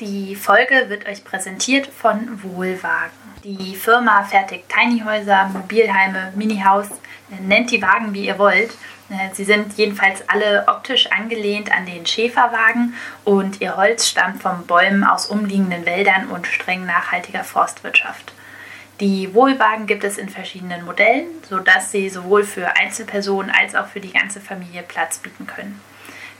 Die 0.00 0.34
Folge 0.34 0.86
wird 0.88 1.06
euch 1.06 1.22
präsentiert 1.22 1.86
von 1.86 2.42
Wohlwagen. 2.42 3.12
Die 3.44 3.76
Firma 3.76 4.24
fertigt 4.24 4.64
Tinyhäuser, 4.68 5.50
Mobilheime, 5.52 6.32
Minihaus, 6.34 6.88
nennt 7.40 7.70
die 7.70 7.80
Wagen 7.80 8.12
wie 8.12 8.26
ihr 8.26 8.36
wollt. 8.40 8.72
Sie 9.34 9.44
sind 9.44 9.78
jedenfalls 9.78 10.28
alle 10.28 10.64
optisch 10.66 11.12
angelehnt 11.12 11.70
an 11.70 11.86
den 11.86 12.04
Schäferwagen 12.06 12.94
und 13.22 13.60
ihr 13.60 13.76
Holz 13.76 14.08
stammt 14.08 14.42
von 14.42 14.66
Bäumen 14.66 15.04
aus 15.04 15.26
umliegenden 15.26 15.86
Wäldern 15.86 16.26
und 16.26 16.48
streng 16.48 16.84
nachhaltiger 16.86 17.44
Forstwirtschaft. 17.44 18.32
Die 18.98 19.32
Wohlwagen 19.32 19.86
gibt 19.86 20.02
es 20.02 20.18
in 20.18 20.28
verschiedenen 20.28 20.84
Modellen, 20.84 21.26
sodass 21.48 21.92
sie 21.92 22.08
sowohl 22.08 22.42
für 22.42 22.76
Einzelpersonen 22.76 23.52
als 23.52 23.76
auch 23.76 23.86
für 23.86 24.00
die 24.00 24.12
ganze 24.12 24.40
Familie 24.40 24.82
Platz 24.82 25.18
bieten 25.18 25.46
können. 25.46 25.80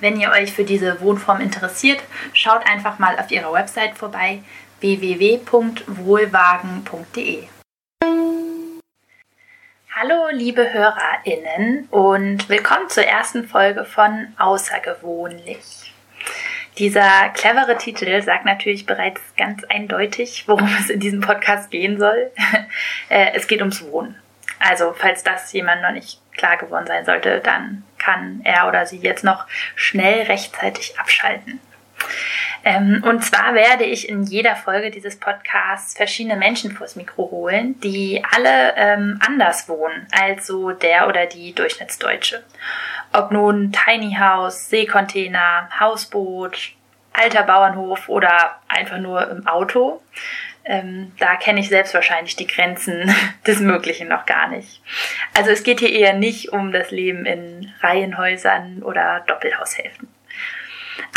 Wenn 0.00 0.18
ihr 0.18 0.30
euch 0.30 0.52
für 0.52 0.64
diese 0.64 1.00
Wohnform 1.00 1.40
interessiert, 1.40 2.02
schaut 2.32 2.66
einfach 2.66 2.98
mal 2.98 3.16
auf 3.18 3.30
ihrer 3.30 3.52
Website 3.52 3.96
vorbei 3.96 4.42
www.wohlwagen.de. 4.80 7.44
Hallo 9.94 10.28
liebe 10.32 10.72
Hörerinnen 10.72 11.86
und 11.90 12.48
willkommen 12.48 12.88
zur 12.88 13.04
ersten 13.04 13.46
Folge 13.46 13.84
von 13.84 14.26
Außergewöhnlich. 14.36 15.92
Dieser 16.78 17.28
clevere 17.28 17.78
Titel 17.78 18.20
sagt 18.20 18.44
natürlich 18.44 18.86
bereits 18.86 19.20
ganz 19.36 19.62
eindeutig, 19.62 20.48
worum 20.48 20.68
es 20.80 20.90
in 20.90 20.98
diesem 20.98 21.20
Podcast 21.20 21.70
gehen 21.70 21.98
soll. 21.98 22.32
Äh, 23.10 23.32
es 23.34 23.46
geht 23.46 23.60
ums 23.60 23.84
Wohnen. 23.84 24.16
Also, 24.58 24.94
falls 24.94 25.22
das 25.22 25.52
jemand 25.52 25.82
noch 25.82 25.92
nicht 25.92 26.18
klar 26.32 26.56
geworden 26.56 26.86
sein 26.86 27.04
sollte, 27.04 27.40
dann 27.40 27.84
kann 28.04 28.40
er 28.44 28.68
oder 28.68 28.86
sie 28.86 28.98
jetzt 28.98 29.24
noch 29.24 29.46
schnell 29.74 30.22
rechtzeitig 30.22 30.98
abschalten. 30.98 31.60
Ähm, 32.64 33.02
und 33.06 33.22
zwar 33.22 33.54
werde 33.54 33.84
ich 33.84 34.08
in 34.08 34.22
jeder 34.22 34.56
Folge 34.56 34.90
dieses 34.90 35.18
Podcasts 35.18 35.96
verschiedene 35.96 36.36
Menschen 36.36 36.72
vors 36.72 36.96
Mikro 36.96 37.30
holen, 37.30 37.78
die 37.80 38.22
alle 38.34 38.74
ähm, 38.76 39.18
anders 39.24 39.68
wohnen 39.68 40.06
als 40.12 40.46
so 40.46 40.70
der 40.70 41.08
oder 41.08 41.26
die 41.26 41.54
Durchschnittsdeutsche. 41.54 42.42
Ob 43.12 43.30
nun 43.30 43.72
Tiny 43.72 44.16
House, 44.18 44.70
Seekontainer, 44.70 45.68
Hausboot, 45.78 46.72
alter 47.12 47.42
Bauernhof 47.42 48.08
oder 48.08 48.58
einfach 48.66 48.98
nur 48.98 49.30
im 49.30 49.46
Auto. 49.46 50.02
Ähm, 50.66 51.12
da 51.18 51.36
kenne 51.36 51.60
ich 51.60 51.68
selbst 51.68 51.92
wahrscheinlich 51.92 52.36
die 52.36 52.46
Grenzen 52.46 53.14
des 53.46 53.60
Möglichen 53.60 54.08
noch 54.08 54.26
gar 54.26 54.48
nicht. 54.48 54.82
Also 55.36 55.50
es 55.50 55.62
geht 55.62 55.80
hier 55.80 55.92
eher 55.92 56.14
nicht 56.14 56.52
um 56.52 56.72
das 56.72 56.90
Leben 56.90 57.26
in 57.26 57.72
Reihenhäusern 57.80 58.82
oder 58.82 59.24
Doppelhaushälften. 59.26 60.08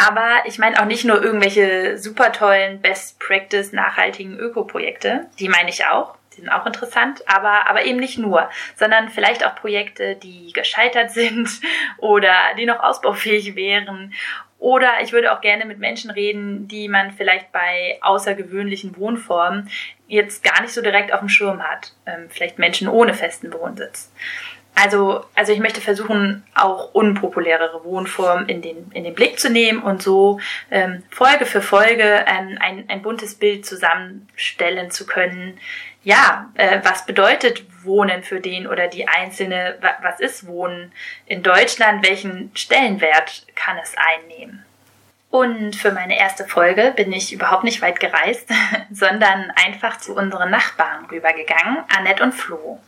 Aber 0.06 0.44
ich 0.46 0.60
meine 0.60 0.80
auch 0.80 0.86
nicht 0.86 1.06
nur 1.06 1.24
irgendwelche 1.24 1.98
super 1.98 2.32
tollen 2.32 2.82
Best 2.82 3.20
Practice 3.20 3.72
nachhaltigen 3.72 4.38
Ökoprojekte, 4.38 5.28
die 5.40 5.50
meine 5.50 5.70
ich 5.70 5.86
auch. 5.86 6.16
Die 6.34 6.42
sind 6.42 6.50
auch 6.50 6.68
interessant, 6.68 7.24
aber, 7.28 7.68
aber 7.68 7.86
eben 7.86 8.00
nicht 8.00 8.20
nur, 8.20 8.48
sondern 8.76 9.10
vielleicht 9.10 9.44
auch 9.44 9.56
Projekte, 9.56 10.16
die 10.16 10.52
gescheitert 10.54 11.12
sind 11.12 11.50
oder 11.98 12.34
die 12.58 12.66
noch 12.66 12.80
ausbaufähig 12.80 13.56
wären 13.56 14.14
oder 14.60 15.02
ich 15.04 15.14
würde 15.14 15.32
auch 15.32 15.42
gerne 15.42 15.66
mit 15.66 15.80
Menschen 15.80 16.10
reden, 16.10 16.68
die 16.68 16.88
man 16.88 17.12
vielleicht 17.12 17.52
bei 17.52 18.00
außergewöhnlichen 18.02 18.98
Wohnformen 18.98 19.70
jetzt 20.08 20.44
gar 20.44 20.62
nicht 20.62 20.74
so 20.74 20.82
direkt 20.82 21.14
auf 21.14 21.20
dem 21.20 21.30
Schirm 21.30 21.62
hat. 21.62 21.94
Ähm, 22.06 22.28
vielleicht 22.30 22.58
Menschen 22.58 22.88
ohne 22.88 23.14
festen 23.14 23.54
Wohnsitz. 23.54 24.12
Also, 24.80 25.26
also 25.34 25.52
ich 25.54 25.60
möchte 25.60 25.82
versuchen, 25.82 26.44
auch 26.54 26.94
unpopulärere 26.94 27.84
Wohnformen 27.84 28.48
in 28.48 28.62
den, 28.62 28.92
in 28.94 29.04
den 29.04 29.16
Blick 29.16 29.40
zu 29.40 29.50
nehmen 29.50 29.82
und 29.82 30.04
so 30.04 30.40
ähm, 30.70 31.02
Folge 31.10 31.48
für 31.48 31.62
Folge 31.62 32.04
ähm, 32.28 32.58
ein, 32.60 32.86
ein 32.88 33.02
buntes 33.02 33.36
Bild 33.36 33.66
zusammenstellen 33.66 34.92
zu 34.92 35.08
können. 35.08 35.58
Ja, 36.08 36.50
äh, 36.54 36.80
was 36.84 37.06
bedeutet 37.06 37.66
Wohnen 37.84 38.24
für 38.24 38.40
den 38.40 38.66
oder 38.66 38.88
die 38.88 39.10
Einzelne? 39.10 39.78
Was 40.02 40.22
ist 40.22 40.48
Wohnen 40.48 40.94
in 41.26 41.44
Deutschland? 41.44 42.02
Welchen 42.08 42.50
Stellenwert 42.56 43.46
kann 43.56 43.78
es 43.78 43.94
einnehmen? 43.98 44.64
Und 45.30 45.76
für 45.76 45.92
meine 45.92 46.18
erste 46.18 46.46
Folge 46.46 46.94
bin 46.96 47.12
ich 47.12 47.34
überhaupt 47.34 47.66
nicht 47.66 47.82
weit 47.82 48.00
gereist, 48.00 48.50
sondern 48.92 49.52
einfach 49.52 49.98
zu 49.98 50.16
unseren 50.16 50.50
Nachbarn 50.50 51.06
rübergegangen, 51.06 51.84
Annette 51.96 52.24
und 52.24 52.34
Flo. 52.34 52.80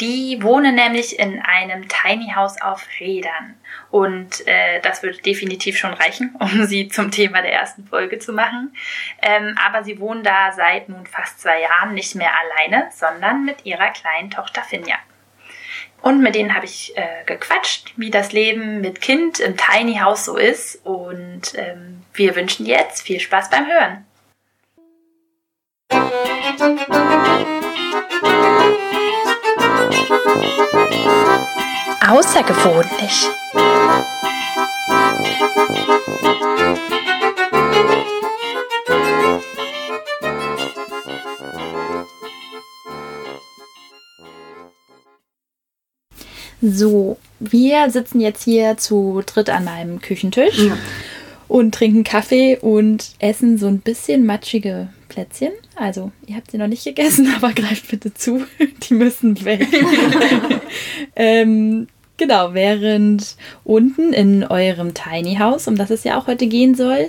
Die 0.00 0.38
wohnen 0.42 0.76
nämlich 0.76 1.18
in 1.18 1.40
einem 1.40 1.88
Tiny 1.88 2.32
House 2.34 2.60
auf 2.60 2.86
Rädern. 3.00 3.54
Und 3.90 4.46
äh, 4.46 4.80
das 4.80 5.02
würde 5.02 5.18
definitiv 5.18 5.78
schon 5.78 5.94
reichen, 5.94 6.36
um 6.40 6.66
sie 6.66 6.88
zum 6.88 7.10
Thema 7.10 7.40
der 7.40 7.54
ersten 7.54 7.86
Folge 7.86 8.18
zu 8.18 8.32
machen. 8.32 8.76
Ähm, 9.22 9.56
aber 9.64 9.82
sie 9.82 9.98
wohnen 9.98 10.22
da 10.22 10.52
seit 10.52 10.88
nun 10.88 11.06
fast 11.06 11.40
zwei 11.40 11.62
Jahren 11.62 11.94
nicht 11.94 12.14
mehr 12.14 12.30
alleine, 12.38 12.90
sondern 12.92 13.44
mit 13.44 13.64
ihrer 13.64 13.90
kleinen 13.90 14.30
Tochter 14.30 14.62
Finja. 14.62 14.96
Und 16.00 16.20
mit 16.20 16.34
denen 16.34 16.54
habe 16.54 16.64
ich 16.64 16.96
äh, 16.96 17.24
gequatscht, 17.26 17.92
wie 17.96 18.10
das 18.10 18.32
Leben 18.32 18.80
mit 18.80 19.00
Kind 19.00 19.40
im 19.40 19.56
Tiny 19.56 19.96
House 19.96 20.24
so 20.24 20.36
ist. 20.36 20.80
Und 20.84 21.54
ähm, 21.56 22.02
wir 22.14 22.36
wünschen 22.36 22.66
jetzt 22.66 23.02
viel 23.02 23.20
Spaß 23.20 23.50
beim 23.50 23.66
Hören. 23.66 24.04
Außergewöhnlich. 32.08 33.28
So, 46.60 47.18
wir 47.38 47.90
sitzen 47.90 48.20
jetzt 48.20 48.42
hier 48.42 48.76
zu 48.76 49.22
dritt 49.24 49.48
an 49.48 49.64
meinem 49.64 50.00
Küchentisch 50.00 50.58
ja. 50.58 50.76
und 51.46 51.72
trinken 51.72 52.02
Kaffee 52.02 52.58
und 52.60 53.12
essen 53.20 53.58
so 53.58 53.68
ein 53.68 53.78
bisschen 53.78 54.26
matschige 54.26 54.88
Plätzchen. 55.08 55.52
Also, 55.76 56.10
ihr 56.26 56.34
habt 56.34 56.50
sie 56.50 56.58
noch 56.58 56.66
nicht 56.66 56.84
gegessen, 56.84 57.32
aber 57.36 57.52
greift 57.52 57.88
bitte 57.88 58.12
zu. 58.12 58.44
Die 58.88 58.94
müssen 58.94 59.44
weg. 59.44 59.68
ähm, 61.16 61.86
genau, 62.16 62.54
während 62.54 63.36
unten 63.62 64.12
in 64.12 64.42
eurem 64.42 64.94
Tiny 64.94 65.36
House, 65.36 65.68
um 65.68 65.76
das 65.76 65.90
es 65.90 66.02
ja 66.02 66.18
auch 66.18 66.26
heute 66.26 66.48
gehen 66.48 66.74
soll, 66.74 67.08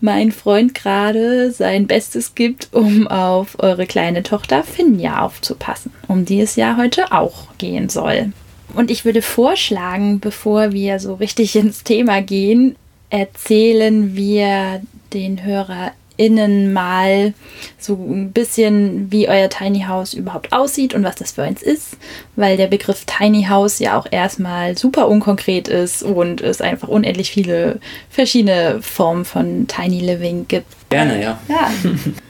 mein 0.00 0.32
Freund 0.32 0.74
gerade 0.74 1.50
sein 1.50 1.86
Bestes 1.86 2.34
gibt, 2.34 2.68
um 2.72 3.06
auf 3.08 3.58
eure 3.58 3.86
kleine 3.86 4.22
Tochter 4.22 4.62
Finja 4.62 5.20
aufzupassen, 5.20 5.92
um 6.08 6.24
die 6.24 6.40
es 6.40 6.56
ja 6.56 6.78
heute 6.78 7.12
auch 7.12 7.58
gehen 7.58 7.90
soll. 7.90 8.32
Und 8.74 8.90
ich 8.90 9.04
würde 9.04 9.22
vorschlagen, 9.22 10.20
bevor 10.20 10.72
wir 10.72 10.98
so 10.98 11.14
richtig 11.14 11.56
ins 11.56 11.82
Thema 11.84 12.22
gehen, 12.22 12.76
erzählen 13.10 14.16
wir 14.16 14.82
den 15.12 15.44
HörerInnen 15.44 16.72
mal 16.72 17.32
so 17.78 17.94
ein 17.94 18.32
bisschen, 18.32 19.10
wie 19.12 19.28
euer 19.28 19.48
Tiny 19.48 19.82
House 19.82 20.12
überhaupt 20.14 20.52
aussieht 20.52 20.94
und 20.94 21.04
was 21.04 21.14
das 21.14 21.32
für 21.32 21.42
eins 21.42 21.62
ist, 21.62 21.96
weil 22.34 22.56
der 22.56 22.66
Begriff 22.66 23.04
Tiny 23.06 23.44
House 23.44 23.78
ja 23.78 23.98
auch 23.98 24.06
erstmal 24.10 24.76
super 24.76 25.08
unkonkret 25.08 25.68
ist 25.68 26.02
und 26.02 26.40
es 26.40 26.60
einfach 26.60 26.88
unendlich 26.88 27.30
viele 27.30 27.80
verschiedene 28.10 28.82
Formen 28.82 29.24
von 29.24 29.66
Tiny 29.68 30.00
Living 30.00 30.46
gibt. 30.48 30.66
Gerne, 30.90 31.22
ja. 31.22 31.40
Ja. 31.48 31.70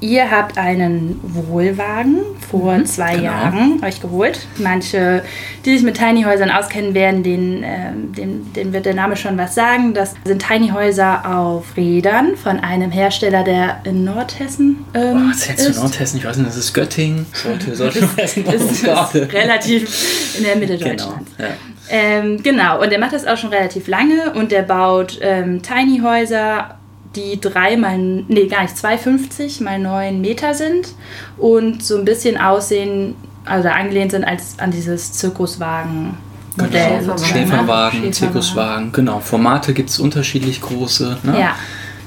Ihr 0.00 0.30
habt 0.30 0.58
einen 0.58 1.18
Wohlwagen 1.22 2.18
vor 2.50 2.78
mhm, 2.78 2.86
zwei 2.86 3.16
genau. 3.16 3.24
Jahren 3.24 3.84
euch 3.84 4.00
geholt. 4.00 4.46
Manche, 4.58 5.22
die 5.64 5.74
sich 5.74 5.82
mit 5.82 5.98
Tiny 5.98 6.22
Häusern 6.22 6.50
auskennen 6.50 6.94
werden, 6.94 7.22
denen, 7.22 7.62
äh, 7.64 7.90
denen, 8.16 8.52
denen 8.52 8.72
wird 8.72 8.86
der 8.86 8.94
Name 8.94 9.16
schon 9.16 9.36
was 9.36 9.54
sagen. 9.54 9.94
Das 9.94 10.14
sind 10.24 10.46
Tiny 10.46 10.68
Häuser 10.68 11.36
auf 11.36 11.76
Rädern 11.76 12.36
von 12.36 12.60
einem 12.60 12.92
Hersteller, 12.92 13.42
der 13.42 13.80
in 13.84 14.04
Nordhessen 14.04 14.84
ähm, 14.94 15.28
oh, 15.28 15.30
ist. 15.32 15.76
du 15.76 15.80
Nordhessen? 15.80 16.18
Ich 16.18 16.24
weiß 16.24 16.36
nicht, 16.36 16.48
das 16.48 16.56
ist 16.56 16.72
Göttingen. 16.72 17.26
Sollte, 17.32 17.74
sollte 17.74 17.98
ist, 18.22 18.36
ist, 18.36 18.36
ist 18.84 19.32
relativ 19.32 20.38
in 20.38 20.44
der 20.44 20.56
Mitte 20.56 20.78
genau, 20.78 20.90
Deutschlands. 20.90 21.32
Ja. 21.38 21.46
Ähm, 21.90 22.42
genau, 22.42 22.82
und 22.82 22.90
der 22.90 22.98
macht 22.98 23.14
das 23.14 23.26
auch 23.26 23.36
schon 23.36 23.50
relativ 23.50 23.88
lange 23.88 24.32
und 24.34 24.52
der 24.52 24.62
baut 24.62 25.18
ähm, 25.22 25.62
Tiny 25.62 26.00
Häuser 26.00 26.77
die 27.16 27.40
drei 27.40 27.76
mal, 27.76 27.98
nee, 27.98 28.46
gar 28.46 28.62
nicht, 28.62 28.76
2,50 28.76 29.62
mal 29.62 29.78
9 29.78 30.20
Meter 30.20 30.54
sind 30.54 30.94
und 31.36 31.82
so 31.82 31.96
ein 31.96 32.04
bisschen 32.04 32.36
aussehen, 32.38 33.16
also 33.44 33.68
angelehnt 33.68 34.12
sind 34.12 34.24
als 34.24 34.58
an 34.58 34.70
dieses 34.70 35.12
Zirkuswagen. 35.12 36.16
Modell 36.56 37.00
genau. 37.00 37.16
Schäferwagen, 37.16 37.26
Schäferwagen, 37.26 38.12
Zirkuswagen, 38.12 38.92
genau. 38.92 39.20
Formate 39.20 39.72
gibt 39.74 39.90
es 39.90 40.00
unterschiedlich 40.00 40.60
große. 40.60 41.18
Ne? 41.22 41.40
Ja. 41.40 41.54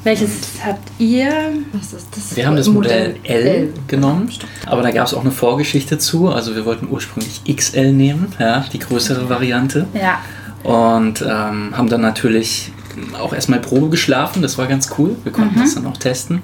Welches 0.04 0.32
und 0.32 0.66
habt 0.66 0.92
ihr? 0.98 1.32
Was 1.74 1.94
ist 1.94 2.08
das? 2.16 2.36
Wir 2.36 2.48
haben 2.48 2.56
das 2.56 2.68
Modell, 2.68 3.14
Modell 3.14 3.36
L, 3.36 3.48
L, 3.48 3.74
genommen, 3.88 4.32
aber 4.66 4.82
da 4.82 4.90
gab 4.92 5.06
es 5.06 5.14
auch 5.14 5.22
eine 5.22 5.32
Vorgeschichte 5.32 6.00
zu. 6.00 6.30
Also 6.30 6.56
wir 6.56 6.66
wollten 6.66 6.88
ursprünglich 6.90 7.42
XL 7.46 7.94
nehmen, 7.94 8.34
ja, 8.40 8.66
die 8.74 8.80
größere 8.80 9.30
Variante. 9.30 9.86
Ja. 9.94 10.20
Und 10.64 11.22
ähm, 11.22 11.78
haben 11.78 11.90
dann 11.90 12.02
natürlich 12.02 12.72
auch 13.20 13.34
erstmal 13.34 13.60
Probe 13.60 13.90
geschlafen, 13.90 14.42
das 14.42 14.58
war 14.58 14.68
ganz 14.68 14.90
cool. 14.98 15.16
Wir 15.24 15.32
konnten 15.32 15.58
mhm. 15.58 15.62
das 15.62 15.76
dann 15.76 15.86
auch 15.88 15.98
testen. 15.98 16.42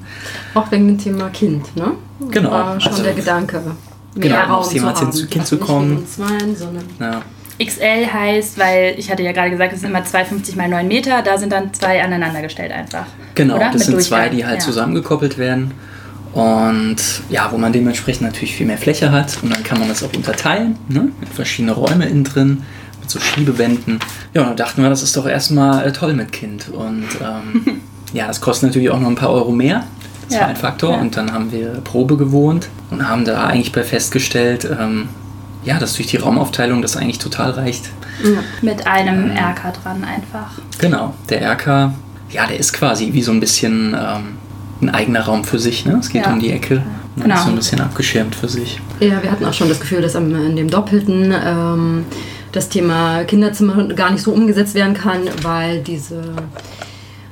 Auch 0.54 0.72
wegen 0.72 0.88
dem 0.88 0.98
Thema 0.98 1.30
Kind, 1.30 1.76
ne? 1.76 1.94
Genau. 2.32 2.52
War 2.52 2.80
schon 2.80 2.92
also, 2.92 3.04
der 3.04 3.14
Gedanke. 3.14 3.62
Mehr 4.16 4.30
genau, 4.30 4.40
Raum 4.42 4.52
aufs 4.52 4.70
Thema 4.70 4.94
zu 4.96 5.28
Kind 5.28 5.46
zu 5.46 5.58
kommen. 5.58 6.06
Sondern 6.08 6.84
ja. 7.00 7.22
XL 7.64 8.08
heißt, 8.12 8.60
weil 8.60 8.96
ich 8.98 9.10
hatte 9.12 9.24
ja 9.24 9.32
gerade 9.32 9.50
gesagt, 9.50 9.74
es 9.74 9.82
sind 9.82 9.90
immer 9.90 10.04
250 10.04 10.56
mal 10.56 10.70
9 10.70 10.88
Meter, 10.88 11.22
da 11.24 11.38
sind 11.38 11.52
dann 11.52 11.74
zwei 11.74 12.04
aneinandergestellt 12.04 12.72
einfach. 12.72 13.06
Genau, 13.36 13.56
oder? 13.56 13.72
das 13.72 13.74
Mit 13.74 13.84
sind 13.84 14.02
zwei, 14.02 14.30
die 14.30 14.46
halt 14.46 14.60
ja. 14.60 14.66
zusammengekoppelt 14.66 15.38
werden. 15.38 15.72
Und 16.34 16.98
ja, 17.30 17.52
wo 17.52 17.58
man 17.58 17.74
dementsprechend 17.74 18.22
natürlich 18.28 18.56
viel 18.56 18.68
mehr 18.68 18.78
Fläche 18.78 19.12
hat. 19.12 19.40
Und 19.42 19.52
dann 19.52 19.64
kann 19.64 19.80
man 19.80 19.88
das 19.90 20.04
auch 20.04 20.14
unterteilen, 20.14 20.78
ne? 20.88 21.10
mit 21.20 21.30
verschiedenen 21.30 21.74
Räumen 21.74 22.08
innen 22.08 22.24
drin, 22.24 22.64
mit 23.08 23.12
so 23.12 23.20
Schiebewänden. 23.20 24.00
Ja, 24.34 24.42
und 24.42 24.48
dann 24.50 24.58
dachten 24.58 24.84
wir, 24.84 24.90
das 24.90 25.02
ist 25.02 25.16
doch 25.16 25.26
erstmal 25.26 25.88
äh, 25.88 25.92
toll 25.94 26.14
mit 26.14 26.32
Kind. 26.32 26.70
Und 26.70 27.06
ähm, 27.22 27.82
ja, 28.14 28.28
das 28.28 28.42
kostet 28.42 28.70
natürlich 28.70 28.90
auch 28.90 29.00
noch 29.00 29.08
ein 29.08 29.16
paar 29.16 29.32
Euro 29.32 29.52
mehr. 29.52 29.86
Das 30.28 30.36
ja. 30.36 30.42
war 30.42 30.48
ein 30.50 30.56
Faktor. 30.58 30.92
Ja. 30.92 31.00
Und 31.00 31.16
dann 31.16 31.32
haben 31.32 31.52
wir 31.52 31.70
Probe 31.84 32.18
gewohnt 32.18 32.68
und 32.92 33.08
haben 33.08 33.24
da 33.24 33.46
eigentlich 33.46 33.72
bei 33.72 33.84
festgestellt, 33.84 34.68
ähm, 34.80 35.08
ja, 35.64 35.80
dass 35.80 35.94
durch 35.94 36.08
die 36.08 36.18
Raumaufteilung 36.18 36.82
das 36.82 36.98
eigentlich 36.98 37.20
total 37.20 37.52
reicht. 37.52 37.90
Ja. 38.24 38.40
Mit 38.62 38.86
einem 38.88 39.32
ähm, 39.32 39.38
Erker 39.38 39.72
dran 39.72 40.04
einfach. 40.04 40.52
Genau, 40.80 41.14
der 41.30 41.42
Erker, 41.42 41.94
ja, 42.30 42.46
der 42.46 42.60
ist 42.60 42.74
quasi 42.74 43.14
wie 43.14 43.22
so 43.22 43.32
ein 43.32 43.40
bisschen 43.40 43.96
ähm, 43.98 44.38
ein 44.82 44.90
eigener 44.90 45.22
Raum 45.22 45.46
für 45.46 45.60
sich. 45.60 45.86
Ne? 45.86 45.98
Es 46.00 46.10
geht 46.10 46.26
ja. 46.26 46.34
um 46.34 46.40
die 46.40 46.52
Ecke. 46.52 46.84
Man 47.16 47.24
genau. 47.24 47.36
ist 47.36 47.44
so 47.44 47.50
ein 47.50 47.56
bisschen 47.56 47.80
abgeschirmt 47.80 48.36
für 48.36 48.50
sich. 48.50 48.80
Ja, 49.00 49.24
wir 49.24 49.32
hatten 49.32 49.46
auch 49.46 49.54
schon 49.54 49.70
das 49.70 49.80
Gefühl, 49.80 50.02
dass 50.02 50.14
in 50.16 50.56
dem 50.56 50.70
Doppelten 50.70 51.34
ähm, 51.34 52.06
das 52.58 52.70
Thema 52.70 53.24
Kinderzimmer 53.24 53.84
gar 53.90 54.12
nicht 54.12 54.24
so 54.24 54.32
umgesetzt 54.32 54.74
werden 54.74 54.96
kann, 54.96 55.22
weil 55.44 55.82
diese 55.82 56.22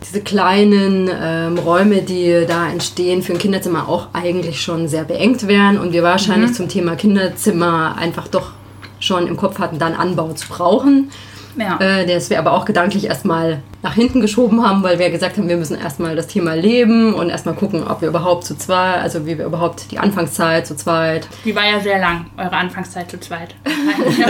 diese 0.08 0.22
kleinen 0.22 1.10
ähm, 1.12 1.58
Räume, 1.58 2.04
die 2.04 2.46
da 2.48 2.70
entstehen 2.70 3.24
für 3.24 3.34
ein 3.34 3.40
Kinderzimmer, 3.40 3.90
auch 3.90 4.10
eigentlich 4.14 4.62
schon 4.62 4.88
sehr 4.88 5.04
beengt 5.04 5.48
wären 5.48 5.80
und 5.80 5.94
wir 5.94 6.04
wahrscheinlich 6.04 6.52
mhm. 6.52 6.54
zum 6.54 6.70
Thema 6.70 6.96
Kinderzimmer 6.96 7.96
einfach 7.98 8.28
doch 8.28 8.52
schon 9.00 9.26
im 9.26 9.36
Kopf 9.36 9.58
hatten, 9.58 9.80
dann 9.80 9.94
Anbau 9.94 10.32
zu 10.34 10.48
brauchen. 10.48 11.10
Ja. 11.58 11.80
Äh, 11.80 12.06
das 12.06 12.30
wir 12.30 12.38
aber 12.38 12.54
auch 12.54 12.66
gedanklich 12.66 13.06
erstmal 13.06 13.64
nach 13.86 13.94
hinten 13.94 14.20
geschoben 14.20 14.66
haben, 14.66 14.82
weil 14.82 14.98
wir 14.98 15.12
gesagt 15.12 15.38
haben, 15.38 15.48
wir 15.48 15.58
müssen 15.58 15.80
erstmal 15.80 16.16
das 16.16 16.26
Thema 16.26 16.56
leben 16.56 17.14
und 17.14 17.30
erstmal 17.30 17.54
gucken, 17.54 17.84
ob 17.88 18.02
wir 18.02 18.08
überhaupt 18.08 18.44
zu 18.44 18.58
zweit, 18.58 19.00
also 19.04 19.28
wie 19.28 19.38
wir 19.38 19.46
überhaupt 19.46 19.92
die 19.92 20.00
Anfangszeit 20.00 20.66
zu 20.66 20.76
zweit. 20.76 21.28
Die 21.46 21.56
war 21.56 21.70
ja 21.70 21.80
sehr 21.80 22.00
lang, 22.00 22.26
eure 22.36 22.54
Anfangszeit 22.54 23.12
zu 23.12 23.20
zweit. 23.20 23.54
ja, 24.18 24.28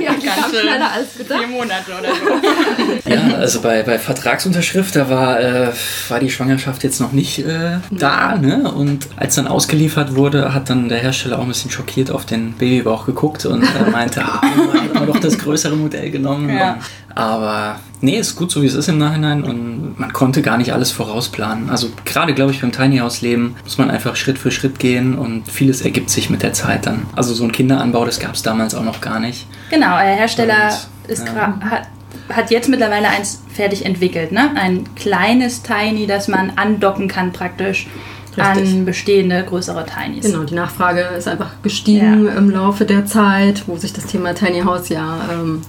ja 0.00 0.12
ganz 0.12 0.58
schneller 0.58 0.90
als 0.90 1.18
gedacht. 1.18 1.38
Vier 1.38 1.48
Monate 1.48 1.90
oder 1.98 2.08
so. 2.14 3.10
ja, 3.10 3.36
also 3.36 3.60
bei, 3.60 3.82
bei 3.82 3.98
Vertragsunterschrift, 3.98 4.96
da 4.96 5.10
war, 5.10 5.38
äh, 5.38 5.72
war 6.08 6.18
die 6.18 6.30
Schwangerschaft 6.30 6.84
jetzt 6.84 7.02
noch 7.02 7.12
nicht 7.12 7.40
äh, 7.40 7.76
da, 7.90 8.38
ne? 8.38 8.72
Und 8.72 9.06
als 9.16 9.34
dann 9.34 9.46
ausgeliefert 9.46 10.16
wurde, 10.16 10.54
hat 10.54 10.70
dann 10.70 10.88
der 10.88 10.98
Hersteller 10.98 11.38
auch 11.38 11.42
ein 11.42 11.48
bisschen 11.48 11.70
schockiert 11.70 12.10
auf 12.10 12.24
den 12.24 12.54
Babybauch 12.54 13.04
geguckt 13.04 13.44
und 13.44 13.64
äh, 13.64 13.90
meinte, 13.90 14.22
ah, 14.24 14.40
hätten 14.40 14.98
wir 14.98 15.06
doch 15.06 15.20
das 15.20 15.38
größere 15.38 15.76
Modell 15.76 16.10
genommen. 16.10 16.48
Ja. 16.48 16.78
Aber 17.18 17.80
nee, 18.00 18.16
ist 18.16 18.36
gut 18.36 18.52
so, 18.52 18.62
wie 18.62 18.66
es 18.66 18.74
ist 18.74 18.88
im 18.88 18.96
Nachhinein 18.96 19.42
und 19.42 19.98
man 19.98 20.12
konnte 20.12 20.40
gar 20.40 20.56
nicht 20.56 20.72
alles 20.72 20.92
vorausplanen. 20.92 21.68
Also 21.68 21.88
gerade, 22.04 22.32
glaube 22.32 22.52
ich, 22.52 22.60
beim 22.60 22.70
Tiny 22.70 22.98
House 22.98 23.22
Leben 23.22 23.56
muss 23.64 23.76
man 23.76 23.90
einfach 23.90 24.14
Schritt 24.14 24.38
für 24.38 24.52
Schritt 24.52 24.78
gehen 24.78 25.18
und 25.18 25.50
vieles 25.50 25.80
ergibt 25.80 26.10
sich 26.10 26.30
mit 26.30 26.44
der 26.44 26.52
Zeit 26.52 26.86
dann. 26.86 27.06
Also 27.16 27.34
so 27.34 27.42
ein 27.42 27.50
Kinderanbau, 27.50 28.04
das 28.04 28.20
gab 28.20 28.34
es 28.34 28.42
damals 28.42 28.76
auch 28.76 28.84
noch 28.84 29.00
gar 29.00 29.18
nicht. 29.18 29.48
Genau, 29.68 29.96
der 29.96 30.14
Hersteller 30.14 30.70
und, 30.70 31.10
ist 31.10 31.26
ja. 31.26 31.58
hat, 31.60 31.88
hat 32.28 32.52
jetzt 32.52 32.68
mittlerweile 32.68 33.08
eins 33.08 33.42
fertig 33.52 33.84
entwickelt, 33.84 34.30
ne? 34.30 34.52
Ein 34.54 34.94
kleines 34.94 35.64
Tiny, 35.64 36.06
das 36.06 36.28
man 36.28 36.52
andocken 36.54 37.08
kann 37.08 37.32
praktisch. 37.32 37.88
Richtig. 38.36 38.68
an 38.68 38.84
bestehende 38.84 39.44
größere 39.44 39.84
Tinys. 39.84 40.24
Genau, 40.24 40.44
die 40.44 40.54
Nachfrage 40.54 41.00
ist 41.18 41.26
einfach 41.26 41.50
gestiegen 41.64 42.26
ja. 42.26 42.34
im 42.34 42.50
Laufe 42.50 42.84
der 42.84 43.04
Zeit, 43.04 43.64
wo 43.66 43.76
sich 43.76 43.92
das 43.92 44.06
Thema 44.06 44.32
Tiny 44.32 44.60
House 44.60 44.90
ja 44.90 45.18
ähm, 45.32 45.62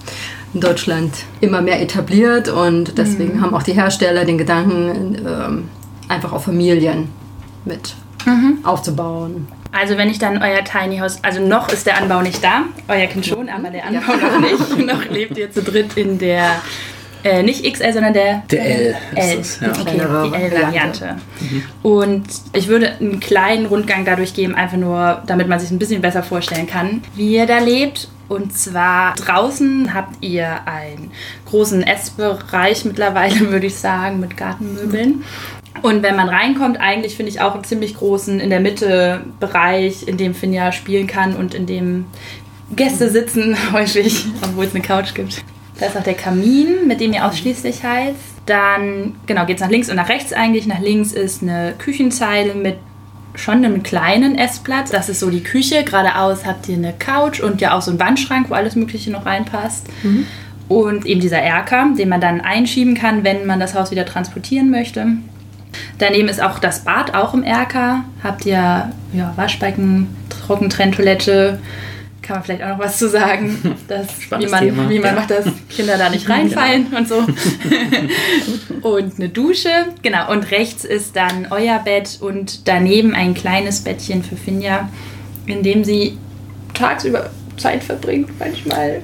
in 0.52 0.60
Deutschland 0.60 1.12
immer 1.40 1.60
mehr 1.60 1.80
etabliert 1.80 2.48
und 2.48 2.98
deswegen 2.98 3.36
mhm. 3.36 3.40
haben 3.42 3.54
auch 3.54 3.62
die 3.62 3.72
Hersteller 3.72 4.24
den 4.24 4.38
Gedanken, 4.38 5.16
ähm, 5.26 5.68
einfach 6.08 6.32
auf 6.32 6.44
Familien 6.44 7.08
mit 7.64 7.94
mhm. 8.26 8.58
aufzubauen. 8.64 9.48
Also 9.72 9.96
wenn 9.96 10.10
ich 10.10 10.18
dann 10.18 10.42
euer 10.42 10.64
Tiny 10.64 10.98
House, 10.98 11.20
also 11.22 11.40
noch 11.40 11.72
ist 11.72 11.86
der 11.86 11.96
Anbau 11.96 12.22
nicht 12.22 12.42
da, 12.42 12.62
euer 12.88 13.06
Kind 13.06 13.24
schon, 13.26 13.48
aber 13.48 13.70
der 13.70 13.86
Anbau 13.86 14.12
ja. 14.12 14.38
noch 14.38 14.40
nicht. 14.40 14.78
noch 14.86 15.04
lebt 15.04 15.38
ihr 15.38 15.52
zu 15.52 15.62
dritt 15.62 15.96
in 15.96 16.18
der 16.18 16.60
äh, 17.24 17.42
nicht 17.42 17.64
XL, 17.70 17.92
sondern 17.92 18.12
der, 18.12 18.42
der 18.50 18.64
L. 18.64 18.96
L. 19.14 19.36
Das, 19.36 19.60
ja. 19.60 19.68
Okay, 19.70 20.00
die 20.00 20.34
L-Variante. 20.34 21.16
Mhm. 21.40 21.62
Und 21.82 22.26
ich 22.54 22.68
würde 22.68 22.96
einen 22.98 23.20
kleinen 23.20 23.66
Rundgang 23.66 24.04
dadurch 24.04 24.34
geben, 24.34 24.54
einfach 24.54 24.76
nur, 24.76 25.22
damit 25.26 25.48
man 25.48 25.58
sich 25.58 25.70
ein 25.70 25.78
bisschen 25.78 26.02
besser 26.02 26.22
vorstellen 26.22 26.66
kann, 26.66 27.02
wie 27.14 27.36
ihr 27.36 27.46
da 27.46 27.58
lebt 27.58 28.08
und 28.30 28.56
zwar 28.56 29.16
draußen 29.16 29.92
habt 29.92 30.22
ihr 30.22 30.60
einen 30.64 31.10
großen 31.46 31.82
Essbereich 31.82 32.84
mittlerweile, 32.84 33.40
würde 33.50 33.66
ich 33.66 33.74
sagen, 33.74 34.20
mit 34.20 34.36
Gartenmöbeln. 34.36 35.24
Und 35.82 36.04
wenn 36.04 36.14
man 36.14 36.28
reinkommt, 36.28 36.78
eigentlich 36.78 37.16
finde 37.16 37.32
ich 37.32 37.40
auch 37.40 37.54
einen 37.54 37.64
ziemlich 37.64 37.96
großen 37.96 38.38
in 38.38 38.50
der 38.50 38.60
Mitte 38.60 39.22
Bereich, 39.40 40.06
in 40.06 40.16
dem 40.16 40.34
Finja 40.34 40.70
spielen 40.70 41.08
kann 41.08 41.34
und 41.34 41.54
in 41.54 41.66
dem 41.66 42.04
Gäste 42.76 43.10
sitzen 43.10 43.56
häufig, 43.72 44.26
obwohl 44.42 44.64
es 44.64 44.74
eine 44.76 44.84
Couch 44.84 45.12
gibt. 45.14 45.42
Da 45.80 45.86
ist 45.86 45.96
auch 45.96 46.02
der 46.02 46.14
Kamin, 46.14 46.86
mit 46.86 47.00
dem 47.00 47.14
ihr 47.14 47.26
ausschließlich 47.26 47.82
heizt. 47.82 48.18
Dann, 48.44 49.14
genau, 49.26 49.46
geht 49.46 49.56
es 49.56 49.62
nach 49.62 49.70
links 49.70 49.88
und 49.88 49.96
nach 49.96 50.10
rechts 50.10 50.34
eigentlich. 50.34 50.66
Nach 50.66 50.80
links 50.80 51.12
ist 51.12 51.42
eine 51.42 51.74
Küchenzeile 51.78 52.54
mit 52.54 52.76
schon 53.34 53.64
einen 53.64 53.82
kleinen 53.82 54.36
Essplatz. 54.36 54.90
Das 54.90 55.08
ist 55.08 55.20
so 55.20 55.30
die 55.30 55.42
Küche. 55.42 55.82
Geradeaus 55.84 56.44
habt 56.44 56.68
ihr 56.68 56.76
eine 56.76 56.92
Couch 56.92 57.40
und 57.40 57.62
ja 57.62 57.76
auch 57.76 57.80
so 57.80 57.90
einen 57.90 58.00
Wandschrank, 58.00 58.50
wo 58.50 58.54
alles 58.54 58.76
Mögliche 58.76 59.10
noch 59.10 59.24
reinpasst. 59.24 59.86
Mhm. 60.02 60.26
Und 60.68 61.06
eben 61.06 61.20
dieser 61.20 61.38
Erker, 61.38 61.88
den 61.96 62.10
man 62.10 62.20
dann 62.20 62.42
einschieben 62.42 62.94
kann, 62.94 63.24
wenn 63.24 63.46
man 63.46 63.58
das 63.58 63.74
Haus 63.74 63.90
wieder 63.90 64.04
transportieren 64.04 64.70
möchte. 64.70 65.06
Daneben 65.98 66.28
ist 66.28 66.42
auch 66.42 66.58
das 66.58 66.84
Bad, 66.84 67.14
auch 67.14 67.32
im 67.32 67.42
Erker. 67.42 68.04
Habt 68.22 68.44
ihr 68.44 68.92
ja, 69.12 69.32
Waschbecken, 69.36 70.08
Trockentrenntoilette, 70.28 71.58
kann 72.30 72.38
man 72.38 72.44
vielleicht 72.44 72.62
auch 72.62 72.68
noch 72.68 72.78
was 72.78 72.96
zu 72.96 73.08
sagen, 73.08 73.76
dass, 73.88 74.06
wie 74.20 74.46
man, 74.46 74.64
Thema. 74.64 74.88
wie 74.88 75.00
man 75.00 75.14
ja. 75.14 75.20
macht, 75.20 75.30
dass 75.30 75.46
Kinder 75.68 75.98
da 75.98 76.08
nicht 76.10 76.28
reinfallen 76.28 76.86
ja. 76.92 76.98
und 76.98 77.08
so. 77.08 77.26
und 78.88 79.18
eine 79.18 79.28
Dusche, 79.28 79.68
genau. 80.02 80.30
Und 80.30 80.52
rechts 80.52 80.84
ist 80.84 81.16
dann 81.16 81.48
euer 81.50 81.80
Bett 81.80 82.18
und 82.20 82.68
daneben 82.68 83.16
ein 83.16 83.34
kleines 83.34 83.80
Bettchen 83.80 84.22
für 84.22 84.36
Finja, 84.36 84.88
in 85.46 85.64
dem 85.64 85.82
sie 85.82 86.18
tagsüber 86.72 87.30
Zeit 87.56 87.82
verbringt 87.82 88.30
manchmal. 88.38 89.02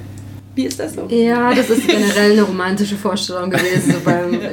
Wie 0.55 0.63
ist 0.63 0.79
das 0.79 0.93
so? 0.93 1.05
Ja, 1.09 1.53
das 1.53 1.69
ist 1.69 1.85
generell 1.85 2.31
eine 2.31 2.43
romantische 2.43 2.95
Vorstellung 2.95 3.49
gewesen. 3.49 3.95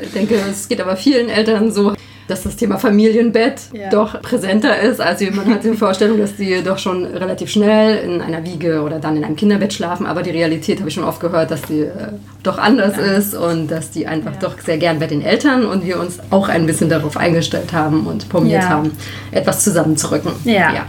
ich 0.02 0.10
denke, 0.10 0.34
es 0.50 0.68
geht 0.68 0.80
aber 0.80 0.96
vielen 0.96 1.28
Eltern 1.28 1.70
so 1.70 1.94
dass 2.28 2.42
das 2.42 2.56
Thema 2.56 2.78
Familienbett 2.78 3.60
ja. 3.72 3.90
doch 3.90 4.20
präsenter 4.22 4.80
ist. 4.80 5.00
Also 5.00 5.26
man 5.30 5.46
hat 5.54 5.64
die 5.64 5.72
Vorstellung, 5.76 6.18
dass 6.18 6.36
die 6.36 6.62
doch 6.62 6.78
schon 6.78 7.04
relativ 7.04 7.50
schnell 7.50 7.98
in 8.04 8.20
einer 8.20 8.44
Wiege 8.44 8.82
oder 8.82 8.98
dann 8.98 9.16
in 9.16 9.24
einem 9.24 9.36
Kinderbett 9.36 9.72
schlafen, 9.72 10.06
aber 10.06 10.22
die 10.22 10.30
Realität 10.30 10.78
habe 10.78 10.88
ich 10.88 10.94
schon 10.94 11.04
oft 11.04 11.20
gehört, 11.20 11.50
dass 11.50 11.62
die 11.62 11.80
äh, 11.80 12.12
doch 12.42 12.58
anders 12.58 12.96
ja. 12.96 13.02
ist 13.02 13.34
und 13.34 13.70
dass 13.70 13.90
die 13.90 14.06
einfach 14.06 14.32
ja. 14.32 14.38
doch 14.40 14.58
sehr 14.58 14.78
gern 14.78 14.98
bei 14.98 15.06
den 15.06 15.22
Eltern 15.22 15.66
und 15.66 15.84
wir 15.84 16.00
uns 16.00 16.18
auch 16.30 16.48
ein 16.48 16.66
bisschen 16.66 16.88
darauf 16.88 17.16
eingestellt 17.16 17.72
haben 17.72 18.06
und 18.06 18.28
probiert 18.28 18.62
haben, 18.68 18.92
etwas 19.30 19.62
zusammenzurücken. 19.64 20.32
ja. 20.72 20.86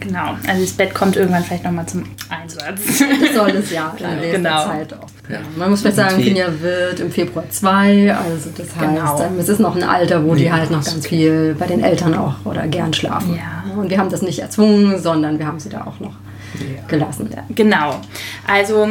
Genau, 0.00 0.36
also 0.46 0.62
das 0.62 0.72
Bett 0.72 0.94
kommt 0.94 1.16
irgendwann 1.16 1.44
vielleicht 1.44 1.64
nochmal 1.64 1.86
zum 1.86 2.04
Einsatz. 2.28 2.98
Soll 3.34 3.50
es 3.50 3.70
ja 3.70 3.94
in 3.98 4.20
nächster 4.20 4.38
genau. 4.38 4.64
Zeit 4.64 4.92
auch. 4.94 5.06
Ja. 5.28 5.38
Man 5.56 5.70
muss 5.70 5.80
vielleicht 5.80 5.96
sagen, 5.96 6.22
Finja 6.22 6.48
wird 6.60 7.00
im 7.00 7.10
Februar 7.10 7.44
2, 7.48 8.14
also 8.14 8.50
das 8.56 8.76
heißt, 8.76 8.80
genau. 8.80 9.30
es 9.38 9.48
ist 9.48 9.60
noch 9.60 9.76
ein 9.76 9.82
Alter, 9.82 10.24
wo 10.24 10.34
die 10.34 10.52
halt 10.52 10.70
noch 10.70 10.84
ganz 10.84 11.06
viel 11.06 11.54
bei 11.58 11.66
den 11.66 11.82
Eltern 11.82 12.14
auch 12.14 12.34
oder 12.44 12.66
gern 12.66 12.92
schlafen. 12.92 13.36
Ja. 13.36 13.72
Und 13.76 13.90
wir 13.90 13.98
haben 13.98 14.10
das 14.10 14.22
nicht 14.22 14.40
erzwungen, 14.40 15.00
sondern 15.00 15.38
wir 15.38 15.46
haben 15.46 15.60
sie 15.60 15.68
da 15.68 15.82
auch 15.82 16.00
noch 16.00 16.14
ja. 16.54 16.82
gelassen. 16.88 17.30
Genau, 17.54 18.00
also 18.46 18.90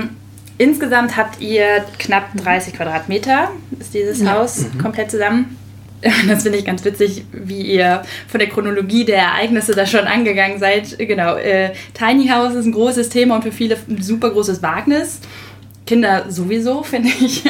insgesamt 0.58 1.18
habt 1.18 1.42
ihr 1.42 1.86
knapp 2.00 2.36
30 2.36 2.74
Quadratmeter, 2.74 3.50
ist 3.80 3.94
dieses 3.94 4.28
Haus 4.28 4.66
mhm. 4.74 4.78
komplett 4.80 5.12
zusammen. 5.12 5.58
Das 6.27 6.43
finde 6.43 6.58
ich 6.58 6.65
ganz 6.65 6.84
witzig, 6.84 7.25
wie 7.31 7.62
ihr 7.62 8.03
von 8.27 8.39
der 8.39 8.50
Chronologie 8.50 9.05
der 9.05 9.20
Ereignisse 9.20 9.74
da 9.74 9.86
schon 9.86 10.08
angegangen 10.08 10.60
seid. 10.60 10.98
Genau, 10.98 11.36
äh, 11.36 11.72
Tiny 11.93 12.27
House 12.27 12.55
ist 12.55 12.65
ein 12.65 12.72
großes 12.72 13.10
Thema 13.10 13.36
und 13.36 13.43
für 13.43 13.51
viele 13.51 13.77
ein 13.89 14.01
super 14.01 14.31
großes 14.31 14.62
Wagnis. 14.63 15.20
Kinder 15.86 16.25
sowieso, 16.29 16.84
finde 16.84 17.10
ich. 17.10 17.43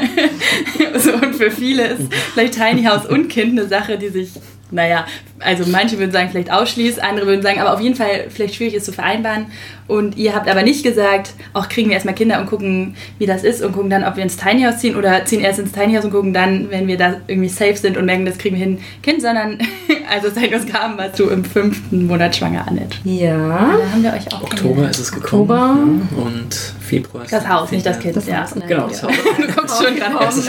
so, 0.95 1.13
und 1.13 1.35
für 1.35 1.51
viele 1.51 1.87
ist 1.87 2.13
vielleicht 2.33 2.55
Tiny 2.55 2.83
House 2.83 3.05
und 3.05 3.29
Kind 3.29 3.57
eine 3.57 3.67
Sache, 3.67 3.97
die 3.97 4.09
sich 4.09 4.31
naja, 4.71 5.05
also 5.43 5.69
manche 5.69 5.97
würden 5.97 6.11
sagen, 6.11 6.29
vielleicht 6.29 6.51
ausschließt, 6.51 7.01
andere 7.01 7.27
würden 7.27 7.41
sagen, 7.41 7.59
aber 7.59 7.73
auf 7.73 7.81
jeden 7.81 7.95
Fall 7.95 8.25
vielleicht 8.29 8.55
schwierig 8.55 8.75
ist 8.75 8.85
zu 8.85 8.93
vereinbaren. 8.93 9.47
Und 9.87 10.15
ihr 10.15 10.33
habt 10.33 10.47
aber 10.47 10.63
nicht 10.63 10.83
gesagt, 10.83 11.31
auch 11.51 11.67
kriegen 11.67 11.89
wir 11.89 11.95
erstmal 11.95 12.15
Kinder 12.15 12.39
und 12.39 12.45
gucken, 12.45 12.95
wie 13.19 13.25
das 13.25 13.43
ist 13.43 13.61
und 13.61 13.73
gucken 13.73 13.89
dann, 13.89 14.05
ob 14.05 14.15
wir 14.15 14.23
ins 14.23 14.37
Tiny 14.37 14.63
House 14.63 14.77
ziehen 14.77 14.95
oder 14.95 15.25
ziehen 15.25 15.41
erst 15.41 15.59
ins 15.59 15.73
Tiny 15.73 15.95
House 15.95 16.05
und 16.05 16.11
gucken 16.11 16.33
dann, 16.33 16.69
wenn 16.69 16.87
wir 16.87 16.97
da 16.97 17.15
irgendwie 17.27 17.49
safe 17.49 17.75
sind 17.75 17.97
und 17.97 18.05
merken, 18.05 18.25
das 18.25 18.37
kriegen 18.37 18.55
wir 18.55 18.63
hin, 18.63 18.79
Kind, 19.03 19.21
sondern 19.21 19.57
also 20.09 20.29
seit 20.29 20.53
uns 20.53 20.65
kamen, 20.65 20.97
warst 20.97 21.19
du 21.19 21.29
im 21.29 21.43
fünften 21.43 22.07
Monat 22.07 22.35
schwanger, 22.35 22.65
Annette. 22.67 22.97
Ja. 23.03 23.35
Da 23.37 23.91
haben 23.91 24.03
wir 24.03 24.13
euch 24.13 24.31
auch 24.33 24.43
Oktober 24.43 24.89
ist 24.89 24.99
es 24.99 25.11
gekommen. 25.11 25.41
Oktober. 25.41 25.77
Ja, 26.17 26.23
und 26.25 26.55
Februar 26.79 27.25
ist 27.25 27.33
Das 27.33 27.47
Haus, 27.49 27.71
nicht 27.71 27.85
das 27.85 27.99
Kind. 27.99 28.15
Das 28.15 28.27
ja. 28.27 28.43
Haus. 28.43 28.53
Genau, 28.67 28.87
das 28.87 29.03
Haus. 29.03 29.11
Du 29.37 29.47
guckst 29.47 29.83
schon 29.83 29.95
gerade 29.95 30.19
aus. 30.19 30.47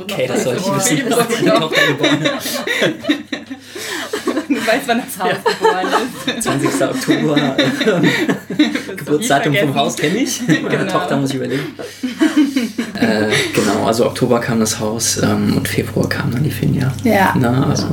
Okay, 0.00 0.26
das 0.26 0.44
soll 0.44 0.56
ich 0.56 0.74
wissen. 0.74 1.02
Das 1.08 1.26
ist 2.46 2.62
Du 4.64 4.70
weißt, 4.72 4.86
wann 4.88 5.02
das 5.04 5.18
Haus 5.18 5.32
geboren 5.44 5.86
ist. 6.36 6.42
20. 6.42 6.82
Oktober. 6.82 7.56
Geburtsdatum 8.96 9.54
vom 9.54 9.74
Haus 9.74 9.96
kenne 9.96 10.16
ich. 10.18 10.40
Meine 10.46 10.68
Genau. 10.68 10.92
Tochter 10.92 11.16
muss 11.16 11.30
ich 11.30 11.36
überlegen. 11.36 11.62
äh, 13.00 13.26
genau, 13.54 13.86
also 13.86 14.06
Oktober 14.06 14.40
kam 14.40 14.60
das 14.60 14.78
Haus 14.80 15.18
ähm, 15.22 15.56
und 15.56 15.68
Februar 15.68 16.08
kam 16.08 16.30
dann 16.30 16.42
die 16.42 16.50
Finja. 16.50 16.92
Ja. 17.02 17.34
Na, 17.38 17.68
also, 17.68 17.86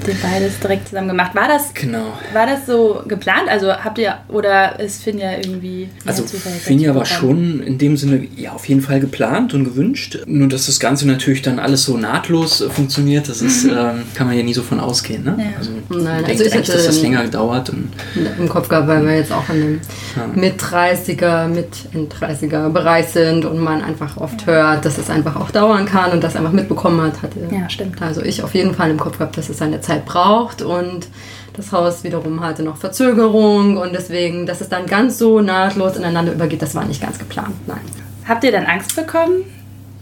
Habt 0.00 0.08
ihr 0.08 0.16
beides 0.22 0.58
direkt 0.60 0.88
zusammen 0.88 1.08
gemacht? 1.08 1.34
War 1.34 1.46
das, 1.46 1.74
genau. 1.74 2.14
war 2.32 2.46
das 2.46 2.64
so 2.64 3.02
geplant? 3.06 3.48
Also 3.50 3.70
habt 3.70 3.98
ihr, 3.98 4.14
oder 4.28 4.80
ist 4.80 5.02
Finja 5.02 5.32
irgendwie... 5.36 5.90
Also 6.06 6.24
Finja 6.24 6.94
war 6.94 7.04
schon 7.04 7.60
in 7.62 7.76
dem 7.76 7.98
Sinne 7.98 8.26
ja 8.34 8.52
auf 8.52 8.64
jeden 8.66 8.80
Fall 8.80 8.98
geplant 9.00 9.52
und 9.52 9.64
gewünscht. 9.64 10.18
Nur 10.26 10.48
dass 10.48 10.64
das 10.66 10.80
Ganze 10.80 11.06
natürlich 11.06 11.42
dann 11.42 11.58
alles 11.58 11.84
so 11.84 11.98
nahtlos 11.98 12.64
funktioniert, 12.70 13.28
das 13.28 13.42
ist, 13.42 13.64
ähm, 13.64 14.04
kann 14.14 14.26
man 14.26 14.34
ja 14.38 14.42
nie 14.42 14.54
so 14.54 14.62
von 14.62 14.80
ausgehen. 14.80 15.22
Ne? 15.22 15.36
Ja. 15.38 15.58
Also 15.58 15.70
Nein, 15.90 16.24
also 16.24 16.44
ich 16.44 16.50
eigentlich, 16.50 16.54
hätte- 16.54 16.72
dass 16.72 16.86
das 16.86 17.02
länger 17.02 17.26
dauert. 17.28 17.68
Und, 17.68 17.92
im 18.38 18.48
Kopf 18.48 18.68
gehabt, 18.70 18.88
weil 18.88 19.04
wir 19.04 19.16
jetzt 19.16 19.32
auch 19.32 19.50
in 19.50 19.60
dem 19.60 19.80
Ja. 20.16 20.26
mit 20.34 20.58
30er, 20.62 21.46
mit 21.46 21.68
in 21.92 22.08
30er 22.08 22.70
Bereich 22.70 23.08
sind 23.08 23.44
und 23.44 23.58
man 23.58 23.82
einfach 23.82 24.16
oft 24.16 24.46
hört, 24.46 24.82
dass 24.86 24.96
es 24.96 25.10
einfach 25.10 25.36
auch 25.36 25.50
dauern 25.50 25.84
kann 25.84 26.12
und 26.12 26.24
das 26.24 26.36
einfach 26.36 26.52
mitbekommen 26.52 27.02
hat, 27.02 27.20
hatte 27.20 27.38
Ja, 27.50 27.68
stimmt. 27.68 28.00
also 28.00 28.22
ich 28.22 28.42
auf 28.42 28.54
jeden 28.54 28.74
Fall 28.74 28.88
im 28.90 28.96
Kopf 28.98 29.18
gehabt, 29.18 29.36
dass 29.36 29.50
es 29.50 29.58
seine 29.58 29.78
Zeit 29.82 29.89
braucht 29.98 30.62
und 30.62 31.08
das 31.54 31.72
Haus 31.72 32.04
wiederum 32.04 32.40
hatte 32.40 32.62
noch 32.62 32.76
Verzögerung 32.76 33.76
und 33.76 33.92
deswegen, 33.92 34.46
dass 34.46 34.60
es 34.60 34.68
dann 34.68 34.86
ganz 34.86 35.18
so 35.18 35.40
nahtlos 35.40 35.96
ineinander 35.96 36.32
übergeht, 36.32 36.62
das 36.62 36.74
war 36.74 36.84
nicht 36.84 37.02
ganz 37.02 37.18
geplant. 37.18 37.54
Nein, 37.66 37.80
Habt 38.26 38.44
ihr 38.44 38.52
dann 38.52 38.66
Angst 38.66 38.94
bekommen? 38.94 39.44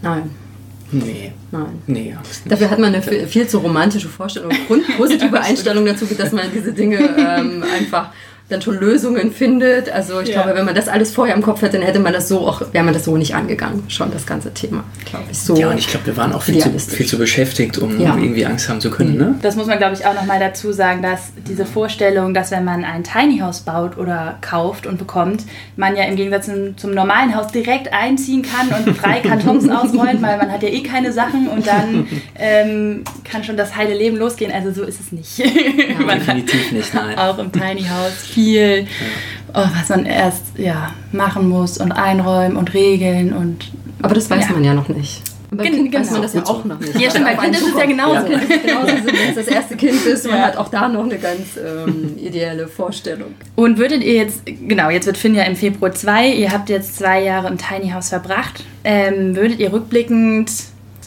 nein, 0.01 0.29
nee, 0.91 1.33
nein. 1.51 1.81
nee, 1.87 2.13
Angst 2.15 2.45
nicht. 2.45 2.51
Dafür 2.51 2.69
hat 2.69 2.79
man 2.79 2.93
eine 2.93 3.01
viel, 3.01 3.27
viel 3.27 3.47
zu 3.47 3.57
romantische 3.57 4.07
Vorstellung 4.07 4.51
und 4.69 4.97
positive 4.97 5.39
Einstellung 5.41 5.85
dazu, 5.85 6.05
dass 6.05 6.31
man 6.31 6.45
diese 6.53 6.71
Dinge 6.71 6.97
ähm, 6.97 7.63
einfach 7.63 8.09
dann 8.49 8.61
schon 8.61 8.79
Lösungen 8.79 9.31
findet. 9.31 9.89
Also 9.89 10.19
ich 10.21 10.29
Ja. 10.29 10.41
glaube, 10.41 10.57
wenn 10.57 10.65
man 10.65 10.75
das 10.75 10.87
alles 10.87 11.11
vorher 11.13 11.35
im 11.35 11.41
Kopf 11.41 11.61
hätte, 11.61 11.77
dann 11.77 11.85
hätte 11.85 11.99
man 11.99 12.13
das 12.13 12.27
so 12.27 12.47
auch, 12.47 12.61
wäre 12.73 12.83
man 12.83 12.93
das 12.93 13.05
so 13.05 13.15
nicht 13.15 13.35
angegangen, 13.35 13.83
schon 13.89 14.11
das 14.11 14.25
ganze 14.25 14.53
Thema, 14.53 14.83
glaube 15.05 15.25
ich. 15.31 15.37
So. 15.39 15.55
Ja, 15.55 15.69
und 15.69 15.77
ich 15.77 15.87
glaube, 15.87 16.07
wir 16.07 16.17
waren 16.17 16.33
auch 16.33 16.41
viel 16.41 16.57
zu, 16.57 16.69
viel 16.79 17.05
zu 17.05 17.17
beschäftigt, 17.17 17.77
um 17.77 17.99
Ja. 18.01 18.15
irgendwie 18.17 18.45
Angst 18.45 18.67
haben 18.67 18.81
zu 18.81 18.89
können. 18.89 19.17
Ne? 19.17 19.35
Das 19.41 19.55
muss 19.55 19.67
man, 19.67 19.77
glaube 19.77 19.93
ich, 19.93 20.05
auch 20.05 20.13
nochmal 20.15 20.39
dazu 20.39 20.71
sagen, 20.73 21.01
dass 21.03 21.31
diese 21.47 21.65
Vorstellung, 21.65 22.33
dass 22.33 22.49
wenn 22.51 22.63
man 22.65 22.83
ein 22.83 23.03
Tiny 23.03 23.39
House 23.39 23.61
baut 23.61 23.97
oder 23.97 24.37
kauft 24.41 24.87
und 24.87 24.97
bekommt, 24.97 25.43
man 25.77 25.95
ja 25.95 26.03
im 26.05 26.15
Gegensatz 26.15 26.47
zum, 26.47 26.75
zum 26.77 26.91
normalen 26.91 27.35
Haus 27.35 27.51
direkt 27.51 27.93
einziehen 27.93 28.41
kann 28.43 28.67
und 28.85 28.95
drei 29.01 29.19
Kartons 29.27 29.69
ausräumt, 29.69 30.21
weil 30.21 30.37
man 30.37 30.51
hat 30.51 30.63
ja 30.63 30.69
eh 30.69 30.81
keine 30.81 31.11
Sachen 31.13 31.47
und 31.47 31.67
dann 31.67 32.07
ähm, 32.35 33.03
kann 33.29 33.43
schon 33.43 33.57
das 33.57 33.75
heile 33.75 33.93
Leben 33.95 34.17
losgehen. 34.17 34.51
Also 34.51 34.71
so 34.71 34.83
ist 34.83 34.99
es 34.99 35.11
nicht. 35.11 35.39
hat 36.07 36.15
Definitiv 36.15 36.71
nicht, 36.71 36.93
nein. 36.93 37.17
auch 37.17 37.37
im 37.37 37.51
Tiny 37.51 37.83
House 37.83 38.25
viel, 38.43 38.87
oh, 39.53 39.65
was 39.79 39.89
man 39.89 40.05
erst 40.05 40.43
ja, 40.57 40.91
machen 41.11 41.49
muss 41.49 41.77
und 41.77 41.91
einräumen 41.91 42.55
und 42.57 42.73
regeln 42.73 43.33
und 43.33 43.71
Aber 44.01 44.15
das 44.15 44.29
weiß 44.29 44.45
Ja. 44.47 44.53
man 44.53 44.63
ja 44.63 44.73
noch 44.73 44.87
nicht. 44.87 45.21
Beim 45.51 45.65
Gen- 45.65 45.73
Kind 45.91 45.93
weiß 45.95 46.01
genau. 46.09 46.11
man 46.13 46.21
das 46.21 46.33
ja 46.35 46.45
auch 46.45 46.63
noch 46.63 46.79
nicht. 46.79 46.99
Ja, 46.99 47.09
stimmt, 47.09 47.25
bei 47.25 47.35
Auf 47.35 47.41
Kind 47.43 47.55
ist 47.55 47.67
es 47.67 47.73
ja 47.79 47.85
genauso. 47.87 48.13
Ja, 48.13 48.21
Kind 48.23 48.43
ist 48.43 48.51
es 48.55 48.61
genauso, 48.61 48.87
wenn 48.87 49.15
es 49.29 49.35
das 49.35 49.47
erste 49.47 49.75
Kind 49.77 50.05
ist. 50.05 50.27
Man 50.27 50.37
Ja. 50.37 50.45
hat 50.45 50.57
auch 50.57 50.67
da 50.69 50.87
noch 50.87 51.03
eine 51.03 51.17
ganz 51.17 51.57
ähm, 51.57 52.15
ideelle 52.17 52.67
Vorstellung. 52.67 53.33
Und 53.55 53.77
würdet 53.79 54.03
ihr 54.03 54.13
jetzt, 54.13 54.43
genau, 54.45 54.89
jetzt 54.91 55.07
wird 55.07 55.17
Finn 55.17 55.33
ja 55.35 55.43
im 55.43 55.55
Februar 55.55 55.91
zwei, 55.91 56.27
ihr 56.31 56.51
habt 56.51 56.69
jetzt 56.69 56.97
zwei 56.97 57.23
Jahre 57.23 57.47
im 57.47 57.57
Tiny 57.57 57.89
House 57.89 58.09
verbracht, 58.09 58.63
ähm, 58.83 59.35
würdet 59.35 59.59
ihr 59.59 59.73
rückblickend 59.73 60.51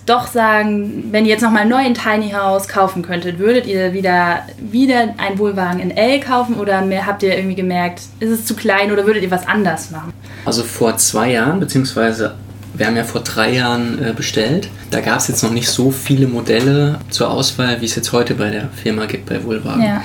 doch 0.06 0.26
sagen, 0.26 1.08
wenn 1.10 1.24
ihr 1.24 1.32
jetzt 1.32 1.42
nochmal 1.42 1.66
neu 1.66 1.76
ein 1.76 1.94
Tiny 1.94 2.30
House 2.30 2.68
kaufen 2.68 3.02
könntet, 3.02 3.38
würdet 3.38 3.66
ihr 3.66 3.92
wieder, 3.92 4.40
wieder 4.58 5.14
einen 5.16 5.38
Wohlwagen 5.38 5.80
in 5.80 5.90
L 5.90 6.20
kaufen 6.20 6.56
oder 6.56 6.82
mehr, 6.82 7.06
habt 7.06 7.22
ihr 7.22 7.36
irgendwie 7.36 7.54
gemerkt, 7.54 8.02
ist 8.20 8.30
es 8.30 8.44
zu 8.44 8.54
klein 8.54 8.90
oder 8.92 9.06
würdet 9.06 9.22
ihr 9.22 9.30
was 9.30 9.46
anders 9.46 9.90
machen? 9.90 10.12
Also 10.44 10.64
vor 10.64 10.96
zwei 10.96 11.32
Jahren, 11.32 11.60
beziehungsweise 11.60 12.34
wir 12.74 12.86
haben 12.86 12.96
ja 12.96 13.04
vor 13.04 13.20
drei 13.20 13.52
Jahren 13.52 14.02
äh, 14.02 14.12
bestellt. 14.12 14.68
Da 14.90 15.00
gab 15.00 15.18
es 15.18 15.28
jetzt 15.28 15.42
noch 15.42 15.52
nicht 15.52 15.68
so 15.68 15.90
viele 15.90 16.26
Modelle 16.26 16.98
zur 17.10 17.30
Auswahl, 17.30 17.80
wie 17.80 17.84
es 17.84 17.94
jetzt 17.94 18.12
heute 18.12 18.34
bei 18.34 18.50
der 18.50 18.68
Firma 18.82 19.06
gibt, 19.06 19.26
bei 19.26 19.44
Wohlwagen. 19.44 19.82
Ja. 19.82 20.02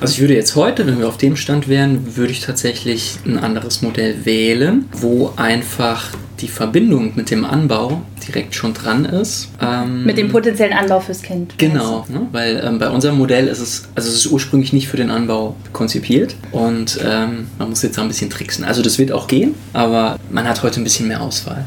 Also 0.00 0.14
ich 0.14 0.20
würde 0.20 0.34
jetzt 0.34 0.54
heute, 0.54 0.86
wenn 0.86 0.98
wir 0.98 1.08
auf 1.08 1.16
dem 1.16 1.36
Stand 1.36 1.68
wären, 1.68 2.16
würde 2.16 2.30
ich 2.30 2.40
tatsächlich 2.40 3.18
ein 3.24 3.38
anderes 3.38 3.82
Modell 3.82 4.24
wählen, 4.24 4.88
wo 4.92 5.32
einfach 5.36 6.10
die 6.40 6.48
Verbindung 6.48 7.12
mit 7.16 7.30
dem 7.30 7.44
Anbau 7.44 8.02
direkt 8.26 8.54
schon 8.54 8.74
dran 8.74 9.04
ist. 9.04 9.48
Ähm, 9.60 10.04
Mit 10.04 10.18
dem 10.18 10.30
potenziellen 10.30 10.72
Anbau 10.72 11.00
fürs 11.00 11.22
Kind. 11.22 11.54
Genau, 11.58 12.04
ne? 12.08 12.26
weil 12.32 12.62
ähm, 12.64 12.78
bei 12.78 12.88
unserem 12.90 13.18
Modell 13.18 13.48
ist 13.48 13.60
es, 13.60 13.88
also 13.94 14.08
es 14.08 14.14
ist 14.14 14.26
ursprünglich 14.26 14.72
nicht 14.72 14.88
für 14.88 14.96
den 14.96 15.10
Anbau 15.10 15.56
konzipiert 15.72 16.36
und 16.52 16.98
ähm, 17.04 17.48
man 17.58 17.70
muss 17.70 17.82
jetzt 17.82 17.98
da 17.98 18.02
ein 18.02 18.08
bisschen 18.08 18.30
tricksen. 18.30 18.64
Also 18.64 18.82
das 18.82 18.98
wird 18.98 19.12
auch 19.12 19.26
gehen, 19.26 19.54
aber 19.72 20.18
man 20.30 20.46
hat 20.48 20.62
heute 20.62 20.80
ein 20.80 20.84
bisschen 20.84 21.08
mehr 21.08 21.20
Auswahl. 21.20 21.64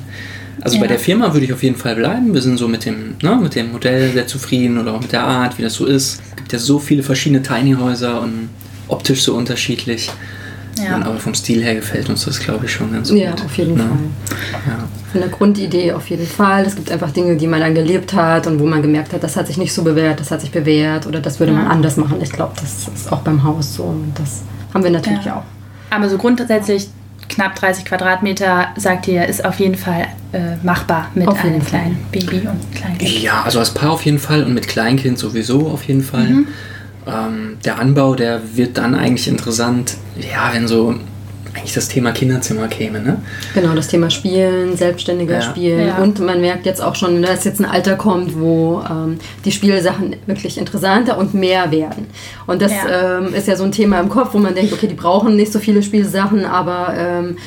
Also 0.61 0.77
bei 0.77 0.83
Ja. 0.83 0.89
der 0.89 0.99
Firma 0.99 1.33
würde 1.33 1.45
ich 1.45 1.53
auf 1.53 1.63
jeden 1.63 1.75
Fall 1.77 1.95
bleiben. 1.95 2.33
Wir 2.33 2.41
sind 2.41 2.57
so 2.57 2.67
mit 2.67 2.85
dem, 2.85 3.15
ne, 3.21 3.35
mit 3.41 3.55
dem 3.55 3.71
Modell 3.71 4.11
sehr 4.13 4.27
zufrieden 4.27 4.77
oder 4.77 4.93
auch 4.93 5.01
mit 5.01 5.11
der 5.11 5.23
Art, 5.23 5.57
wie 5.57 5.63
das 5.63 5.73
so 5.73 5.85
ist. 5.85 6.21
Es 6.29 6.35
gibt 6.35 6.53
ja 6.53 6.59
so 6.59 6.77
viele 6.77 7.01
verschiedene 7.03 7.41
Tiny 7.41 7.73
Häuser 7.79 8.21
und 8.21 8.49
optisch 8.87 9.23
so 9.23 9.33
unterschiedlich. 9.35 10.09
Ja. 10.83 10.95
Und 10.95 11.03
aber 11.03 11.17
vom 11.17 11.33
Stil 11.33 11.63
her 11.63 11.75
gefällt 11.75 12.09
uns 12.09 12.25
das, 12.25 12.39
glaube 12.39 12.65
ich, 12.65 12.71
schon 12.71 12.91
ganz 12.91 13.09
Ja, 13.11 13.31
gut. 13.31 13.45
auf 13.45 13.57
jeden 13.57 13.75
ne? 13.75 13.83
Fall. 13.83 14.37
Ja. 14.67 14.77
Von 15.11 15.21
der 15.21 15.29
Grundidee 15.29 15.91
auf 15.93 16.09
jeden 16.09 16.25
Fall. 16.27 16.65
Es 16.65 16.75
gibt 16.75 16.91
einfach 16.91 17.11
Dinge, 17.11 17.35
die 17.37 17.47
man 17.47 17.59
dann 17.59 17.75
gelebt 17.75 18.13
hat 18.13 18.47
und 18.47 18.59
wo 18.59 18.65
man 18.65 18.81
gemerkt 18.81 19.13
hat, 19.13 19.23
das 19.23 19.35
hat 19.35 19.47
sich 19.47 19.57
nicht 19.57 19.73
so 19.73 19.83
bewährt, 19.83 20.19
das 20.19 20.31
hat 20.31 20.41
sich 20.41 20.51
bewährt 20.51 21.05
oder 21.07 21.19
das 21.19 21.39
würde 21.39 21.51
man 21.53 21.65
Ja. 21.65 21.69
anders 21.69 21.97
machen. 21.97 22.17
Ich 22.21 22.31
glaube, 22.31 22.53
das 22.61 22.87
ist 22.93 23.11
auch 23.11 23.19
beim 23.19 23.43
Haus 23.43 23.75
so 23.75 23.83
und 23.83 24.13
das 24.15 24.41
haben 24.73 24.83
wir 24.83 24.91
natürlich 24.91 25.25
Ja. 25.25 25.37
auch. 25.37 25.43
Aber 25.95 26.07
so 26.09 26.17
grundsätzlich 26.17 26.87
knapp 27.27 27.55
30 27.55 27.85
Quadratmeter, 27.85 28.67
sagt 28.77 29.07
ihr, 29.07 29.25
ist 29.25 29.43
auf 29.45 29.59
jeden 29.59 29.75
Fall 29.75 30.07
äh, 30.33 30.55
machbar 30.63 31.09
mit 31.13 31.27
einem 31.27 31.61
Fall. 31.61 31.69
kleinen 31.69 31.97
Baby 32.11 32.47
und 32.47 32.73
Kleinkind. 32.75 33.19
Ja, 33.21 33.41
also 33.43 33.59
als 33.59 33.71
Paar 33.73 33.91
auf 33.91 34.03
jeden 34.05 34.19
Fall 34.19 34.43
und 34.45 34.53
mit 34.53 34.67
Kleinkind 34.67 35.17
sowieso 35.19 35.67
auf 35.67 35.83
jeden 35.83 36.01
Fall. 36.03 36.23
Mhm. 36.29 36.47
Ähm, 37.07 37.57
der 37.65 37.79
Anbau, 37.79 38.15
der 38.15 38.41
wird 38.55 38.77
dann 38.77 38.95
eigentlich 38.95 39.27
interessant, 39.27 39.95
ja, 40.19 40.51
wenn 40.53 40.67
so 40.67 40.95
eigentlich 41.53 41.73
das 41.73 41.89
Thema 41.89 42.11
Kinderzimmer 42.11 42.67
käme, 42.69 43.01
ne? 43.01 43.21
Genau, 43.53 43.73
das 43.73 43.89
Thema 43.89 44.09
Spielen, 44.09 44.77
selbstständiger 44.77 45.35
Ja. 45.35 45.41
Spielen. 45.41 45.87
Ja. 45.87 45.97
Und 45.97 46.19
man 46.19 46.39
merkt 46.39 46.65
jetzt 46.65 46.81
auch 46.81 46.95
schon, 46.95 47.21
dass 47.21 47.43
jetzt 47.43 47.59
ein 47.59 47.65
Alter 47.65 47.95
kommt, 47.95 48.39
wo 48.39 48.81
ähm, 48.89 49.17
die 49.43 49.51
Spielsachen 49.51 50.15
wirklich 50.27 50.57
interessanter 50.57 51.17
und 51.17 51.33
mehr 51.33 51.69
werden. 51.71 52.07
Und 52.47 52.61
das 52.61 52.71
Ja. 52.71 53.17
Ähm, 53.19 53.33
ist 53.33 53.47
ja 53.47 53.55
so 53.57 53.65
ein 53.65 53.71
Thema 53.73 53.99
im 53.99 54.07
Kopf, 54.07 54.33
wo 54.33 54.37
man 54.37 54.55
denkt, 54.55 54.71
okay, 54.71 54.87
die 54.87 54.95
brauchen 54.95 55.35
nicht 55.35 55.51
so 55.51 55.59
viele 55.59 55.83
Spielsachen, 55.83 56.45
aber 56.45 56.93
ähm, 56.97 57.37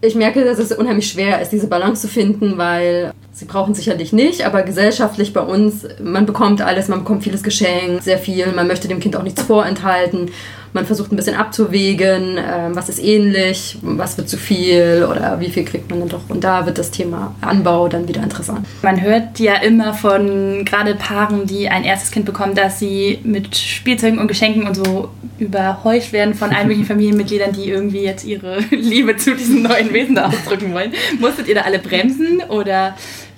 ich 0.00 0.16
merke, 0.16 0.44
dass 0.44 0.58
es 0.58 0.72
unheimlich 0.72 1.08
schwer 1.08 1.40
ist, 1.40 1.50
diese 1.50 1.68
Balance 1.68 2.02
zu 2.02 2.08
finden, 2.08 2.58
weil 2.58 3.12
sie 3.32 3.46
brauchen 3.46 3.74
sicherlich 3.74 4.12
nicht, 4.12 4.44
aber 4.44 4.62
gesellschaftlich 4.62 5.32
bei 5.32 5.40
uns, 5.40 5.86
man 6.00 6.26
bekommt 6.26 6.60
alles, 6.60 6.88
man 6.88 7.00
bekommt 7.00 7.24
vieles 7.24 7.42
geschenkt, 7.42 8.04
sehr 8.04 8.18
viel, 8.18 8.52
man 8.52 8.66
möchte 8.66 8.88
dem 8.88 9.00
Kind 9.00 9.16
auch 9.16 9.22
nichts 9.22 9.42
vorenthalten. 9.42 10.30
Man 10.72 10.86
versucht 10.86 11.12
ein 11.12 11.16
bisschen 11.16 11.36
abzuwägen, 11.36 12.38
ähm, 12.38 12.74
was 12.74 12.88
ist 12.88 13.02
ähnlich, 13.02 13.78
was 13.82 14.16
wird 14.16 14.28
zu 14.28 14.36
viel 14.36 15.06
oder 15.10 15.38
wie 15.40 15.50
viel 15.50 15.64
kriegt 15.64 15.90
man 15.90 16.00
dann 16.00 16.08
doch. 16.08 16.28
Und 16.28 16.44
da 16.44 16.64
wird 16.64 16.78
das 16.78 16.90
Thema 16.90 17.34
Anbau 17.40 17.88
dann 17.88 18.08
wieder 18.08 18.22
interessant. 18.22 18.66
Man 18.82 19.00
hört 19.02 19.38
ja 19.38 19.56
immer 19.56 19.92
von 19.94 20.64
gerade 20.64 20.94
Paaren, 20.94 21.46
die 21.46 21.68
ein 21.68 21.84
erstes 21.84 22.10
Kind 22.10 22.24
bekommen, 22.24 22.54
dass 22.54 22.78
sie 22.78 23.18
mit 23.22 23.56
Spielzeugen 23.56 24.18
und 24.18 24.28
Geschenken 24.28 24.66
und 24.66 24.74
so 24.74 25.10
überhäuft 25.38 26.12
werden 26.12 26.34
von 26.34 26.50
allen 26.50 26.68
möglichen 26.68 26.86
Familienmitgliedern, 26.92 27.52
die 27.52 27.68
irgendwie 27.68 28.02
jetzt 28.02 28.24
ihre 28.24 28.58
Liebe 28.70 29.16
zu 29.16 29.34
diesem 29.34 29.62
neuen 29.62 29.92
Wesen 29.92 30.14
da 30.14 30.26
ausdrücken 30.28 30.72
wollen. 30.72 30.92
Musstet 31.20 31.48
ihr 31.48 31.54
da 31.54 31.62
alle 31.62 31.78
bremsen 31.78 32.42
oder? 32.48 32.94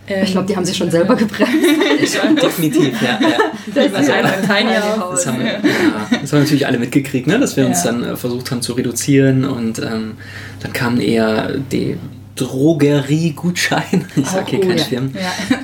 Ähm, 0.08 0.24
Ich 0.24 0.32
glaube, 0.32 0.46
die 0.46 0.56
haben 0.56 0.64
sich 0.64 0.76
schon 0.76 0.90
selber 0.90 1.16
gebremst. 1.16 1.54
Definitiv, 2.42 3.00
ja. 3.02 3.18
ja. 3.20 3.92
was 3.92 4.08
ja. 4.08 4.22
Das 4.22 5.26
haben, 5.26 5.38
wir, 5.40 5.46
ja, 5.46 5.60
das 5.60 6.32
haben 6.32 6.38
wir 6.38 6.38
natürlich 6.40 6.66
alle 6.66 6.78
mitgekriegt, 6.78 7.26
ne? 7.26 7.38
dass 7.38 7.56
wir 7.56 7.66
uns 7.66 7.84
Ja. 7.84 7.92
dann 7.92 8.02
äh, 8.04 8.16
versucht 8.16 8.50
haben 8.50 8.62
zu 8.62 8.72
reduzieren 8.74 9.44
und 9.44 9.78
ähm, 9.78 10.14
dann 10.60 10.72
kamen 10.72 11.00
eher 11.00 11.52
die 11.72 11.96
Drogeriegutscheine, 12.36 14.04
ich 14.16 14.26
sage 14.26 14.50
hier 14.50 14.58
Oh, 14.58 14.62
keine 14.62 14.78
ja. 14.78 14.84
Firmen, 14.84 15.14
Ja. 15.14 15.56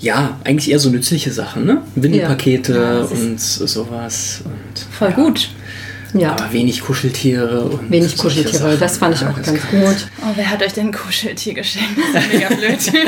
Ja, 0.00 0.38
eigentlich 0.44 0.70
eher 0.70 0.78
so 0.78 0.90
nützliche 0.90 1.32
Sachen, 1.32 1.66
ne? 1.66 1.82
Windelpakete 1.96 2.72
das 2.72 3.10
und 3.10 3.40
sowas. 3.40 4.42
Und, 4.44 4.78
Voll 4.92 5.10
gut. 5.10 5.48
Ja, 6.14 6.32
Aber 6.32 6.52
wenig 6.52 6.80
Kuscheltiere 6.80 7.60
und. 7.64 7.90
wenig 7.90 8.16
Kuscheltiere, 8.16 8.58
Sachen. 8.58 8.80
das 8.80 8.96
fand 8.98 9.14
ich 9.14 9.20
Ja, 9.20 9.30
auch 9.30 9.36
ganz 9.42 9.60
gut. 9.70 10.08
Oh, 10.22 10.32
wer 10.34 10.50
hat 10.50 10.62
euch 10.62 10.72
denn 10.72 10.86
ein 10.86 10.92
Kuscheltier 10.92 11.54
geschenkt? 11.54 11.90
Das 12.14 12.24
ist 12.24 12.32
mega 12.32 12.48
blöd. 12.48 12.86
ja, 12.92 13.02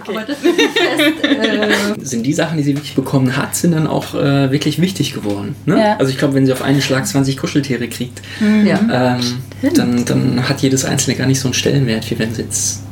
okay. 0.00 0.08
Aber 0.08 0.20
das 0.22 0.38
ist 0.42 0.54
fest, 0.54 1.24
äh, 1.24 1.94
Sind 2.04 2.22
die 2.24 2.32
Sachen, 2.32 2.56
die 2.58 2.64
sie 2.64 2.74
wirklich 2.74 2.94
bekommen 2.94 3.36
hat, 3.36 3.54
sind 3.56 3.72
dann 3.72 3.86
auch 3.86 4.14
äh, 4.14 4.50
wirklich 4.50 4.80
wichtig 4.80 5.14
geworden. 5.14 5.54
Ne? 5.66 5.78
Ja. 5.78 5.96
Also 5.98 6.10
ich 6.10 6.18
glaube, 6.18 6.34
wenn 6.34 6.46
sie 6.46 6.52
auf 6.52 6.62
einen 6.62 6.82
Schlag 6.82 7.06
20 7.06 7.36
Kuscheltiere 7.36 7.88
kriegt, 7.88 8.20
ja. 8.64 9.16
ähm, 9.18 9.42
dann, 9.74 10.04
dann 10.04 10.48
hat 10.48 10.60
jedes 10.62 10.84
einzelne 10.84 11.16
gar 11.16 11.26
nicht 11.26 11.40
so 11.40 11.48
einen 11.48 11.54
Stellenwert, 11.54 12.10
wie 12.10 12.18
wenn 12.18 12.34
sie 12.34 12.42
jetzt 12.42 12.82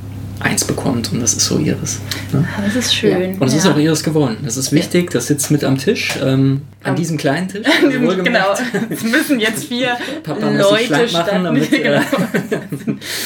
eins 0.45 0.65
bekommt 0.65 1.11
und 1.13 1.21
das 1.21 1.33
ist 1.35 1.47
so 1.47 1.59
ihres. 1.59 2.01
Ne? 2.33 2.47
Aber 2.57 2.67
das 2.67 2.77
ist 2.77 2.95
schön. 2.95 3.35
Und 3.39 3.47
es 3.47 3.55
ist 3.55 3.65
ja. 3.65 3.73
auch 3.73 3.79
ihres 3.79 4.05
geworden. 4.05 4.37
Das 4.45 4.57
ist 4.57 4.73
wichtig, 4.73 5.11
das 5.11 5.27
sitzt 5.27 5.51
mit 5.51 5.65
am 5.65 5.79
Tisch, 5.79 6.17
ähm, 6.23 6.61
an 6.83 6.91
Am- 6.91 6.97
diesem 6.97 7.17
kleinen 7.17 7.49
Tisch. 7.49 7.67
Also 7.83 8.23
Genau, 8.23 8.55
es 8.91 9.03
müssen 9.03 9.41
jetzt 9.41 9.65
vier 9.65 9.97
Leute 10.27 11.09
standen. 11.09 11.45
damit, 11.45 11.73
äh, 11.73 11.79
genau. 11.83 12.01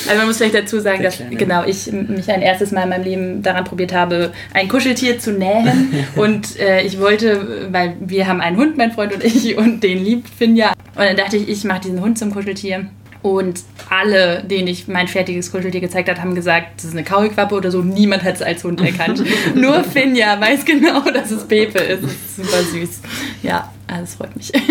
Also 0.08 0.18
man 0.18 0.26
muss 0.26 0.36
vielleicht 0.36 0.54
dazu 0.54 0.80
sagen, 0.80 1.02
dass 1.02 1.16
Kleine. 1.16 1.36
genau 1.36 1.64
ich 1.64 1.90
mich 1.90 2.30
ein 2.30 2.42
erstes 2.42 2.70
Mal 2.70 2.82
in 2.84 2.88
meinem 2.90 3.04
Leben 3.04 3.42
daran 3.42 3.64
probiert 3.64 3.92
habe, 3.92 4.32
ein 4.54 4.68
Kuscheltier 4.68 5.18
zu 5.18 5.32
nähen. 5.32 5.92
und 6.16 6.58
äh, 6.58 6.82
ich 6.82 7.00
wollte, 7.00 7.68
weil 7.70 7.96
wir 8.00 8.26
haben 8.28 8.40
einen 8.40 8.56
Hund, 8.56 8.76
mein 8.78 8.92
Freund 8.92 9.12
und 9.12 9.24
ich, 9.24 9.56
und 9.56 9.82
den 9.82 10.04
liebt 10.04 10.28
Finja. 10.28 10.72
Und 10.94 11.04
dann 11.04 11.16
dachte 11.16 11.36
ich, 11.36 11.48
ich 11.48 11.64
mache 11.64 11.80
diesen 11.82 12.00
Hund 12.00 12.18
zum 12.18 12.32
Kuscheltier. 12.32 12.86
Und 13.20 13.62
alle, 13.90 14.44
denen 14.44 14.68
ich 14.68 14.86
mein 14.86 15.08
fertiges 15.08 15.50
Kuscheltier 15.50 15.80
gezeigt 15.80 16.08
habe, 16.08 16.20
haben 16.20 16.34
gesagt, 16.34 16.68
das 16.76 16.84
ist 16.84 16.92
eine 16.92 17.04
Kaulquappe 17.04 17.54
oder 17.54 17.70
so. 17.70 17.82
Niemand 17.82 18.22
hat 18.22 18.36
es 18.36 18.42
als 18.42 18.62
Hund 18.62 18.80
erkannt. 18.80 19.22
Nur 19.54 19.82
Finja 19.82 20.40
weiß 20.40 20.64
genau, 20.64 21.00
dass 21.10 21.30
es 21.30 21.44
Pepe 21.44 21.78
ist. 21.78 22.04
Das 22.04 22.12
ist 22.12 22.36
super 22.36 22.62
süß. 22.62 23.00
Ja, 23.42 23.72
also 23.88 24.04
es 24.04 24.14
freut 24.14 24.36
mich. 24.36 24.52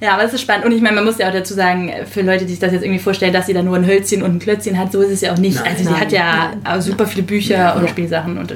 Ja, 0.00 0.14
aber 0.14 0.24
es 0.24 0.32
ist 0.32 0.42
spannend. 0.42 0.64
Und 0.64 0.72
ich 0.72 0.80
meine, 0.80 0.94
man 0.94 1.04
muss 1.04 1.18
ja 1.18 1.28
auch 1.28 1.32
dazu 1.32 1.54
sagen, 1.54 1.92
für 2.08 2.22
Leute, 2.22 2.44
die 2.44 2.52
sich 2.52 2.60
das 2.60 2.72
jetzt 2.72 2.84
irgendwie 2.84 3.00
vorstellen, 3.00 3.32
dass 3.32 3.46
sie 3.46 3.52
da 3.52 3.62
nur 3.62 3.76
ein 3.76 3.86
Hölzchen 3.86 4.22
und 4.22 4.36
ein 4.36 4.38
Klötzchen 4.38 4.78
hat, 4.78 4.92
so 4.92 5.00
ist 5.00 5.10
es 5.10 5.20
ja 5.22 5.32
auch 5.32 5.38
nicht. 5.38 5.56
Nein. 5.56 5.66
also 5.66 5.84
sie 5.84 5.90
Nein, 5.90 6.00
hat 6.00 6.12
ja 6.12 6.52
nein. 6.62 6.82
super 6.82 7.06
viele 7.06 7.24
Bücher 7.24 7.74
und 7.76 7.90
Spielsachen 7.90 8.38
und 8.38 8.54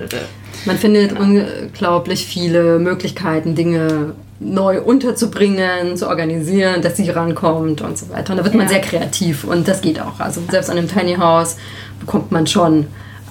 Man 0.66 0.78
findet 0.78 1.18
unglaublich 1.18 2.26
viele 2.26 2.78
Möglichkeiten, 2.78 3.56
Dinge 3.56 4.14
neu 4.44 4.80
unterzubringen, 4.80 5.96
zu 5.96 6.08
organisieren, 6.08 6.82
dass 6.82 6.96
sie 6.96 7.08
rankommt 7.10 7.80
und 7.80 7.96
so 7.98 8.08
weiter. 8.10 8.32
Und 8.32 8.38
da 8.38 8.44
wird 8.44 8.54
man 8.54 8.64
Ja. 8.66 8.72
sehr 8.72 8.80
kreativ 8.80 9.44
und 9.44 9.66
das 9.68 9.80
geht 9.80 10.00
auch. 10.00 10.18
Also 10.20 10.40
selbst 10.50 10.70
an 10.70 10.78
einem 10.78 10.88
Tiny 10.88 11.14
House 11.14 11.56
bekommt 12.00 12.32
man 12.32 12.46
schon 12.46 12.86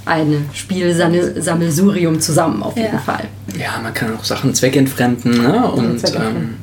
ein 0.06 0.50
Spielsammelsurium 0.54 2.20
zusammen 2.20 2.64
auf 2.64 2.76
jeden 2.76 2.94
Ja. 2.94 3.00
Fall. 3.00 3.26
Ja, 3.58 3.80
man 3.82 3.94
kann 3.94 4.16
auch 4.18 4.24
Sachen 4.24 4.54
zweckentfremden, 4.56 5.32
ne? 5.42 5.72
Und 5.72 6.00
zweckentfremden. 6.00 6.42
ähm, 6.44 6.56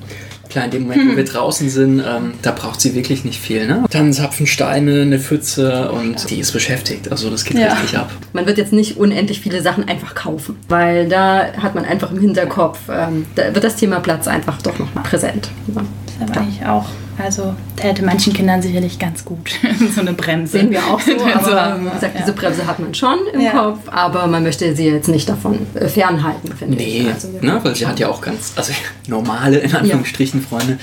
klar, 0.50 0.64
in 0.66 0.70
dem 0.70 0.82
Moment, 0.82 1.12
wo 1.12 1.16
wir 1.16 1.24
draußen 1.24 1.68
sind, 1.70 2.00
ähm, 2.00 2.34
da 2.42 2.52
braucht 2.52 2.80
sie 2.80 2.94
wirklich 2.94 3.24
nicht 3.24 3.40
viel, 3.40 3.66
ne? 3.66 3.84
Dann 3.90 4.12
zapfen 4.12 4.46
Steine, 4.46 5.02
eine 5.02 5.18
Pfütze 5.18 5.90
und 5.92 6.30
die 6.30 6.40
ist 6.40 6.52
beschäftigt. 6.52 7.10
Also 7.10 7.30
das 7.30 7.44
geht 7.44 7.58
Ja. 7.58 7.72
richtig 7.72 7.96
ab. 7.98 8.10
Man 8.32 8.46
wird 8.46 8.58
jetzt 8.58 8.72
nicht 8.72 8.96
unendlich 8.96 9.40
viele 9.40 9.62
Sachen 9.62 9.88
einfach 9.88 10.14
kaufen, 10.14 10.56
weil 10.68 11.08
da 11.08 11.52
hat 11.60 11.74
man 11.74 11.84
einfach 11.84 12.10
im 12.10 12.20
Hinterkopf, 12.20 12.78
ähm, 12.90 13.26
da 13.34 13.54
wird 13.54 13.64
das 13.64 13.76
Thema 13.76 14.00
Platz 14.00 14.28
einfach 14.28 14.60
doch 14.62 14.78
nochmal 14.78 15.04
präsent. 15.04 15.50
Ja. 15.74 15.82
Aber 16.20 16.40
eigentlich 16.40 16.64
auch, 16.66 16.84
also 17.18 17.54
täte 17.76 18.04
manchen 18.04 18.32
Kindern 18.32 18.62
sicherlich 18.62 18.98
ganz 18.98 19.24
gut. 19.24 19.50
so 19.94 20.00
eine 20.00 20.12
Bremse. 20.12 20.58
Sehen 20.58 20.70
wir 20.70 20.84
auch 20.86 21.00
so, 21.00 21.12
So, 21.18 21.24
aber 21.24 21.78
wie 21.80 21.84
gesagt, 21.90 22.14
ja. 22.14 22.20
diese 22.20 22.32
Bremse 22.32 22.66
hat 22.66 22.78
man 22.78 22.94
schon 22.94 23.18
im 23.32 23.40
Ja. 23.40 23.50
Kopf, 23.52 23.80
aber 23.86 24.26
man 24.26 24.42
möchte 24.42 24.74
sie 24.74 24.86
jetzt 24.86 25.08
nicht 25.08 25.28
davon 25.28 25.58
äh, 25.74 25.88
fernhalten, 25.88 26.52
finde 26.56 26.76
Nee, 26.76 27.00
ich. 27.02 27.12
Also, 27.12 27.28
ne? 27.40 27.60
weil 27.62 27.74
sie 27.74 27.86
hat 27.86 27.98
ja 27.98 28.08
auch 28.08 28.20
ganz, 28.20 28.52
also 28.56 28.72
normale, 29.06 29.58
in 29.58 29.74
Anführungsstrichen, 29.74 30.42
Freunde 30.42 30.78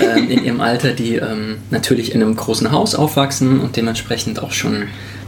ähm, 0.00 0.30
in 0.30 0.44
ihrem 0.44 0.60
Alter, 0.60 0.92
die 0.92 1.16
ähm, 1.16 1.58
natürlich 1.70 2.14
in 2.14 2.22
einem 2.22 2.36
großen 2.36 2.70
Haus 2.70 2.94
aufwachsen 2.94 3.60
und 3.60 3.76
dementsprechend 3.76 4.42
auch 4.42 4.52
schon 4.52 4.84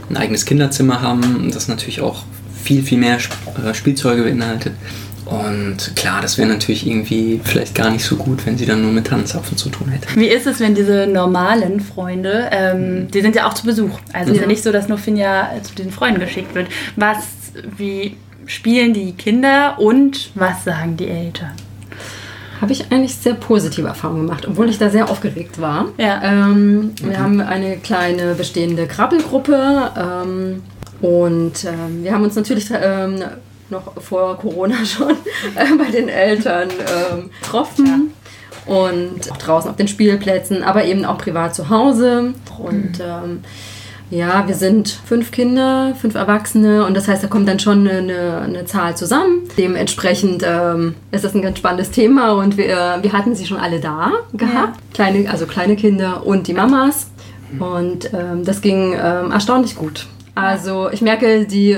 ein 0.09 0.17
eigenes 0.17 0.45
Kinderzimmer 0.45 1.01
haben, 1.01 1.49
das 1.53 1.67
natürlich 1.67 2.01
auch 2.01 2.23
viel, 2.63 2.83
viel 2.83 2.97
mehr 2.97 3.17
Sp 3.21 3.33
äh, 3.63 3.73
Spielzeuge 3.73 4.23
beinhaltet. 4.23 4.73
Und 5.25 5.95
klar, 5.95 6.21
das 6.21 6.37
wäre 6.37 6.47
natürlich 6.47 6.85
irgendwie 6.87 7.41
vielleicht 7.43 7.73
gar 7.75 7.89
nicht 7.89 8.05
so 8.05 8.15
gut, 8.15 8.45
wenn 8.45 8.57
sie 8.57 8.65
dann 8.65 8.81
nur 8.81 8.91
mit 8.91 9.07
Tannenzapfen 9.07 9.57
zu 9.57 9.69
tun 9.69 9.89
hätte. 9.89 10.07
Wie 10.15 10.27
ist 10.27 10.45
es, 10.47 10.59
wenn 10.59 10.75
diese 10.75 11.07
normalen 11.07 11.79
Freunde, 11.79 12.49
ähm, 12.51 13.07
die 13.11 13.21
sind 13.21 13.35
ja 13.35 13.47
auch 13.47 13.53
zu 13.55 13.65
Besuch. 13.65 13.99
Also 14.13 14.29
es 14.31 14.35
ist 14.35 14.35
ja 14.37 14.41
Ja. 14.43 14.47
nicht 14.47 14.63
so, 14.63 14.71
dass 14.71 14.87
nur 14.87 14.97
Finja 14.97 15.49
zu 15.63 15.73
den 15.75 15.91
Freunden 15.91 16.19
geschickt 16.19 16.53
wird. 16.53 16.67
Was, 16.95 17.17
wie 17.77 18.17
spielen 18.45 18.93
die 18.93 19.13
Kinder 19.13 19.79
und 19.79 20.29
was 20.35 20.63
sagen 20.63 20.95
die 20.97 21.07
Eltern? 21.07 21.51
Habe 22.61 22.71
ich 22.71 22.91
eigentlich 22.91 23.15
sehr 23.15 23.33
positive 23.33 23.87
Erfahrungen 23.87 24.27
gemacht, 24.27 24.45
obwohl 24.47 24.69
ich 24.69 24.77
da 24.77 24.89
sehr 24.89 25.09
aufgeregt 25.09 25.59
war. 25.59 25.87
Ja. 25.97 26.21
Ähm, 26.23 26.91
Wir 27.03 27.19
haben 27.19 27.41
eine 27.41 27.77
kleine 27.77 28.33
bestehende 28.35 28.87
Krabbelgruppe 28.87 29.91
ähm, 29.97 30.61
und 31.01 31.65
ähm, 31.65 32.03
wir 32.03 32.13
haben 32.13 32.23
uns 32.23 32.35
natürlich 32.35 32.69
ähm, 32.71 33.15
noch 33.69 34.01
vor 34.01 34.37
Corona 34.37 34.85
schon 34.85 35.11
äh, 35.55 35.75
bei 35.77 35.91
den 35.91 36.09
Eltern 36.09 36.69
ähm, 36.69 37.29
getroffen. 37.41 38.13
Und 38.65 39.31
auch 39.31 39.37
draußen 39.37 39.69
auf 39.69 39.75
den 39.75 39.87
Spielplätzen, 39.87 40.63
aber 40.63 40.85
eben 40.85 41.05
auch 41.05 41.19
privat 41.19 41.53
zu 41.53 41.69
Hause. 41.69 42.33
Und 42.57 42.99
ähm, 42.99 43.43
ja, 44.09 44.47
wir 44.47 44.55
sind 44.55 44.89
fünf 44.89 45.31
Kinder, 45.31 45.95
fünf 45.99 46.15
Erwachsene 46.15 46.85
und 46.85 46.95
das 46.95 47.07
heißt, 47.07 47.23
da 47.23 47.27
kommt 47.27 47.47
dann 47.47 47.59
schon 47.59 47.87
eine, 47.87 48.41
eine 48.41 48.65
Zahl 48.65 48.95
zusammen. 48.95 49.41
Dementsprechend 49.57 50.43
ähm, 50.45 50.95
ist 51.11 51.23
das 51.23 51.33
ein 51.33 51.41
ganz 51.41 51.57
spannendes 51.57 51.91
Thema 51.91 52.33
und 52.33 52.57
wir, 52.57 52.99
wir 53.01 53.13
hatten 53.13 53.35
sie 53.35 53.45
schon 53.45 53.57
alle 53.57 53.79
da 53.79 54.11
gehabt. 54.33 54.79
Kleine, 54.93 55.29
also 55.29 55.47
kleine 55.47 55.75
Kinder 55.75 56.25
und 56.25 56.47
die 56.47 56.53
Mamas. 56.53 57.07
Und 57.59 58.13
ähm, 58.13 58.43
das 58.43 58.61
ging 58.61 58.93
ähm, 58.93 59.31
erstaunlich 59.31 59.75
gut. 59.75 60.07
Also 60.35 60.89
ich 60.91 61.01
merke, 61.01 61.45
die 61.45 61.77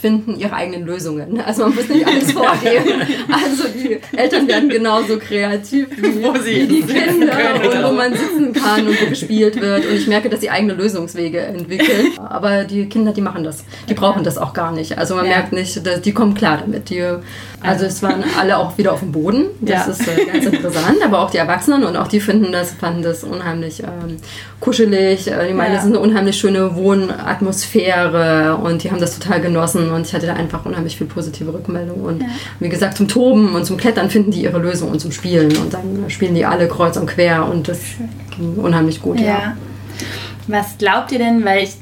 finden 0.00 0.38
ihre 0.38 0.54
eigenen 0.54 0.86
Lösungen. 0.86 1.40
Also 1.40 1.62
man 1.62 1.74
muss 1.74 1.88
nicht 1.88 2.06
alles 2.06 2.32
vorgeben. 2.40 3.02
Also 3.30 3.64
die 3.68 3.98
Eltern 4.16 4.48
werden 4.48 4.68
genauso 4.68 5.18
kreativ 5.18 5.88
wie, 5.96 6.22
wie 6.44 6.66
die 6.66 6.82
Kinder 6.82 7.36
und 7.54 7.70
genau. 7.70 7.90
wo 7.90 7.94
man 7.94 8.12
sitzen 8.14 8.52
kann 8.52 8.86
und 8.86 9.00
wo 9.00 9.06
gespielt 9.06 9.60
wird. 9.60 9.84
Und 9.86 9.94
ich 9.94 10.06
merke, 10.06 10.30
dass 10.30 10.40
sie 10.40 10.50
eigene 10.50 10.74
Lösungswege 10.74 11.40
entwickeln. 11.40 12.18
Aber 12.18 12.64
die 12.64 12.88
Kinder, 12.88 13.12
die 13.12 13.20
machen 13.20 13.44
das. 13.44 13.64
Die 13.88 13.94
brauchen 13.94 14.24
das 14.24 14.38
auch 14.38 14.52
gar 14.54 14.72
nicht. 14.72 14.96
Also 14.98 15.14
man 15.14 15.24
Ja. 15.26 15.32
merkt 15.32 15.52
nicht, 15.52 15.86
dass, 15.86 16.00
die 16.00 16.12
kommen 16.12 16.34
klar 16.34 16.58
damit. 16.60 16.88
Die, 16.90 17.02
also 17.60 17.84
es 17.84 18.02
waren 18.02 18.24
alle 18.38 18.56
auch 18.56 18.78
wieder 18.78 18.92
auf 18.92 19.00
dem 19.00 19.12
Boden. 19.12 19.44
Das 19.60 19.86
Ja. 19.86 19.92
ist 19.92 20.08
äh, 20.08 20.24
ganz 20.32 20.46
interessant. 20.46 20.96
Aber 21.04 21.20
auch 21.20 21.30
die 21.30 21.36
Erwachsenen 21.38 21.84
und 21.84 21.96
auch 21.96 22.08
die 22.08 22.20
finden 22.20 22.52
das, 22.52 22.72
fanden 22.72 23.02
das 23.02 23.22
unheimlich 23.24 23.82
ähm, 23.82 24.16
kuschelig. 24.60 25.28
Äh, 25.30 25.48
Die 25.48 25.54
meinen, 25.54 25.72
Ja. 25.72 25.76
das 25.76 25.84
ist 25.84 25.90
eine 25.90 26.00
unheimlich 26.00 26.36
schöne 26.38 26.74
Wohnatmosphäre 26.74 28.56
und 28.62 28.82
die 28.82 28.90
haben 28.90 29.00
das 29.00 29.18
total 29.18 29.40
genossen 29.40 29.89
und 29.92 30.06
ich 30.06 30.12
hatte 30.12 30.26
da 30.26 30.34
einfach 30.34 30.64
unheimlich 30.64 30.96
viel 30.96 31.06
positive 31.06 31.52
Rückmeldung. 31.52 32.00
Und 32.02 32.24
wie 32.58 32.68
gesagt, 32.68 32.96
zum 32.96 33.08
Toben 33.08 33.54
und 33.54 33.64
zum 33.64 33.76
Klettern 33.76 34.10
finden 34.10 34.30
die 34.30 34.42
ihre 34.42 34.58
Lösung 34.58 34.90
und 34.90 35.00
zum 35.00 35.12
Spielen 35.12 35.56
und 35.56 35.72
dann 35.72 36.04
spielen 36.08 36.34
die 36.34 36.44
alle 36.44 36.68
kreuz 36.68 36.96
und 36.96 37.06
quer 37.06 37.46
und 37.46 37.68
das 37.68 37.80
ging 38.36 38.54
unheimlich 38.56 39.00
gut. 39.00 39.20
Ja. 39.20 39.56
Was 40.46 40.78
glaubt 40.78 41.12
ihr 41.12 41.18
denn, 41.18 41.44
weil 41.44 41.64
ich, 41.64 41.74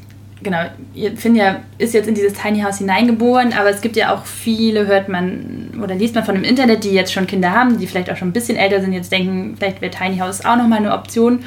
genau, 0.42 0.58
ihr 0.94 1.16
Finja 1.16 1.60
ist 1.78 1.94
jetzt 1.94 2.08
in 2.08 2.14
dieses 2.14 2.34
Tiny 2.34 2.60
House 2.60 2.78
hineingeboren, 2.78 3.52
aber 3.52 3.70
es 3.70 3.80
gibt 3.80 3.96
ja 3.96 4.14
auch 4.14 4.24
viele, 4.26 4.86
hört 4.86 5.08
man 5.08 5.80
oder 5.82 5.94
liest 5.94 6.14
man 6.14 6.24
von 6.24 6.34
dem 6.34 6.44
Internet, 6.44 6.84
die 6.84 6.90
jetzt 6.90 7.12
schon 7.12 7.26
Kinder 7.26 7.52
haben, 7.52 7.78
die 7.78 7.86
vielleicht 7.86 8.10
auch 8.10 8.16
schon 8.16 8.28
ein 8.28 8.32
bisschen 8.32 8.56
älter 8.56 8.80
sind, 8.80 8.92
jetzt 8.92 9.12
denken, 9.12 9.56
vielleicht 9.56 9.80
wäre 9.80 9.90
Tiny 9.92 10.18
House 10.18 10.44
auch 10.44 10.56
nochmal 10.56 10.78
eine 10.78 10.92
Option. 10.92 11.40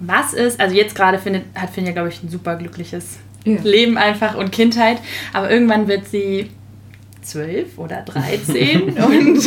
Was 0.00 0.34
ist, 0.34 0.60
also 0.60 0.74
jetzt 0.74 0.94
gerade 0.94 1.18
findet, 1.18 1.44
hat 1.54 1.70
Finja, 1.70 1.92
glaube 1.92 2.08
ich, 2.08 2.22
ein 2.22 2.28
super 2.28 2.56
glückliches 2.56 3.18
Ja. 3.44 3.58
Leben 3.62 3.98
einfach 3.98 4.36
und 4.36 4.52
Kindheit, 4.52 4.98
aber 5.32 5.50
irgendwann 5.50 5.86
wird 5.86 6.06
sie 6.06 6.48
zwölf 7.24 7.78
oder 7.78 8.02
13 8.02 8.82
und 8.96 9.44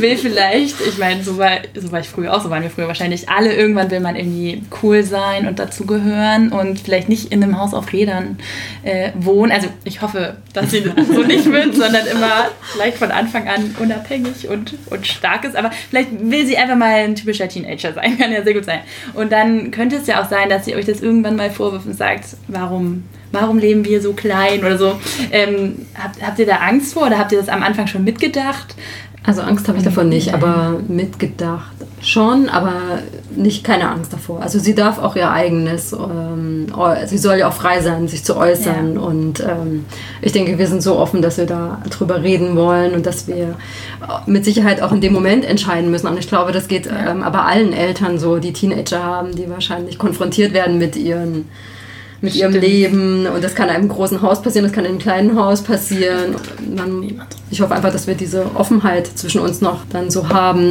will 0.00 0.16
vielleicht, 0.16 0.80
ich 0.80 0.98
meine, 0.98 1.22
so 1.22 1.38
war, 1.38 1.50
so 1.74 1.92
war 1.92 2.00
ich 2.00 2.08
früher 2.08 2.34
auch, 2.34 2.42
so 2.42 2.50
waren 2.50 2.62
wir 2.62 2.70
früher 2.70 2.88
wahrscheinlich 2.88 3.28
alle, 3.28 3.54
irgendwann 3.54 3.90
will 3.90 4.00
man 4.00 4.16
irgendwie 4.16 4.62
cool 4.82 5.02
sein 5.02 5.46
und 5.46 5.58
dazugehören 5.58 6.50
und 6.50 6.80
vielleicht 6.80 7.08
nicht 7.08 7.30
in 7.30 7.42
einem 7.42 7.58
Haus 7.58 7.74
auf 7.74 7.92
Rädern 7.92 8.38
äh, 8.82 9.12
wohnen. 9.14 9.52
Also 9.52 9.68
ich 9.84 10.00
hoffe, 10.02 10.38
dass 10.52 10.70
sie 10.70 10.82
so 11.14 11.22
nicht 11.22 11.50
wird, 11.50 11.74
sondern 11.74 12.06
immer 12.06 12.48
vielleicht 12.72 12.96
von 12.96 13.10
Anfang 13.10 13.46
an 13.48 13.76
unabhängig 13.78 14.48
und, 14.48 14.74
und 14.90 15.06
stark 15.06 15.44
ist. 15.44 15.56
Aber 15.56 15.70
vielleicht 15.70 16.08
will 16.18 16.46
sie 16.46 16.56
einfach 16.56 16.76
mal 16.76 16.94
ein 16.94 17.14
typischer 17.14 17.48
Teenager 17.48 17.92
sein, 17.92 18.18
kann 18.18 18.32
ja 18.32 18.42
sehr 18.42 18.54
gut 18.54 18.64
sein. 18.64 18.80
Und 19.14 19.32
dann 19.32 19.70
könnte 19.70 19.96
es 19.96 20.06
ja 20.06 20.22
auch 20.22 20.28
sein, 20.28 20.48
dass 20.48 20.64
sie 20.64 20.74
euch 20.74 20.86
das 20.86 21.02
irgendwann 21.02 21.36
mal 21.36 21.50
vorwirft 21.50 21.86
und 21.86 21.96
sagt, 21.96 22.24
warum 22.48 23.04
warum 23.32 23.58
leben 23.58 23.84
wir 23.84 24.00
so 24.00 24.12
klein 24.12 24.60
oder 24.60 24.78
so. 24.78 24.98
Ähm, 25.30 25.86
habt, 25.94 26.22
habt 26.22 26.38
ihr 26.38 26.46
da 26.46 26.56
Angst 26.56 26.94
vor 26.94 27.06
oder 27.06 27.18
habt 27.18 27.32
ihr 27.32 27.38
das 27.38 27.48
am 27.48 27.62
Anfang 27.62 27.86
schon 27.86 28.04
mitgedacht? 28.04 28.76
Also 29.24 29.42
Angst 29.42 29.68
habe 29.68 29.78
ich 29.78 29.84
davon 29.84 30.08
nicht, 30.08 30.34
aber 30.34 30.80
mitgedacht 30.88 31.72
schon, 32.02 32.48
aber 32.48 32.98
nicht 33.36 33.62
keine 33.62 33.88
Angst 33.88 34.12
davor. 34.12 34.42
Also 34.42 34.58
sie 34.58 34.74
darf 34.74 34.98
auch 34.98 35.14
ihr 35.14 35.30
eigenes, 35.30 35.92
ähm, 35.92 36.66
sie 37.06 37.18
soll 37.18 37.36
ja 37.36 37.48
auch 37.48 37.52
frei 37.52 37.80
sein, 37.80 38.08
sich 38.08 38.24
zu 38.24 38.36
äußern. 38.36 38.94
Ja. 38.94 39.00
Und 39.00 39.40
ähm, 39.40 39.84
ich 40.20 40.32
denke, 40.32 40.58
wir 40.58 40.66
sind 40.66 40.82
so 40.82 40.98
offen, 40.98 41.22
dass 41.22 41.38
wir 41.38 41.46
da 41.46 41.80
drüber 41.88 42.22
reden 42.22 42.56
wollen 42.56 42.94
und 42.94 43.06
dass 43.06 43.28
wir 43.28 43.54
mit 44.26 44.44
Sicherheit 44.44 44.82
auch 44.82 44.92
in 44.92 45.00
dem 45.00 45.12
Moment 45.12 45.44
entscheiden 45.44 45.90
müssen. 45.90 46.08
Und 46.08 46.18
ich 46.18 46.28
glaube, 46.28 46.50
das 46.50 46.66
geht 46.66 46.88
ähm, 46.88 47.22
aber 47.22 47.46
allen 47.46 47.72
Eltern 47.72 48.18
so, 48.18 48.38
die 48.38 48.52
Teenager 48.52 49.02
haben, 49.02 49.36
die 49.36 49.48
wahrscheinlich 49.48 49.98
konfrontiert 49.98 50.52
werden 50.52 50.78
mit 50.78 50.96
ihren 50.96 51.48
mit 52.22 52.34
Stimmt. 52.34 52.54
ihrem 52.54 52.62
Leben. 52.62 53.26
Und 53.26 53.42
das 53.42 53.54
kann 53.54 53.68
in 53.68 53.74
einem 53.74 53.88
großen 53.88 54.22
Haus 54.22 54.40
passieren, 54.40 54.64
das 54.64 54.72
kann 54.72 54.84
in 54.84 54.92
einem 54.92 55.00
kleinen 55.00 55.36
Haus 55.38 55.62
passieren. 55.62 56.36
Man, 56.74 57.20
ich 57.50 57.60
hoffe 57.60 57.74
einfach, 57.74 57.92
dass 57.92 58.06
wir 58.06 58.14
diese 58.14 58.46
Offenheit 58.54 59.10
zwischen 59.14 59.40
uns 59.40 59.60
noch 59.60 59.84
dann 59.90 60.10
so 60.10 60.28
haben. 60.28 60.70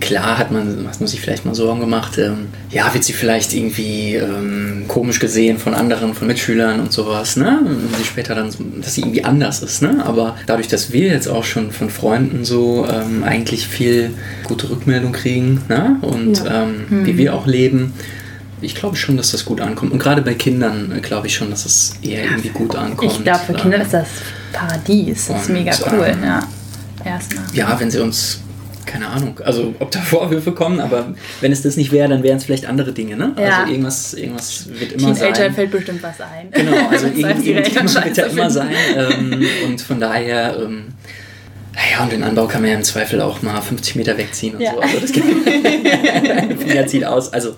Klar 0.00 0.38
hat 0.38 0.50
man, 0.50 0.86
hat 0.88 0.98
man 0.98 1.06
sich 1.06 1.20
vielleicht 1.20 1.44
mal 1.44 1.54
Sorgen 1.54 1.80
gemacht. 1.80 2.16
Ähm, 2.16 2.46
ja, 2.70 2.92
wird 2.94 3.04
sie 3.04 3.12
vielleicht 3.12 3.52
irgendwie 3.52 4.14
ähm, 4.14 4.86
komisch 4.88 5.20
gesehen 5.20 5.58
von 5.58 5.74
anderen, 5.74 6.14
von 6.14 6.26
Mitschülern 6.26 6.80
und 6.80 6.90
sowas, 6.90 7.36
ne? 7.36 7.60
Und 7.64 7.94
sie 7.96 8.04
später 8.04 8.34
dann, 8.34 8.50
so, 8.50 8.64
dass 8.80 8.94
sie 8.94 9.02
irgendwie 9.02 9.24
anders 9.24 9.62
ist, 9.62 9.82
ne? 9.82 10.02
Aber 10.06 10.36
dadurch, 10.46 10.68
dass 10.68 10.92
wir 10.92 11.08
jetzt 11.08 11.28
auch 11.28 11.44
schon 11.44 11.70
von 11.70 11.90
Freunden 11.90 12.46
so 12.46 12.86
ähm, 12.90 13.24
eigentlich 13.24 13.68
viel 13.68 14.10
gute 14.44 14.70
Rückmeldung 14.70 15.12
kriegen, 15.12 15.60
ne? 15.68 15.96
Und 16.00 16.42
ja. 16.44 16.64
mhm. 16.64 17.04
wie 17.04 17.18
wir 17.18 17.34
auch 17.34 17.46
leben, 17.46 17.92
ich 18.60 18.74
glaube 18.74 18.96
schon, 18.96 19.16
dass 19.16 19.32
das 19.32 19.44
gut 19.44 19.60
ankommt. 19.60 19.92
Und 19.92 19.98
gerade 19.98 20.22
bei 20.22 20.34
Kindern 20.34 20.92
äh, 20.96 21.00
glaube 21.00 21.26
ich 21.26 21.34
schon, 21.34 21.50
dass 21.50 21.64
es 21.64 21.94
eher 22.02 22.24
irgendwie 22.24 22.50
gut 22.50 22.74
ankommt. 22.76 23.12
Ich 23.12 23.22
glaube, 23.22 23.40
für 23.40 23.54
Kinder 23.54 23.80
ist 23.80 23.94
das 23.94 24.08
Paradies. 24.52 25.28
Das 25.28 25.42
ist 25.42 25.48
mega 25.50 25.72
cool. 25.90 26.06
Ähm, 26.06 26.24
ja. 26.24 26.40
Erstmal. 27.04 27.44
ja, 27.52 27.78
wenn 27.78 27.90
sie 27.90 28.00
uns 28.00 28.40
keine 28.88 29.08
Ahnung, 29.08 29.38
also 29.44 29.74
ob 29.78 29.90
da 29.90 30.00
Vorwürfe 30.00 30.52
kommen, 30.52 30.80
aber 30.80 31.14
wenn 31.40 31.52
es 31.52 31.62
das 31.62 31.76
nicht 31.76 31.92
wäre, 31.92 32.08
dann 32.08 32.22
wären 32.22 32.38
es 32.38 32.44
vielleicht 32.44 32.66
andere 32.66 32.92
Dinge, 32.92 33.16
ne? 33.16 33.34
Ja. 33.38 33.60
Also 33.60 33.72
irgendwas, 33.72 34.14
irgendwas 34.14 34.66
wird 34.68 34.92
immer 34.92 35.14
Teenager 35.14 35.34
sein. 35.36 35.54
fällt 35.54 35.70
bestimmt 35.70 36.02
was 36.02 36.20
ein. 36.20 36.50
Genau, 36.50 36.88
also 36.88 37.06
irgendwas 37.14 38.04
wird 38.04 38.16
ja 38.16 38.24
immer 38.24 38.50
sein. 38.50 38.70
Ähm, 38.96 39.46
und 39.66 39.80
von 39.80 40.00
daher, 40.00 40.56
ähm, 40.58 40.86
naja, 41.78 42.02
und 42.02 42.10
den 42.10 42.24
Anbau 42.24 42.48
kann 42.48 42.60
man 42.62 42.70
ja 42.70 42.76
im 42.76 42.82
Zweifel 42.82 43.20
auch 43.20 43.40
mal 43.42 43.60
50 43.60 43.94
Meter 43.94 44.18
wegziehen 44.18 44.56
und 44.56 44.60
ja. 44.60 44.72
so. 44.72 44.80
Also 44.80 44.98
das 44.98 45.10
Finger 46.68 46.86
zieht 46.88 47.04
aus. 47.04 47.32
Also, 47.32 47.54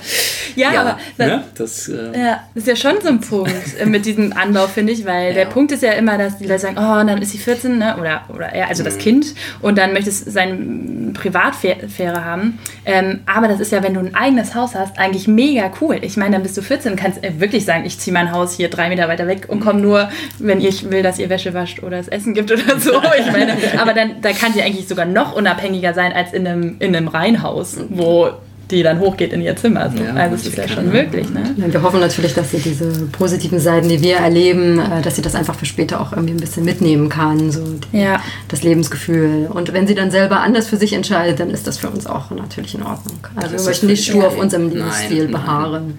ja, 0.56 0.74
ja 0.74 0.80
aber 0.82 0.98
ne? 1.16 1.44
das, 1.54 1.88
äh, 1.88 2.18
ja, 2.18 2.40
das 2.54 2.64
ist 2.64 2.68
ja 2.68 2.76
schon 2.76 3.00
so 3.00 3.08
ein 3.08 3.20
Punkt 3.20 3.50
äh, 3.80 3.86
mit 3.86 4.04
diesem 4.04 4.34
Anbau, 4.34 4.66
finde 4.66 4.92
ich, 4.92 5.06
weil 5.06 5.28
ja. 5.28 5.32
der 5.32 5.46
Punkt 5.46 5.72
ist 5.72 5.82
ja 5.82 5.92
immer, 5.92 6.18
dass 6.18 6.36
die 6.36 6.44
Leute 6.44 6.60
sagen, 6.60 6.76
oh, 6.76 7.06
dann 7.06 7.22
ist 7.22 7.30
sie 7.30 7.38
14, 7.38 7.78
ne? 7.78 7.96
oder, 7.98 8.22
oder 8.28 8.54
ja, 8.54 8.66
also 8.66 8.82
mhm. 8.82 8.86
das 8.86 8.98
Kind, 8.98 9.34
und 9.62 9.78
dann 9.78 9.94
möchte 9.94 10.10
es 10.10 10.20
seine 10.20 11.12
Privatsphäre 11.14 12.22
haben. 12.22 12.58
Ähm, 12.84 13.20
aber 13.24 13.48
das 13.48 13.58
ist 13.58 13.72
ja, 13.72 13.82
wenn 13.82 13.94
du 13.94 14.00
ein 14.00 14.14
eigenes 14.14 14.54
Haus 14.54 14.74
hast, 14.74 14.98
eigentlich 14.98 15.28
mega 15.28 15.72
cool. 15.80 15.98
Ich 16.02 16.18
meine, 16.18 16.32
dann 16.32 16.42
bist 16.42 16.58
du 16.58 16.62
14 16.62 16.92
und 16.92 16.98
kannst 16.98 17.24
äh, 17.24 17.40
wirklich 17.40 17.64
sagen, 17.64 17.86
ich 17.86 17.98
ziehe 17.98 18.12
mein 18.12 18.32
Haus 18.32 18.54
hier 18.54 18.68
drei 18.68 18.90
Meter 18.90 19.08
weiter 19.08 19.26
weg 19.26 19.46
und 19.48 19.60
komme 19.60 19.80
nur, 19.80 20.10
wenn 20.38 20.60
ich 20.60 20.90
will, 20.90 21.02
dass 21.02 21.18
ihr 21.18 21.30
Wäsche 21.30 21.54
wascht 21.54 21.82
oder 21.82 21.98
es 21.98 22.08
Essen 22.08 22.34
gibt 22.34 22.52
oder 22.52 22.78
so. 22.78 23.00
Ich 23.20 23.32
meine, 23.32 23.56
aber 23.78 23.92
dann 24.10 24.22
da 24.22 24.32
kann 24.32 24.52
sie 24.52 24.62
eigentlich 24.62 24.88
sogar 24.88 25.06
noch 25.06 25.34
unabhängiger 25.34 25.94
sein 25.94 26.12
als 26.12 26.32
in 26.32 26.46
einem, 26.46 26.76
in 26.78 26.94
einem 26.94 27.08
Reihenhaus, 27.08 27.76
wo 27.88 28.30
die 28.70 28.82
dann 28.82 29.00
hochgeht 29.00 29.32
in 29.32 29.40
ihr 29.42 29.56
Zimmer. 29.56 29.90
So. 29.90 30.02
Ja, 30.02 30.14
also 30.14 30.36
es 30.36 30.46
ist 30.46 30.56
ja 30.56 30.68
schon 30.68 30.90
möglich. 30.90 31.28
Ne? 31.30 31.54
wir 31.56 31.82
hoffen 31.82 32.00
natürlich, 32.00 32.34
dass 32.34 32.50
sie 32.50 32.58
diese 32.58 33.06
positiven 33.06 33.58
Seiten, 33.58 33.88
die 33.88 34.00
wir 34.00 34.16
erleben, 34.16 34.78
äh, 34.78 35.02
dass 35.02 35.16
sie 35.16 35.22
das 35.22 35.34
einfach 35.34 35.54
für 35.54 35.66
später 35.66 36.00
auch 36.00 36.12
irgendwie 36.12 36.34
ein 36.34 36.40
bisschen 36.40 36.64
mitnehmen 36.64 37.08
kann, 37.08 37.50
so 37.50 37.64
die, 37.92 37.98
ja. 37.98 38.22
das 38.48 38.62
Lebensgefühl. 38.62 39.48
Und 39.52 39.72
wenn 39.72 39.86
sie 39.86 39.94
dann 39.94 40.10
selber 40.10 40.40
anders 40.40 40.68
für 40.68 40.76
sich 40.76 40.92
entscheidet, 40.92 41.40
dann 41.40 41.50
ist 41.50 41.66
das 41.66 41.78
für 41.78 41.90
uns 41.90 42.06
auch 42.06 42.30
natürlich 42.30 42.74
in 42.74 42.82
Ordnung. 42.82 43.18
Also 43.34 43.56
wir 43.56 43.62
möchten 43.62 43.86
nicht 43.86 44.04
stur 44.04 44.26
auf 44.26 44.38
unserem 44.38 44.68
Lebensstil 44.68 45.28
beharren. 45.28 45.86
Nein. 45.86 45.98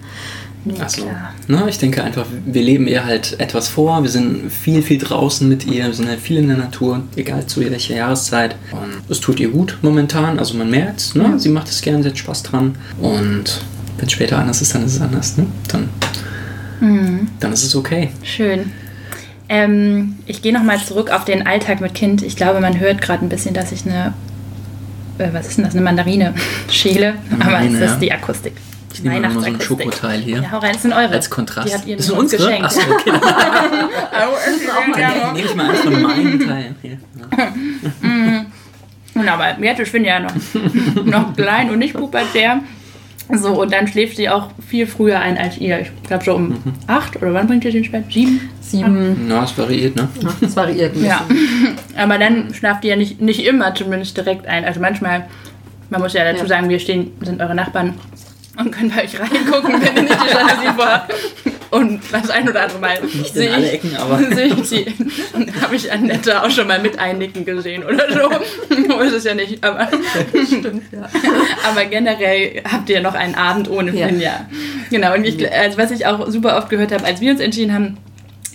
Also, 0.78 1.10
ne, 1.48 1.64
ich 1.68 1.78
denke 1.78 2.04
einfach, 2.04 2.24
wir 2.46 2.62
leben 2.62 2.86
ihr 2.86 3.04
halt 3.04 3.40
etwas 3.40 3.68
vor. 3.68 4.02
Wir 4.02 4.10
sind 4.10 4.50
viel, 4.52 4.82
viel 4.82 4.98
draußen 4.98 5.48
mit 5.48 5.66
ihr. 5.66 5.86
Wir 5.86 5.92
sind 5.92 6.08
halt 6.08 6.20
viel 6.20 6.36
in 6.36 6.48
der 6.48 6.56
Natur, 6.56 7.02
egal 7.16 7.46
zu 7.46 7.60
welcher 7.60 7.96
Jahreszeit. 7.96 8.54
Und 8.70 9.10
es 9.10 9.20
tut 9.20 9.40
ihr 9.40 9.48
gut 9.48 9.78
momentan. 9.82 10.38
Also 10.38 10.56
man 10.56 10.70
merkt, 10.70 11.16
ne, 11.16 11.38
sie 11.38 11.48
macht 11.48 11.68
es 11.68 11.80
gerne, 11.80 12.02
sie 12.02 12.10
hat 12.10 12.18
Spaß 12.18 12.44
dran. 12.44 12.76
Und 13.00 13.60
wenn 13.98 14.06
es 14.06 14.12
später 14.12 14.38
anders 14.38 14.62
ist, 14.62 14.74
dann 14.74 14.84
ist 14.84 14.94
es 14.94 15.00
anders. 15.00 15.36
Ne? 15.36 15.46
Dann, 15.68 15.88
mhm. 16.80 17.28
dann 17.40 17.52
ist 17.52 17.64
es 17.64 17.74
okay. 17.74 18.10
Schön. 18.22 18.70
Ähm, 19.48 20.16
ich 20.26 20.42
gehe 20.42 20.52
nochmal 20.52 20.78
zurück 20.78 21.10
auf 21.10 21.24
den 21.24 21.46
Alltag 21.46 21.80
mit 21.80 21.94
Kind. 21.94 22.22
Ich 22.22 22.36
glaube, 22.36 22.60
man 22.60 22.78
hört 22.78 23.02
gerade 23.02 23.24
ein 23.24 23.28
bisschen, 23.28 23.52
dass 23.52 23.72
ich 23.72 23.84
eine, 23.84 24.14
äh, 25.18 25.28
was 25.32 25.48
ist 25.48 25.58
denn 25.58 25.64
das, 25.64 25.74
eine 25.74 25.82
Mandarine 25.82 26.34
schäle. 26.70 27.14
Aber 27.40 27.60
es 27.60 27.74
ist 27.74 27.98
die 27.98 28.12
Akustik. 28.12 28.54
Ich 28.92 29.02
nehme 29.02 29.20
mal 29.20 29.30
so 29.30 29.40
ein 29.40 29.60
Schokoteil 29.60 30.20
hier. 30.20 30.42
Ja, 30.42 30.52
hau 30.52 30.58
rein, 30.58 30.72
das 30.72 30.82
sind 30.82 30.92
eure. 30.92 31.08
Als 31.08 31.30
Kontrast. 31.30 31.68
Die 31.68 31.74
habt 31.74 31.86
ihr 31.86 31.96
das 31.96 32.06
sind 32.06 32.18
unsere? 32.18 32.44
Geschenkt. 32.44 32.64
Achso, 32.64 32.80
okay. 32.80 33.12
Dann 34.96 35.34
nehme 35.34 35.46
ich 35.46 35.54
mal 35.54 35.70
eins 35.70 35.80
von 35.80 36.02
meinen 36.02 36.40
Teilen 36.40 36.76
hier. 36.82 36.98
Ja. 39.14 39.32
aber 39.32 39.58
Merte, 39.58 39.82
ich 39.82 39.92
bin 39.92 40.04
ja 40.04 40.20
noch, 40.20 40.34
noch 41.04 41.36
klein 41.36 41.70
und 41.70 41.78
nicht 41.78 41.94
pubertär. 41.94 42.60
So, 43.30 43.62
und 43.62 43.72
dann 43.72 43.86
schläft 43.88 44.16
sie 44.16 44.28
auch 44.28 44.50
viel 44.66 44.86
früher 44.86 45.20
ein 45.20 45.38
als 45.38 45.56
ihr. 45.56 45.80
Ich 45.80 45.90
glaube 46.02 46.24
schon 46.24 46.34
um 46.34 46.48
mhm. 46.48 46.74
acht 46.86 47.16
oder 47.16 47.32
wann 47.32 47.46
bringt 47.46 47.64
ihr 47.64 47.72
den 47.72 47.90
Bett? 47.90 48.04
Sieben? 48.10 48.50
Sieben. 48.60 49.26
Na, 49.28 49.44
es 49.44 49.56
variiert, 49.56 49.96
ne? 49.96 50.08
Es 50.40 50.54
variiert 50.54 50.94
ein 50.96 51.04
Ja. 51.04 51.24
Aber 51.96 52.18
dann 52.18 52.52
schlaft 52.52 52.84
ihr 52.84 52.90
ja 52.90 52.96
nicht, 52.96 53.20
nicht 53.20 53.46
immer 53.46 53.74
zumindest 53.74 54.16
direkt 54.16 54.46
ein. 54.46 54.64
Also 54.64 54.80
manchmal, 54.80 55.26
man 55.88 56.02
muss 56.02 56.12
ja 56.12 56.30
dazu 56.30 56.46
sagen, 56.46 56.68
wir 56.68 56.78
stehen, 56.78 57.12
sind 57.22 57.40
eure 57.40 57.54
Nachbarn 57.54 57.94
und 58.56 58.70
können 58.70 58.92
bei 58.94 59.04
euch 59.04 59.18
reingucken, 59.18 59.80
wenn 59.80 59.96
ihr 59.96 60.02
nicht 60.02 60.18
die 60.22 60.34
Jalousie 60.34 60.76
vorhabt. 60.76 61.14
Und 61.70 62.02
das 62.12 62.28
ein 62.28 62.46
oder 62.46 62.64
andere 62.64 62.78
Mal 62.80 63.02
nicht 63.02 63.34
in 63.34 63.50
alle 63.50 63.70
Ecken, 63.70 63.96
aber 63.96 64.18
sehe 64.34 64.48
ich 64.48 64.68
sie. 64.68 64.86
Und 65.32 65.62
habe 65.62 65.74
ich 65.74 65.90
Annette 65.90 66.42
auch 66.42 66.50
schon 66.50 66.66
mal 66.66 66.78
mit 66.78 66.98
einnicken 66.98 67.46
gesehen 67.46 67.82
oder 67.82 68.12
so. 68.12 68.30
so 68.88 69.00
ist 69.00 69.12
es 69.14 69.24
ja 69.24 69.34
nicht. 69.34 69.64
Aber, 69.64 69.88
Stimmt, 70.46 70.82
ja. 70.92 71.08
aber 71.66 71.86
generell 71.86 72.62
habt 72.70 72.90
ihr 72.90 73.00
noch 73.00 73.14
einen 73.14 73.34
Abend 73.34 73.70
ohne 73.70 73.90
Finja. 73.90 74.20
Ja. 74.20 74.46
Genau. 74.90 75.14
Und 75.14 75.24
ich, 75.24 75.50
also 75.50 75.78
was 75.78 75.90
ich 75.90 76.04
auch 76.04 76.28
super 76.28 76.58
oft 76.58 76.68
gehört 76.68 76.92
habe, 76.92 77.06
als 77.06 77.22
wir 77.22 77.32
uns 77.32 77.40
entschieden 77.40 77.72
haben, 77.72 77.96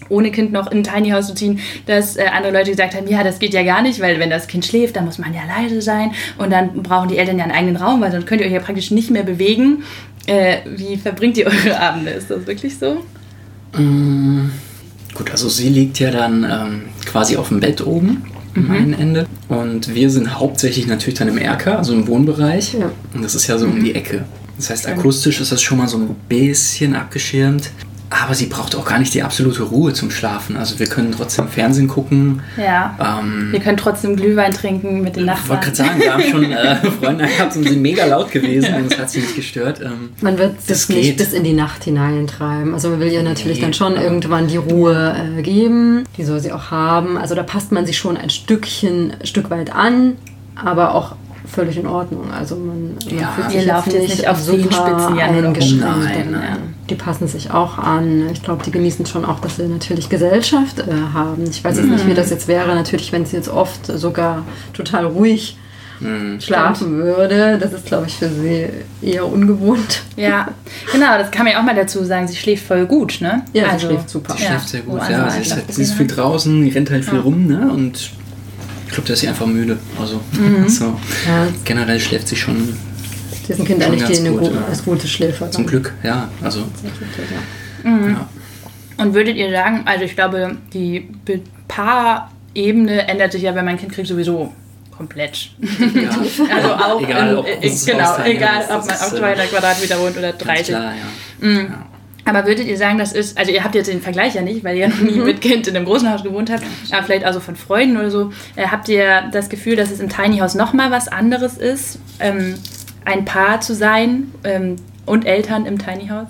ohne 0.10 0.32
Kind 0.32 0.52
noch 0.52 0.72
in 0.72 0.80
ein 0.80 0.84
Tiny 0.84 1.10
House 1.12 1.28
zu 1.28 1.36
ziehen, 1.36 1.60
dass 1.86 2.18
äh, 2.18 2.26
andere 2.34 2.54
Leute 2.54 2.72
gesagt 2.72 2.96
haben, 2.96 3.08
ja, 3.08 3.24
das 3.24 3.40
geht 3.40 3.54
ja 3.54 3.64
gar 3.64 3.82
nicht, 3.82 4.00
weil 4.00 4.20
wenn 4.20 4.30
das 4.30 4.48
Kind 4.48 4.66
schläft, 4.66 4.96
dann 4.96 5.06
muss 5.06 5.18
man 5.18 5.34
ja 5.34 5.42
leise 5.48 5.82
sein 5.82 6.12
und 6.38 6.52
dann 6.52 6.84
brauchen 6.84 7.10
die 7.10 7.18
Eltern 7.18 7.38
ja 7.38 7.44
einen 7.44 7.54
eigenen 7.54 7.76
Raum, 7.78 8.02
weil 8.02 8.12
sonst 8.12 8.28
könnt 8.28 8.42
ihr 8.42 8.48
euch 8.48 8.54
ja 8.54 8.60
praktisch 8.60 8.92
nicht 8.92 9.12
mehr 9.12 9.24
bewegen. 9.24 9.84
Äh, 10.26 10.58
wie 10.76 10.98
verbringt 10.98 11.38
ihr 11.38 11.48
eure 11.66 11.80
Abende? 11.80 12.12
Ist 12.12 12.30
das 12.30 12.46
wirklich 12.46 12.78
so? 12.78 13.04
Mm, 13.78 14.52
gut, 15.14 15.32
also 15.32 15.50
sie 15.50 15.70
liegt 15.70 16.00
ja 16.00 16.12
dann 16.12 16.44
ähm, 16.44 16.82
quasi 17.06 17.38
auf 17.38 17.50
dem 17.50 17.60
Bett 17.60 17.86
oben 17.86 18.24
am 18.58 18.72
einen 18.72 18.94
Ende. 18.94 19.28
Und 19.50 19.94
wir 19.94 20.10
sind 20.10 20.40
hauptsächlich 20.40 20.88
natürlich 20.88 21.20
dann 21.20 21.28
im 21.28 21.38
Erker, 21.38 21.78
also 21.78 21.94
im 21.94 22.08
Wohnbereich. 22.08 22.74
Ja. 22.74 22.92
Und 23.14 23.24
das 23.24 23.36
ist 23.36 23.48
ja 23.48 23.58
so 23.58 23.68
mhm. 23.68 23.74
um 23.74 23.84
die 23.84 23.96
Ecke. 23.96 24.26
Das 24.58 24.72
heißt, 24.72 24.88
akustisch 24.88 25.40
ist 25.40 25.52
das 25.52 25.62
schon 25.62 25.78
mal 25.78 25.88
so 25.88 25.98
ein 25.98 26.16
bisschen 26.28 26.96
abgeschirmt. 26.96 27.70
Aber 28.10 28.34
sie 28.34 28.46
braucht 28.46 28.76
auch 28.76 28.86
gar 28.86 29.00
nicht 29.00 29.14
die 29.14 29.22
absolute 29.22 29.64
Ruhe 29.64 29.94
zum 29.94 30.12
Schlafen. 30.12 30.56
Also 30.56 30.80
wir 30.80 30.88
können 30.88 31.12
trotzdem 31.12 31.48
Fernsehen 31.50 31.88
gucken. 31.88 32.42
Ja. 32.56 33.20
Ähm, 33.22 33.52
wir 33.52 33.60
können 33.60 33.78
trotzdem 33.78 34.16
Glühwein 34.16 34.54
trinken 34.54 35.02
mit 35.02 35.18
den 35.18 35.26
Nachbarn. 35.26 35.44
Ich 35.44 35.50
wollte 35.50 35.66
gerade 35.66 35.76
sagen, 35.76 36.00
wir 36.00 36.14
haben 36.14 36.24
schon 36.24 36.52
äh, 36.52 36.76
Freunde 37.02 37.26
gehabt 37.28 37.56
und 37.56 37.64
sind 37.64 37.82
mega 37.82 38.06
laut 38.06 38.32
gewesen 38.32 38.74
und 38.76 38.92
es 38.92 38.98
hat 38.98 39.10
sie 39.10 39.20
nicht 39.20 39.36
gestört. 39.36 39.82
Ähm, 39.82 40.10
man 40.22 40.38
wird 40.38 40.56
das 40.68 40.88
nicht 40.88 41.18
bis 41.18 41.34
in 41.34 41.44
die 41.44 41.54
Nacht 41.54 41.84
hineintreiben. 41.84 42.74
Also 42.74 42.90
man 42.90 43.02
will 43.02 43.12
ihr 43.12 43.24
natürlich 43.24 43.58
nee, 43.58 43.64
dann 43.64 43.74
schon 43.74 43.98
irgendwann 43.98 44.48
die 44.48 44.58
Ruhe 44.58 45.16
äh, 45.38 45.42
geben. 45.42 46.06
Die 46.18 46.24
soll 46.24 46.40
sie 46.40 46.54
auch 46.54 46.72
haben. 46.72 47.18
Also 47.18 47.36
da 47.36 47.44
passt 47.44 47.72
man 47.72 47.86
sich 47.86 47.98
schon 47.98 48.16
ein 48.16 48.30
Stückchen, 48.30 49.14
ein 49.20 49.28
Stück 49.28 49.50
weit 49.50 49.74
an, 49.74 50.16
aber 50.56 50.96
auch 50.96 51.16
völlig 51.48 51.78
in 51.78 51.88
Ordnung. 51.88 52.32
Also 52.32 52.56
man, 52.56 52.96
man 52.96 53.20
ja, 53.20 53.32
fühlt 53.32 53.52
sich 53.52 53.62
ihr 53.62 53.68
lauft 53.68 53.94
jetzt 53.94 54.10
nicht 54.10 54.28
auf 54.28 54.40
super 54.40 55.10
eingeschränkt. 55.18 55.82
Nein, 55.82 56.32
nein. 56.32 56.76
Die 56.90 56.96
passen 56.96 57.28
sich 57.28 57.52
auch 57.52 57.78
an. 57.78 58.30
Ich 58.32 58.44
glaube, 58.44 58.64
die 58.64 58.72
genießen 58.72 59.06
schon 59.06 59.26
auch, 59.26 59.40
dass 59.40 59.58
sie 59.58 59.68
natürlich 59.68 60.10
Gesellschaft 60.10 60.80
äh, 60.80 61.14
haben. 61.14 61.44
Ich 61.50 61.64
weiß 61.64 61.78
jetzt 61.78 61.86
mhm. 61.86 61.94
nicht, 61.94 62.08
wie 62.08 62.14
das 62.14 62.30
jetzt 62.30 62.48
wäre. 62.48 62.74
Natürlich, 62.76 63.12
wenn 63.12 63.26
sie 63.26 63.36
jetzt 63.36 63.50
oft 63.50 63.86
sogar 63.86 64.44
total 64.74 65.06
ruhig 65.06 65.58
mhm. 66.00 66.40
schlafen 66.40 66.98
würde. 66.98 67.58
Das 67.60 67.74
ist, 67.74 67.86
glaube 67.86 68.08
ich, 68.08 68.16
für 68.16 68.30
sie 68.30 68.68
eher 69.02 69.26
ungewohnt. 69.26 70.04
Ja, 70.16 70.50
genau, 70.92 71.18
das 71.18 71.32
kann 71.32 71.46
man 71.46 71.54
ja 71.54 71.60
auch 71.60 71.66
mal 71.66 71.76
dazu 71.76 72.04
sagen. 72.04 72.28
Sie 72.28 72.36
schläft 72.36 72.66
voll 72.66 72.86
gut, 72.86 73.20
ne? 73.22 73.44
Ja, 73.54 73.68
also, 73.68 73.88
sie 73.88 73.94
schläft 73.94 74.10
super. 74.10 74.34
Sie 74.38 74.44
schläft 74.44 74.70
sehr 74.70 74.82
gut, 74.82 75.02
ja. 75.10 75.30
Sie 75.30 75.42
ist, 75.42 75.54
halt, 75.54 75.74
sie 75.74 75.82
ist 75.82 75.94
viel 75.94 76.08
draußen, 76.08 76.70
rennt 76.70 76.90
halt 76.90 77.06
viel 77.06 77.16
ja. 77.16 77.22
rum, 77.22 77.48
ne? 77.48 77.72
Und 77.72 78.12
ich 78.88 78.94
glaube, 78.94 79.08
der 79.08 79.14
ist 79.16 79.26
einfach 79.28 79.46
müde. 79.46 79.78
Also 80.00 80.22
mhm. 80.32 80.68
so. 80.70 80.86
Ja. 81.28 81.48
generell 81.64 82.00
schläft 82.00 82.28
sie 82.28 82.36
schon. 82.36 82.76
Diesen 83.48 83.66
Kind 83.66 83.82
eigentlich 83.84 84.20
die 84.20 84.30
gut, 84.30 84.44
eine, 84.46 84.56
ja. 84.56 84.66
als 84.70 84.84
gute 84.84 85.08
Schläfer. 85.08 85.50
Zum 85.52 85.66
Glück, 85.66 85.94
ja. 86.04 86.28
Also. 86.42 86.62
Mhm. 87.84 88.10
ja. 88.10 88.30
Und 88.98 89.14
würdet 89.14 89.36
ihr 89.38 89.52
sagen, 89.52 89.84
also 89.86 90.04
ich 90.06 90.16
glaube, 90.16 90.58
die 90.74 91.10
Be- 91.24 91.42
Paarebene 91.68 93.08
ändert 93.08 93.32
sich 93.32 93.44
ja, 93.44 93.54
wenn 93.56 93.64
man 93.66 93.76
ein 93.76 93.80
Kind 93.80 93.94
kriegt, 93.94 94.08
sowieso 94.08 94.52
komplett. 94.98 95.52
Ja. 95.62 96.10
Also 96.56 96.74
auch 96.74 97.02
Egal, 97.02 97.30
in, 97.30 97.38
ob 97.38 97.46
genau, 97.86 98.18
egal, 98.26 98.64
ob 98.64 98.86
man 98.88 98.96
auf 98.96 99.14
äh, 99.14 99.18
200 99.18 99.50
Quadratmeter 99.50 100.00
wohnt 100.00 100.18
oder 100.18 100.32
Ganz 100.32 100.44
30. 100.44 100.68
klar, 100.68 100.94
ja. 100.94 101.48
Mhm. 101.48 101.74
Aber 102.28 102.46
würdet 102.46 102.68
ihr 102.68 102.78
sagen, 102.78 102.98
das 102.98 103.14
ist, 103.14 103.38
also 103.38 103.52
ihr 103.52 103.64
habt 103.64 103.74
jetzt 103.74 103.88
den 103.88 104.02
Vergleich 104.02 104.36
ja 104.36 104.42
nicht, 104.42 104.64
weil 104.64 104.76
ihr 104.76 104.82
ja 104.84 104.88
noch 104.90 105.00
Mhm. 105.00 105.08
nie 105.08 105.20
mit 105.26 105.42
Kind 105.42 105.68
in 105.68 105.76
einem 105.76 105.86
großen 105.86 106.12
Haus 106.12 106.24
gewohnt 106.24 106.52
habt, 106.52 106.64
aber 106.92 107.04
vielleicht 107.04 107.26
auch 107.26 107.34
so 107.34 107.40
von 107.40 107.56
Freunden 107.56 107.98
oder 107.98 108.12
so. 108.12 108.32
Äh, 108.56 108.68
habt 108.68 108.90
ihr 108.90 109.24
das 109.32 109.50
Gefühl, 109.50 109.76
dass 109.76 109.90
es 109.92 110.00
im 110.00 110.10
Tiny 110.10 110.40
House 110.40 110.54
nochmal 110.56 110.92
was 110.92 111.08
anderes 111.08 111.58
ist, 111.58 112.00
ähm, 112.20 112.56
ein 113.06 113.24
Paar 113.26 113.62
zu 113.62 113.74
sein 113.74 114.32
ähm, 114.44 114.76
und 115.06 115.26
Eltern 115.26 115.66
im 115.66 115.78
Tiny 115.80 116.08
House? 116.10 116.28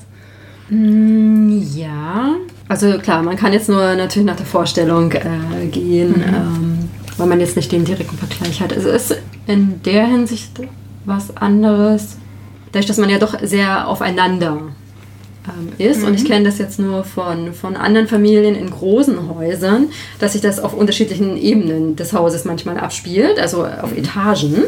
Mm, 0.70 1.62
Ja, 1.76 2.36
also 2.68 2.98
klar, 3.00 3.24
man 3.24 3.36
kann 3.38 3.54
jetzt 3.54 3.70
nur 3.70 3.96
natürlich 3.96 4.26
nach 4.28 4.36
der 4.36 4.46
Vorstellung 4.46 5.12
äh, 5.14 5.68
gehen, 5.72 6.16
ähm, 6.28 6.90
weil 7.18 7.28
man 7.28 7.40
jetzt 7.40 7.56
nicht 7.56 7.72
den 7.72 7.86
direkten 7.86 8.18
Vergleich 8.18 8.62
hat. 8.62 8.72
Es 8.74 8.84
ist 8.86 9.18
in 9.48 9.82
der 9.84 10.06
Hinsicht 10.08 10.52
was 11.06 11.36
anderes, 11.38 12.18
dadurch, 12.72 12.86
dass 12.88 12.98
man 12.98 13.10
ja 13.10 13.18
doch 13.18 13.40
sehr 13.42 13.88
aufeinander 13.88 14.62
ähm, 15.48 15.74
ist. 15.78 16.04
Und 16.04 16.14
ich 16.16 16.26
kenne 16.26 16.46
das 16.46 16.58
jetzt 16.58 16.80
nur 16.80 17.04
von, 17.04 17.54
von 17.54 17.76
anderen 17.76 18.08
Familien 18.08 18.56
in 18.56 18.70
großen 18.70 19.34
Häusern, 19.36 19.90
dass 20.20 20.34
sich 20.34 20.42
das 20.42 20.60
auf 20.60 20.74
unterschiedlichen 20.74 21.38
Ebenen 21.38 21.96
des 21.96 22.14
Hauses 22.14 22.46
manchmal 22.46 22.78
abspielt, 22.78 23.40
also 23.40 23.66
auf 23.66 23.96
Etagen. 23.96 24.64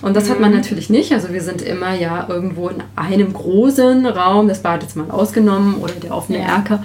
Und 0.00 0.14
das 0.14 0.30
hat 0.30 0.38
man 0.38 0.52
natürlich 0.52 0.90
nicht. 0.90 1.12
Also 1.12 1.32
wir 1.32 1.40
sind 1.40 1.60
immer 1.62 1.94
ja 1.94 2.26
irgendwo 2.28 2.68
in 2.68 2.82
einem 2.94 3.32
großen 3.32 4.06
Raum, 4.06 4.48
das 4.48 4.60
Bad 4.60 4.82
jetzt 4.82 4.96
mal 4.96 5.10
ausgenommen 5.10 5.76
oder 5.76 5.94
der 5.94 6.14
offene. 6.14 6.38
Erker. 6.38 6.84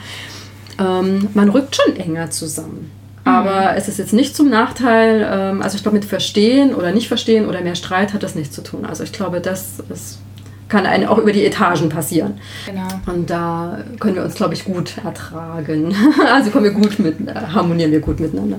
Ähm, 0.79 1.27
man 1.33 1.49
rückt 1.49 1.75
schon 1.75 1.95
enger 1.95 2.31
zusammen. 2.31 2.91
Aber 3.25 3.75
es 3.77 3.87
ist 3.87 3.99
jetzt 3.99 4.13
nicht 4.13 4.35
zum 4.35 4.49
Nachteil, 4.49 5.25
ähm, 5.31 5.61
also 5.61 5.77
ich 5.77 5.83
glaube 5.83 5.95
mit 5.95 6.05
Verstehen 6.05 6.75
oder 6.75 6.91
nicht 6.91 7.07
Verstehen 7.07 7.47
oder 7.47 7.61
mehr 7.61 7.75
Streit 7.75 8.13
hat 8.13 8.23
das 8.23 8.35
nichts 8.35 8.53
zu 8.53 8.63
tun. 8.63 8.85
Also 8.85 9.03
ich 9.03 9.13
glaube, 9.13 9.39
das 9.39 9.75
ist, 9.89 10.19
kann 10.73 10.87
einem 10.87 11.07
auch 11.07 11.19
über 11.19 11.31
die 11.31 11.45
Etagen 11.45 11.87
passieren. 11.87 12.33
Genau. 12.65 12.87
Und 13.05 13.29
da 13.29 13.77
können 13.99 14.15
wir 14.15 14.23
uns, 14.23 14.33
glaube 14.33 14.55
ich, 14.55 14.65
gut 14.65 14.95
ertragen. 15.03 15.93
Also 16.33 16.49
kommen 16.49 16.63
wir 16.63 16.71
gut 16.71 16.97
mit, 16.97 17.27
äh, 17.27 17.33
harmonieren 17.53 17.91
wir 17.91 17.99
gut 17.99 18.19
miteinander. 18.19 18.57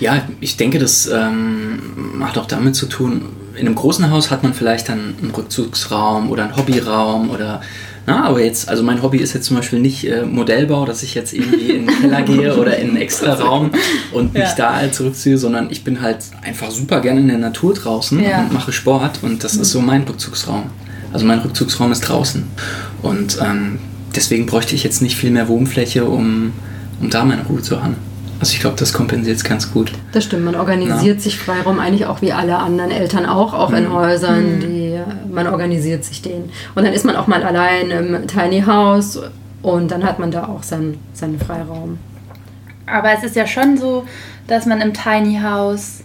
Ja, 0.00 0.22
ich 0.40 0.56
denke, 0.56 0.80
das 0.80 1.06
ähm, 1.06 1.80
hat 2.20 2.36
auch 2.36 2.46
damit 2.46 2.74
zu 2.74 2.86
tun, 2.86 3.22
in 3.54 3.66
einem 3.66 3.76
großen 3.76 4.10
Haus 4.10 4.30
hat 4.32 4.42
man 4.42 4.54
vielleicht 4.54 4.88
dann 4.88 5.14
einen 5.22 5.30
Rückzugsraum 5.30 6.30
oder 6.30 6.44
einen 6.44 6.56
Hobbyraum 6.56 7.30
oder 7.30 7.60
na, 8.04 8.24
aber 8.24 8.42
jetzt, 8.42 8.68
also 8.68 8.82
mein 8.82 9.00
Hobby 9.00 9.18
ist 9.18 9.32
jetzt 9.32 9.46
zum 9.46 9.56
Beispiel 9.56 9.78
nicht 9.78 10.04
äh, 10.08 10.24
Modellbau, 10.24 10.84
dass 10.86 11.04
ich 11.04 11.14
jetzt 11.14 11.32
irgendwie 11.32 11.70
in 11.70 11.86
den 11.86 12.00
Keller 12.00 12.22
gehe 12.32 12.56
oder 12.56 12.76
in 12.76 12.88
einen 12.88 12.96
extra 12.96 13.34
Raum 13.34 13.70
und 14.12 14.34
mich 14.34 14.42
Ja. 14.42 14.54
da 14.56 14.74
halt 14.74 14.92
zurückziehe, 14.96 15.38
sondern 15.38 15.70
ich 15.70 15.84
bin 15.84 16.02
halt 16.02 16.16
einfach 16.42 16.72
super 16.72 17.00
gerne 17.00 17.20
in 17.20 17.28
der 17.28 17.38
Natur 17.38 17.74
draußen 17.74 18.20
Ja. 18.20 18.40
und 18.40 18.52
mache 18.52 18.72
Sport 18.72 19.20
und 19.22 19.44
das 19.44 19.54
ist 19.54 19.70
so 19.70 19.80
mein 19.80 20.02
Rückzugsraum. 20.02 20.64
Also 21.12 21.26
mein 21.26 21.40
Rückzugsraum 21.40 21.92
ist 21.92 22.00
draußen. 22.02 22.44
Und 23.02 23.38
ähm, 23.42 23.78
deswegen 24.14 24.46
bräuchte 24.46 24.74
ich 24.74 24.84
jetzt 24.84 25.02
nicht 25.02 25.16
viel 25.16 25.30
mehr 25.30 25.48
Wohnfläche, 25.48 26.04
um, 26.04 26.52
um 27.00 27.10
da 27.10 27.24
meine 27.24 27.44
Ruhe 27.46 27.62
zu 27.62 27.82
haben. 27.82 27.96
Also 28.40 28.54
ich 28.54 28.60
glaube, 28.60 28.76
das 28.76 28.92
kompensiert 28.92 29.36
es 29.36 29.44
ganz 29.44 29.72
gut. 29.72 29.92
Das 30.10 30.24
stimmt, 30.24 30.44
man 30.44 30.56
organisiert 30.56 31.20
sich 31.20 31.38
Freiraum 31.38 31.78
eigentlich 31.78 32.06
auch 32.06 32.22
wie 32.22 32.32
alle 32.32 32.58
anderen 32.58 32.90
Eltern 32.90 33.24
auch, 33.24 33.54
auch 33.54 33.72
in 33.72 33.92
Häusern, 33.92 34.58
die 34.58 34.98
man 35.30 35.46
organisiert 35.46 36.04
sich 36.04 36.22
den. 36.22 36.50
Und 36.74 36.84
dann 36.84 36.92
ist 36.92 37.04
man 37.04 37.14
auch 37.14 37.28
mal 37.28 37.44
allein 37.44 37.90
im 37.90 38.26
Tiny 38.26 38.62
House 38.62 39.20
und 39.62 39.92
dann 39.92 40.02
hat 40.02 40.18
man 40.18 40.32
da 40.32 40.48
auch 40.48 40.64
seinen, 40.64 40.98
seinen 41.12 41.38
Freiraum. 41.38 41.98
Aber 42.86 43.12
es 43.12 43.22
ist 43.22 43.36
ja 43.36 43.46
schon 43.46 43.76
so, 43.76 44.04
dass 44.48 44.66
man 44.66 44.80
im 44.80 44.92
Tiny 44.92 45.38
House, 45.40 46.02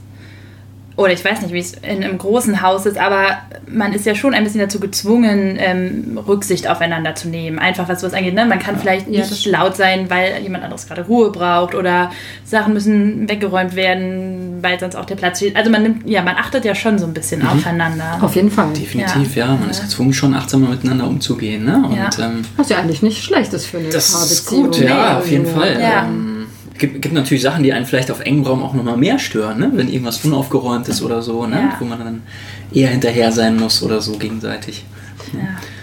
oder 0.97 1.13
ich 1.13 1.23
weiß 1.23 1.41
nicht, 1.43 1.53
wie 1.53 1.59
es 1.59 1.73
in 1.73 2.03
einem 2.03 2.17
großen 2.17 2.61
Haus 2.61 2.85
ist, 2.87 2.97
aber 2.97 3.37
man 3.67 3.93
ist 3.93 4.05
ja 4.07 4.15
schon 4.15 4.33
ein 4.33 4.43
bisschen 4.43 4.59
dazu 4.59 4.79
gezwungen, 4.79 5.55
ähm, 5.59 6.19
Rücksicht 6.27 6.67
aufeinander 6.67 7.13
zu 7.15 7.27
nehmen. 7.29 7.59
Einfach 7.59 7.87
was 7.87 8.01
was 8.03 8.13
angeht. 8.13 8.33
Ne? 8.33 8.45
Man 8.45 8.57
kann 8.59 8.77
vielleicht 8.79 9.07
Ja, 9.07 9.19
das 9.21 9.29
nicht 9.29 9.41
stimmt. 9.41 9.57
laut 9.57 9.75
sein, 9.75 10.09
weil 10.09 10.41
jemand 10.41 10.63
anderes 10.63 10.87
gerade 10.87 11.05
Ruhe 11.05 11.31
braucht 11.31 11.75
oder 11.75 12.09
Sachen 12.43 12.73
müssen 12.73 13.29
weggeräumt 13.29 13.75
werden, 13.75 14.57
weil 14.61 14.79
sonst 14.79 14.95
auch 14.95 15.05
der 15.05 15.15
Platz 15.15 15.37
steht. 15.37 15.55
Also 15.55 15.69
man 15.69 15.83
nimmt, 15.83 16.09
ja, 16.09 16.23
man 16.23 16.35
achtet 16.35 16.65
ja 16.65 16.73
schon 16.73 16.97
so 16.97 17.05
ein 17.05 17.13
bisschen 17.13 17.45
aufeinander. 17.47 18.17
Auf 18.21 18.35
jeden 18.35 18.49
Fall. 18.51 18.73
Definitiv, 18.73 19.35
ja. 19.35 19.45
Ja. 19.45 19.55
Man 19.55 19.69
ist 19.69 19.81
gezwungen, 19.81 20.13
schon 20.13 20.33
achtsamer 20.33 20.69
miteinander 20.69 21.05
umzugehen. 21.05 21.63
Ne? 21.63 21.83
Und 21.87 21.95
Ja. 21.95 22.09
ähm, 22.25 22.41
Was 22.55 22.69
ja 22.69 22.77
eigentlich 22.79 23.03
nicht 23.03 23.23
schlecht 23.23 23.53
ist 23.53 23.67
für 23.67 23.77
eine 23.77 23.89
das 23.89 24.09
ist 24.09 24.13
Paarbeziehung. 24.49 24.63
gut, 24.63 24.79
ja, 24.79 25.19
auf 25.19 25.29
jeden. 25.29 25.45
Fall. 25.45 25.79
Ja. 25.79 26.05
Ähm, 26.05 26.36
gibt, 26.77 27.01
gibt 27.01 27.13
natürlich 27.13 27.43
Sachen, 27.43 27.63
die 27.63 27.73
einen 27.73 27.85
vielleicht 27.85 28.11
auf 28.11 28.21
engem 28.21 28.43
Raum 28.43 28.63
auch 28.63 28.73
nochmal 28.73 28.97
mehr 28.97 29.19
stören, 29.19 29.59
ne? 29.59 29.71
wenn 29.73 29.87
irgendwas 29.87 30.23
unaufgeräumt 30.23 30.87
ist 30.87 31.01
oder 31.01 31.21
so, 31.21 31.45
ne? 31.45 31.55
Ja. 31.55 31.75
wo 31.79 31.85
man 31.85 31.99
dann 31.99 32.21
eher 32.71 32.89
hinterher 32.89 33.31
sein 33.31 33.57
muss 33.57 33.81
oder 33.83 34.01
so 34.01 34.17
gegenseitig. 34.17 34.85
Ja, 35.33 35.39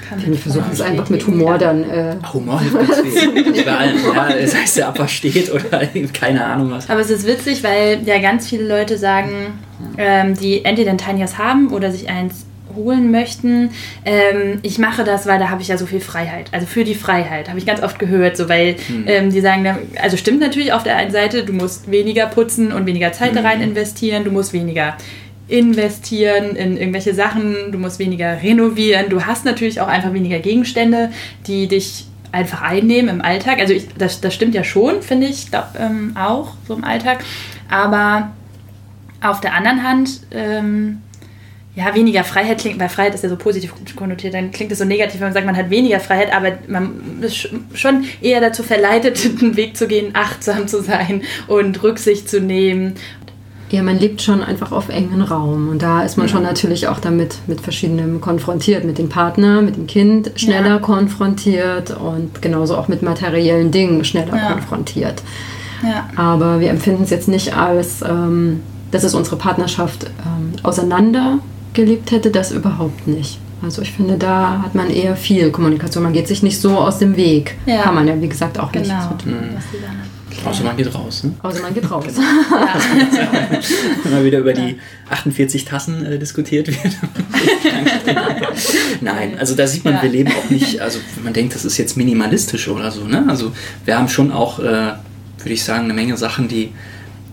kann 0.09 0.25
Wir 0.27 0.37
versuchen 0.37 0.71
es 0.73 0.81
einfach 0.81 1.09
mit 1.11 1.27
Humor 1.27 1.59
dann. 1.59 1.85
Äh, 1.85 2.17
Humor 2.33 2.61
hilft 2.61 2.79
ganz 2.79 3.01
viel. 3.01 3.65
Bei 3.65 3.77
allem, 3.77 3.99
ja, 4.05 4.47
sei 4.47 4.59
es 4.65 4.75
der 4.75 4.89
Abwasch 4.89 5.17
steht 5.17 5.53
oder 5.53 5.83
keine 6.13 6.45
Ahnung 6.45 6.71
was. 6.71 6.89
Aber 6.89 7.01
es 7.01 7.11
ist 7.11 7.27
witzig, 7.27 7.63
weil 7.63 8.01
ja 8.05 8.19
ganz 8.21 8.49
viele 8.49 8.67
Leute 8.67 8.97
sagen, 8.99 9.59
ähm, 9.99 10.35
die 10.35 10.65
entweder 10.65 10.91
ein 10.91 10.99
Tiny 10.99 11.21
House 11.21 11.39
haben 11.39 11.73
oder 11.73 11.91
sich 11.91 12.09
eins 12.09 12.47
holen 12.75 13.11
möchten, 13.11 13.71
ähm, 14.05 14.59
ich 14.63 14.79
mache 14.79 15.05
das, 15.05 15.27
weil 15.27 15.39
da 15.39 15.51
habe 15.51 15.63
ich 15.63 15.69
ja 15.69 15.77
so 15.79 15.87
viel 15.87 16.01
Freiheit. 16.01 16.49
Also 16.53 16.67
für 16.67 16.85
die 16.85 16.95
Freiheit, 16.95 17.49
habe 17.49 17.59
ich 17.59 17.67
ganz 17.67 17.83
oft 17.83 17.99
gehört, 17.99 18.37
so 18.37 18.49
weil 18.49 18.77
ähm, 19.07 19.31
die 19.31 19.41
sagen, 19.41 19.65
dann- 19.65 19.79
also 20.03 20.17
stimmt 20.17 20.41
natürlich 20.41 20.73
auf 20.73 20.83
der 20.83 20.97
einen 20.97 21.11
Seite, 21.11 21.45
du 21.45 21.53
musst 21.53 21.91
weniger 21.91 22.27
putzen 22.27 22.73
und 22.73 22.87
weniger 22.87 23.13
Zeit 23.13 23.35
da 23.37 23.41
rein 23.43 23.61
investieren, 23.61 24.25
du 24.25 24.31
musst 24.31 24.53
weniger 24.53 24.97
investieren 25.49 26.57
in 26.57 26.77
irgendwelche 26.77 27.15
Sachen, 27.15 27.71
du 27.73 27.79
musst 27.79 27.99
weniger 27.99 28.43
renovieren, 28.43 29.07
du 29.11 29.25
hast 29.27 29.45
natürlich 29.45 29.81
auch 29.81 29.89
einfach 29.89 30.13
weniger 30.13 30.39
Gegenstände, 30.39 31.11
die 31.47 31.69
dich 31.69 32.07
einfach 32.33 32.63
einnehmen 32.63 33.09
im 33.17 33.23
Alltag. 33.23 33.59
Also 33.61 33.73
ich, 33.75 33.87
das, 33.97 34.21
das 34.21 34.35
stimmt 34.35 34.55
ja 34.55 34.65
schon, 34.65 35.03
finde 35.03 35.27
ich, 35.29 35.51
glaub, 35.51 35.69
ähm, 35.79 36.17
auch 36.17 36.55
so 36.67 36.75
im 36.75 36.83
Alltag. 36.85 37.23
Aber 37.71 38.33
auf 39.23 39.41
der 39.41 39.55
anderen 39.55 39.83
Hand, 39.83 40.21
ähm, 40.33 40.99
ja, 41.77 41.93
weniger 41.95 42.23
Freiheit 42.23 42.59
klingt, 42.59 42.79
weil 42.79 42.89
Freiheit 42.89 43.15
ist 43.15 43.25
ja 43.25 43.29
so 43.31 43.37
positiv 43.37 43.73
konnotiert, 43.97 44.35
dann 44.35 44.53
klingt 44.53 44.71
es 44.71 44.79
so 44.79 44.85
negativ, 44.85 45.21
wenn 45.21 45.27
man 45.29 45.33
sagt, 45.35 45.47
man 45.47 45.57
hat 45.57 45.71
weniger 45.71 45.99
Freiheit, 45.99 46.33
aber 46.33 46.53
man 46.69 46.93
ist 47.21 47.35
sch- 47.35 47.49
schon 47.75 48.05
eher 48.21 48.41
dazu 48.41 48.63
verleitet, 48.63 49.19
einen 49.41 49.57
Weg 49.57 49.77
zu 49.77 49.89
gehen, 49.89 50.11
achtsam 50.13 50.69
zu 50.69 50.83
sein 50.83 51.23
und 51.49 51.83
Rücksicht 51.83 52.29
zu 52.29 52.41
nehmen. 52.41 52.95
Ja, 53.71 53.83
man 53.83 53.99
lebt 53.99 54.23
schon 54.23 54.41
einfach 54.41 54.71
auf 54.71 54.89
engen 54.89 55.21
Raum. 55.23 55.69
Und 55.69 55.83
da 55.83 56.03
ist 56.05 56.17
man 56.17 56.29
schon 56.29 56.45
natürlich 56.45 56.87
auch 56.87 57.01
damit 57.01 57.39
mit 57.49 57.61
verschiedenem 57.61 58.21
konfrontiert. 58.21 58.85
Mit 58.85 58.99
dem 58.99 59.09
Partner, 59.09 59.63
mit 59.63 59.75
dem 59.75 59.89
Kind 59.89 60.31
schneller 60.37 60.69
Ja. 60.75 60.79
konfrontiert 60.79 61.91
und 61.91 62.41
genauso 62.41 62.77
auch 62.77 62.87
mit 62.87 63.03
materiellen 63.03 63.73
Dingen 63.73 64.05
schneller 64.05 64.37
Ja. 64.37 64.53
konfrontiert. 64.53 65.23
Ja. 65.83 66.09
Aber 66.15 66.61
wir 66.61 66.71
empfinden 66.71 67.03
es 67.03 67.11
jetzt 67.11 67.27
nicht 67.27 67.57
als, 67.57 68.03
ähm, 68.03 68.61
dass 68.93 69.03
es 69.03 69.13
unsere 69.15 69.37
Partnerschaft 69.37 70.05
ähm, 70.25 70.53
auseinandergelebt 71.75 72.11
hätte, 72.13 72.31
das 72.31 72.53
überhaupt 72.53 73.07
nicht. 73.07 73.39
Also 73.63 73.83
ich 73.83 73.93
finde, 73.93 74.17
da 74.19 74.61
hat 74.63 74.75
man 74.75 74.91
eher 74.91 75.17
viel 75.17 75.51
Kommunikation. 75.51 76.03
Man 76.05 76.13
geht 76.13 76.29
sich 76.29 76.43
nicht 76.43 76.61
so 76.61 76.77
aus 76.79 76.99
dem 76.99 77.17
Weg. 77.17 77.57
Ja. 77.67 77.83
Kann 77.83 77.95
man 77.95 78.07
ja, 78.07 78.21
wie 78.21 78.29
gesagt, 78.29 78.59
auch 78.59 78.73
nicht. 78.73 78.85
Genau. 78.85 79.09
Tun. 79.23 79.35
Was 79.55 79.65
die 79.73 79.81
dann- 79.81 80.05
Außer 80.45 80.65
man 80.65 80.77
geht 80.77 80.93
raus. 80.93 81.23
Ne? 81.25 81.33
Außer 81.43 81.63
man 81.63 81.73
geht 81.73 81.89
raus. 81.91 82.05
Immer 84.05 84.25
wieder 84.25 84.41
über 84.41 84.53
die 84.53 84.77
48 85.09 85.65
Tassen 85.65 86.05
äh, 86.05 86.19
diskutiert 86.19 86.67
wird. 86.69 86.95
Nein, 89.01 89.39
also 89.39 89.55
da 89.55 89.67
sieht 89.67 89.85
man, 89.85 89.95
Ja. 89.95 90.03
wir 90.03 90.11
leben 90.11 90.33
auch 90.33 90.51
nicht, 90.51 90.81
also 90.81 90.99
man 91.23 91.33
denkt, 91.33 91.55
das 91.55 91.65
ist 91.65 91.79
jetzt 91.79 91.97
minimalistisch 91.97 92.67
oder 92.69 92.91
so. 92.91 93.05
Ne? 93.05 93.25
Also 93.29 93.53
wir 93.85 93.97
haben 93.97 94.09
schon 94.09 94.33
auch, 94.33 94.59
äh, 94.59 94.63
würde 94.63 94.99
ich 95.53 95.63
sagen, 95.65 95.85
eine 95.85 95.95
Menge 95.95 96.17
Sachen, 96.17 96.49
die, 96.49 96.73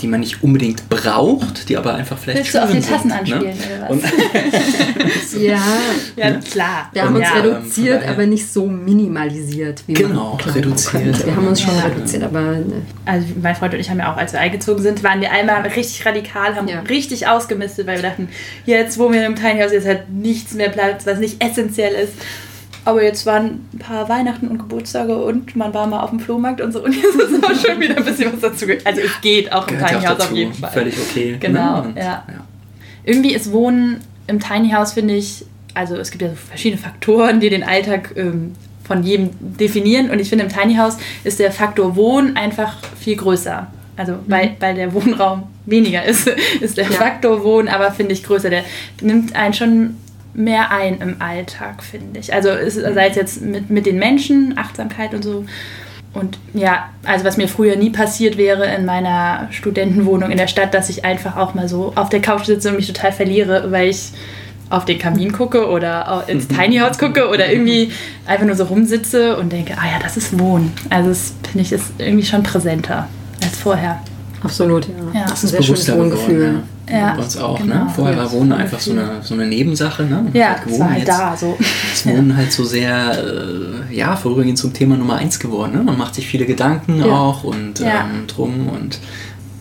die 0.01 0.07
man 0.07 0.19
nicht 0.21 0.43
unbedingt 0.43 0.89
braucht, 0.89 1.69
die 1.69 1.77
aber 1.77 1.93
einfach 1.93 2.17
vielleicht 2.17 2.39
Willst 2.39 2.55
du 2.55 2.63
auf 2.63 2.71
die 2.71 2.79
Tassen 2.79 3.09
sind, 3.09 3.19
anspielen 3.19 3.43
Ne? 3.57 3.87
oder 3.89 3.99
was? 4.01 5.33
Ja, 5.41 5.59
Ja, 6.15 6.31
klar. 6.39 6.89
wir 6.93 7.03
haben 7.03 7.15
uns 7.15 7.23
Ja, 7.25 7.33
reduziert, 7.41 7.87
ähm, 7.95 7.99
daher- 8.01 8.11
aber 8.11 8.25
nicht 8.25 8.51
so 8.51 8.65
minimalisiert, 8.67 9.83
wie 9.87 9.93
Genau, 9.93 10.37
man 10.45 10.53
reduziert. 10.53 10.91
könnte. 11.03 11.25
Wir 11.25 11.35
haben 11.35 11.47
uns 11.47 11.61
schon 11.61 11.75
Ja. 11.75 11.83
reduziert, 11.83 12.23
aber 12.23 12.41
ne, 12.41 12.65
Also 13.05 13.27
mein 13.41 13.55
Freund 13.55 13.73
und 13.73 13.79
ich 13.79 13.89
haben 13.89 13.99
ja 13.99 14.11
auch, 14.13 14.17
als 14.17 14.33
wir 14.33 14.39
eingezogen 14.39 14.81
sind, 14.81 15.03
waren 15.03 15.21
wir 15.21 15.31
einmal 15.31 15.61
richtig 15.61 16.05
radikal, 16.05 16.55
haben 16.55 16.67
Ja. 16.67 16.81
richtig 16.81 17.27
ausgemistet, 17.27 17.87
weil 17.87 17.97
wir 18.01 18.09
dachten, 18.09 18.29
jetzt 18.65 18.97
wo 18.99 19.11
wir 19.11 19.25
im 19.25 19.35
Tiny 19.35 19.61
House 19.61 19.71
jetzt 19.71 19.87
halt 19.87 20.09
nichts 20.09 20.53
mehr 20.53 20.69
Platz, 20.69 21.05
was 21.05 21.19
nicht 21.19 21.43
essentiell 21.43 21.93
ist. 21.93 22.13
Aber 22.83 23.03
jetzt 23.03 23.25
waren 23.25 23.67
ein 23.73 23.79
paar 23.79 24.09
Weihnachten 24.09 24.47
und 24.47 24.57
Geburtstage 24.57 25.15
und 25.15 25.55
man 25.55 25.73
war 25.73 25.85
mal 25.85 26.01
auf 26.01 26.09
dem 26.09 26.19
Flohmarkt 26.19 26.61
und 26.61 26.71
so 26.71 26.83
und 26.83 26.95
jetzt 26.95 27.15
ist 27.15 27.43
auch 27.43 27.55
schon 27.55 27.79
wieder 27.79 27.97
ein 27.97 28.03
bisschen 28.05 28.33
was 28.33 28.39
dazu. 28.41 28.65
Also 28.83 29.01
es 29.01 29.21
geht 29.21 29.51
auch 29.53 29.67
im 29.67 29.75
gehört 29.75 29.91
ja 29.91 29.97
Tiny 29.99 30.07
House 30.07 30.19
auf 30.19 30.31
jeden 30.31 30.53
Fall. 30.53 30.71
Völlig 30.71 30.95
okay. 30.97 31.37
Genau, 31.39 31.81
ne? 31.81 31.87
Und, 31.89 31.97
ja. 31.97 32.25
Irgendwie 33.03 33.33
ist 33.33 33.51
Wohnen 33.51 34.01
im 34.27 34.39
Tiny 34.39 34.71
House, 34.71 34.93
finde 34.93 35.15
ich, 35.15 35.45
also 35.73 35.95
es 35.95 36.11
gibt 36.11 36.21
ja 36.23 36.29
so 36.29 36.35
verschiedene 36.35 36.81
Faktoren, 36.81 37.39
die 37.39 37.49
den 37.49 37.63
Alltag 37.63 38.13
ähm, 38.15 38.53
von 38.83 39.03
jedem 39.03 39.29
definieren. 39.39 40.09
Und 40.09 40.19
ich 40.19 40.29
finde, 40.29 40.45
im 40.45 40.51
Tiny 40.51 40.75
House 40.75 40.97
ist 41.23 41.39
der 41.39 41.51
Faktor 41.51 41.95
Wohnen 41.95 42.35
einfach 42.35 42.77
viel 42.99 43.15
größer. 43.15 43.67
Also 43.95 44.15
weil, 44.27 44.55
weil 44.59 44.75
der 44.75 44.93
Wohnraum 44.93 45.43
weniger 45.65 46.03
ist, 46.03 46.27
ist 46.61 46.77
der 46.77 46.85
Ja. 46.85 46.91
Faktor 46.91 47.43
Wohnen 47.43 47.67
aber, 47.67 47.91
finde 47.91 48.13
ich, 48.13 48.23
größer. 48.23 48.49
Der 48.49 48.63
nimmt 49.01 49.35
einen 49.35 49.53
schon 49.53 49.95
mehr 50.33 50.71
ein 50.71 50.99
im 50.99 51.21
Alltag, 51.21 51.83
finde 51.83 52.19
ich. 52.19 52.33
Also 52.33 52.49
es, 52.49 52.75
sei 52.75 53.07
es 53.07 53.15
jetzt 53.15 53.41
mit, 53.41 53.69
mit 53.69 53.85
den 53.85 53.97
Menschen, 53.97 54.57
Achtsamkeit 54.57 55.13
und 55.13 55.23
so. 55.23 55.45
Und 56.13 56.37
ja, 56.53 56.89
also 57.05 57.23
was 57.23 57.37
mir 57.37 57.47
früher 57.47 57.77
nie 57.77 57.89
passiert 57.89 58.37
wäre 58.37 58.65
in 58.75 58.85
meiner 58.85 59.47
Studentenwohnung 59.51 60.29
in 60.29 60.37
der 60.37 60.47
Stadt, 60.47 60.73
dass 60.73 60.89
ich 60.89 61.05
einfach 61.05 61.37
auch 61.37 61.53
mal 61.53 61.69
so 61.69 61.93
auf 61.95 62.09
der 62.09 62.21
Couch 62.21 62.45
sitze 62.45 62.69
und 62.69 62.75
mich 62.75 62.87
total 62.87 63.13
verliere, 63.13 63.71
weil 63.71 63.89
ich 63.89 64.11
auf 64.69 64.85
den 64.85 64.99
Kamin 64.99 65.31
gucke 65.31 65.69
oder 65.69 66.25
ins 66.27 66.47
Tiny 66.49 66.77
House 66.77 66.97
gucke 66.97 67.29
oder 67.29 67.51
irgendwie 67.51 67.91
einfach 68.25 68.45
nur 68.45 68.55
so 68.55 68.65
rumsitze 68.65 69.37
und 69.37 69.51
denke, 69.51 69.75
ah 69.77 69.89
ja, 69.89 69.99
das 70.01 70.17
ist 70.17 70.37
Wohnen. 70.37 70.73
Also 70.89 71.09
das 71.09 71.33
finde 71.49 71.61
ich 71.61 71.71
ist 71.71 71.93
irgendwie 71.97 72.25
schon 72.25 72.43
präsenter 72.43 73.07
als 73.41 73.57
vorher. 73.57 74.01
Absolut, 74.43 74.87
ja. 74.87 74.93
Ja. 75.13 75.21
Das 75.27 75.31
Das 75.31 75.43
ist 75.43 75.43
ein 75.43 75.47
sehr 75.49 75.63
schönes 75.63 75.85
bewusster 75.85 75.97
Wohngefühl. 75.99 76.35
geworden, 76.39 76.63
ja. 76.89 76.97
Ja, 76.99 77.13
Bei 77.15 77.23
uns 77.23 77.37
auch, 77.37 77.57
genau. 77.61 77.75
ne? 77.75 77.87
Vorher 77.95 78.15
Ja, 78.15 78.23
war 78.23 78.31
Wohnen 78.33 78.49
das 78.49 78.59
einfach 78.59 78.79
so 78.79 78.91
eine, 78.91 79.09
so 79.21 79.33
eine 79.35 79.45
Nebensache, 79.45 80.03
ne? 80.03 80.15
Man 80.23 80.33
Ja, 80.33 80.49
halt 80.49 80.57
es 80.59 80.63
gewohnt, 80.65 80.79
war 80.81 80.89
halt 80.89 80.99
jetzt 80.99 81.07
da 81.09 81.37
so. 81.37 81.57
ist 81.93 82.05
Wohnen 82.07 82.35
halt 82.35 82.51
so 82.51 82.63
sehr, 82.65 83.23
äh, 83.89 83.95
ja, 83.95 84.15
vorübergehend 84.15 84.57
zum 84.57 84.73
Thema 84.73 84.97
Nummer 84.97 85.15
eins 85.15 85.39
geworden, 85.39 85.73
ne? 85.73 85.83
Man 85.83 85.97
macht 85.97 86.15
sich 86.15 86.27
viele 86.27 86.45
Gedanken 86.45 86.99
Ja. 86.99 87.05
auch 87.05 87.43
und 87.45 87.79
Ja. 87.79 88.01
ähm, 88.01 88.27
drum 88.27 88.67
und 88.67 88.99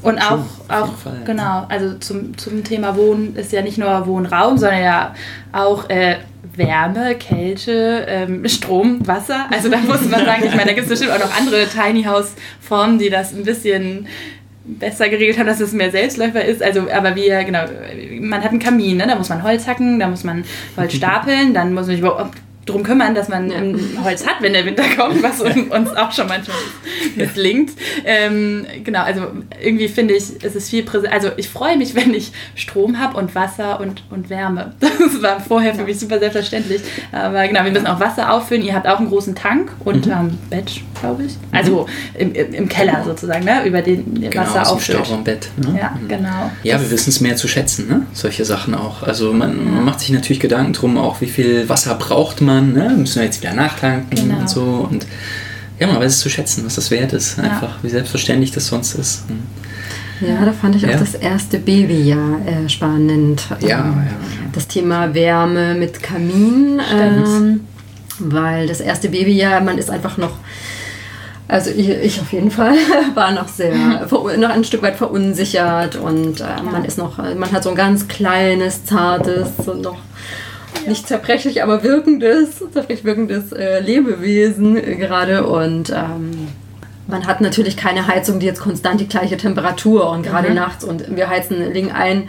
Und 0.02 0.18
auch, 0.18 0.38
auch 0.68 0.96
Fall, 0.96 1.20
genau, 1.26 1.66
also 1.68 1.94
zum, 1.98 2.36
zum 2.38 2.64
Thema 2.64 2.96
Wohnen 2.96 3.36
ist 3.36 3.52
ja 3.52 3.60
nicht 3.62 3.76
nur 3.78 4.06
Wohnraum, 4.06 4.56
sondern 4.58 4.80
ja 4.82 5.14
auch 5.52 5.88
äh, 5.90 6.16
Wärme, 6.56 7.14
Kälte, 7.16 8.06
ähm, 8.08 8.48
Strom, 8.48 9.06
Wasser. 9.06 9.44
Also 9.52 9.68
da 9.68 9.76
muss 9.76 10.00
man 10.10 10.24
sagen, 10.24 10.42
ich 10.44 10.50
meine, 10.52 10.64
da 10.66 10.72
gibt 10.72 10.84
es 10.84 10.88
bestimmt 10.88 11.12
auch 11.12 11.24
noch 11.24 11.36
andere 11.38 11.66
Tiny 11.68 12.02
House 12.04 12.32
Formen, 12.60 12.98
die 12.98 13.08
das 13.10 13.32
ein 13.34 13.44
bisschen 13.44 14.06
besser 14.78 15.09
geregelt 15.09 15.38
haben, 15.38 15.46
dass 15.46 15.61
es 15.61 15.72
mehr 15.72 15.90
Selbstläufer 15.90 16.44
ist. 16.44 16.62
Also, 16.62 16.90
aber 16.90 17.14
wir, 17.16 17.42
genau, 17.44 17.64
man 18.20 18.42
hat 18.42 18.50
einen 18.50 18.59
Kamin, 18.61 18.96
ne? 18.98 19.06
da 19.06 19.16
muss 19.16 19.28
man 19.28 19.42
Holz 19.42 19.66
hacken, 19.66 19.98
da 19.98 20.09
muss 20.09 20.24
man 20.24 20.44
Holz 20.76 20.92
stapeln, 20.96 21.54
dann 21.54 21.74
muss 21.74 21.87
man 21.87 21.96
sich 21.96 22.00
überhaupt 22.00 22.37
darum 22.66 22.83
kümmern, 22.83 23.14
dass 23.14 23.28
man 23.28 23.50
Ja. 23.50 24.04
Holz 24.04 24.24
hat, 24.26 24.37
wenn 24.42 24.52
der 24.52 24.64
Winter 24.66 24.85
kommt, 24.96 25.22
was 25.22 25.40
uns 25.40 25.96
auch 25.96 26.12
schon 26.12 26.28
manchmal 26.28 26.56
misslingt. 27.16 27.72
Ähm, 28.04 28.64
genau, 28.85 29.02
also 29.02 29.22
irgendwie 29.62 29.88
finde 29.88 30.14
ich, 30.14 30.24
es 30.42 30.54
ist 30.54 30.70
viel 30.70 30.83
präsent. 30.85 31.12
Also 31.12 31.30
ich 31.37 31.48
freue 31.48 31.76
mich, 31.78 31.94
wenn 31.94 32.12
ich 32.14 32.33
Strom 32.54 33.00
habe 33.00 33.16
und 33.16 33.35
Wasser 33.35 33.80
und, 33.80 34.04
und 34.11 34.30
Wärme. 34.30 34.74
Das 34.78 35.22
war 35.22 35.40
vorher 35.40 35.74
für 35.74 35.85
mich 35.85 35.98
super 35.98 36.18
selbstverständlich. 36.18 36.83
Aber 37.12 37.48
genau, 37.48 37.64
wir 37.64 37.72
müssen 37.72 37.87
auch 37.87 37.98
Wasser 37.98 38.30
auffüllen. 38.33 38.62
Ihr 38.62 38.74
habt 38.74 38.87
auch 38.87 38.98
einen 38.98 39.09
großen 39.09 39.35
Tank 39.35 39.72
und 39.85 40.06
Mhm. 40.06 40.12
ähm, 40.12 40.38
Bett, 40.50 40.80
glaube 41.00 41.24
ich. 41.24 41.36
Also 41.52 41.86
im, 42.18 42.32
im, 42.34 42.68
Keller 42.68 43.02
sozusagen, 43.04 43.44
ne? 43.44 43.64
über 43.66 43.82
den 43.82 44.14
genau, 44.20 44.36
Wasser 44.42 44.62
aus 44.62 44.68
dem 44.68 44.76
auffüllt. 44.76 44.98
Stauraumbett. 45.06 45.48
Ne? 45.56 45.78
Ja, 45.78 45.90
Mhm. 46.00 46.08
genau. 46.08 46.50
Ja, 46.62 46.80
wir 46.80 46.90
wissen 46.90 47.10
es 47.10 47.20
mehr 47.20 47.36
zu 47.36 47.48
schätzen, 47.48 47.88
ne? 47.88 48.06
solche 48.12 48.44
Sachen 48.44 48.74
auch. 48.74 49.02
Also 49.02 49.32
man, 49.32 49.72
man 49.74 49.84
macht 49.84 50.00
sich 50.00 50.10
natürlich 50.10 50.40
Gedanken 50.40 50.72
drum, 50.72 50.96
auch 50.98 51.20
wie 51.20 51.26
viel 51.26 51.68
Wasser 51.68 51.94
braucht 51.94 52.40
man. 52.40 52.72
Ne? 52.72 52.94
Müssen 52.96 53.16
wir 53.16 53.24
jetzt 53.24 53.42
wieder 53.42 53.54
nachtanken 53.54 54.10
Genau. 54.16 54.38
und 54.40 54.48
so. 54.50 54.88
Und 54.90 55.06
ja, 55.78 55.86
man 55.86 55.96
weiß 55.98 56.12
es 56.12 56.20
zu 56.20 56.28
schätzen, 56.28 56.64
was 56.66 56.74
das 56.74 56.90
wert 56.90 57.12
ist. 57.12 57.38
Einfach, 57.38 57.78
wie 57.82 57.88
selbstverständlich 57.88 58.50
das 58.52 58.66
sonst 58.66 58.94
ist. 58.94 59.24
Hm. 59.28 59.38
Ja, 60.28 60.44
da 60.44 60.52
fand 60.52 60.76
ich 60.76 60.82
Ja. 60.82 60.90
auch 60.90 60.98
das 60.98 61.14
erste 61.14 61.58
Babyjahr 61.58 62.40
äh, 62.46 62.68
spannend. 62.68 63.42
Ja, 63.60 63.68
ja, 63.68 63.78
Ähm, 63.78 63.94
ja. 63.96 64.12
Das 64.52 64.68
Thema 64.68 65.14
Wärme 65.14 65.74
mit 65.74 66.02
Kamin, 66.02 66.78
ähm, 66.94 67.60
weil 68.18 68.66
das 68.66 68.80
erste 68.80 69.08
Babyjahr, 69.08 69.62
man 69.62 69.78
ist 69.78 69.88
einfach 69.88 70.18
noch, 70.18 70.32
also 71.50 71.70
ich, 71.70 71.88
ich 71.88 72.20
auf 72.20 72.32
jeden 72.32 72.50
Fall, 72.50 72.74
war 73.14 73.32
noch 73.32 73.48
sehr, 73.48 73.74
noch 74.08 74.50
ein 74.50 74.64
Stück 74.64 74.82
weit 74.82 74.96
verunsichert 74.96 75.96
und 75.96 76.40
äh, 76.40 76.44
man 76.70 76.84
ist 76.84 76.96
noch, 76.96 77.18
man 77.18 77.50
hat 77.52 77.64
so 77.64 77.70
ein 77.70 77.76
ganz 77.76 78.06
kleines, 78.08 78.84
zartes 78.84 79.66
und 79.66 79.82
noch 79.82 79.98
nicht 80.86 81.08
zerbrechlich, 81.08 81.62
aber 81.62 81.82
wirkendes, 81.82 82.58
zerbrechlich 82.58 83.04
wirkendes 83.04 83.52
äh, 83.52 83.80
Lebewesen 83.80 84.76
äh, 84.76 84.94
gerade 84.94 85.44
und 85.44 85.90
ähm, 85.90 86.48
man 87.08 87.26
hat 87.26 87.40
natürlich 87.40 87.76
keine 87.76 88.06
Heizung, 88.06 88.38
die 88.38 88.46
jetzt 88.46 88.60
konstant 88.60 89.00
die 89.00 89.08
gleiche 89.08 89.36
Temperatur 89.36 90.08
und 90.10 90.22
gerade 90.22 90.54
nachts 90.54 90.84
und 90.84 91.16
wir 91.16 91.28
heizen, 91.28 91.72
legen 91.72 91.90
ein 91.90 92.28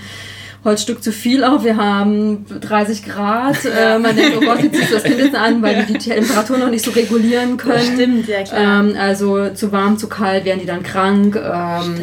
Holzstück 0.63 1.01
zu 1.03 1.11
viel 1.11 1.43
auf, 1.43 1.63
wir 1.63 1.75
haben 1.75 2.45
30 2.59 3.03
Grad, 3.03 3.57
äh, 3.65 3.97
man 3.97 4.15
denkt, 4.15 4.37
oh 4.37 4.41
Gott, 4.45 4.61
wie 4.61 4.71
ziehst 4.71 4.91
du 4.91 4.93
das 4.93 5.03
Kind 5.03 5.17
jetzt 5.17 5.33
an, 5.35 5.59
weil 5.63 5.75
wir 5.77 5.83
die 5.85 5.97
Temperatur 6.09 6.59
noch 6.59 6.69
nicht 6.69 6.85
so 6.85 6.91
regulieren 6.91 7.57
können. 7.57 7.93
Stimmt, 7.95 8.27
ja 8.27 8.43
klar. 8.43 8.81
Ähm, 8.81 8.95
also 8.95 9.49
zu 9.49 9.71
warm, 9.71 9.97
zu 9.97 10.07
kalt 10.07 10.45
werden 10.45 10.59
die 10.59 10.67
dann 10.67 10.83
krank. 10.83 11.35
Ähm, 11.35 11.95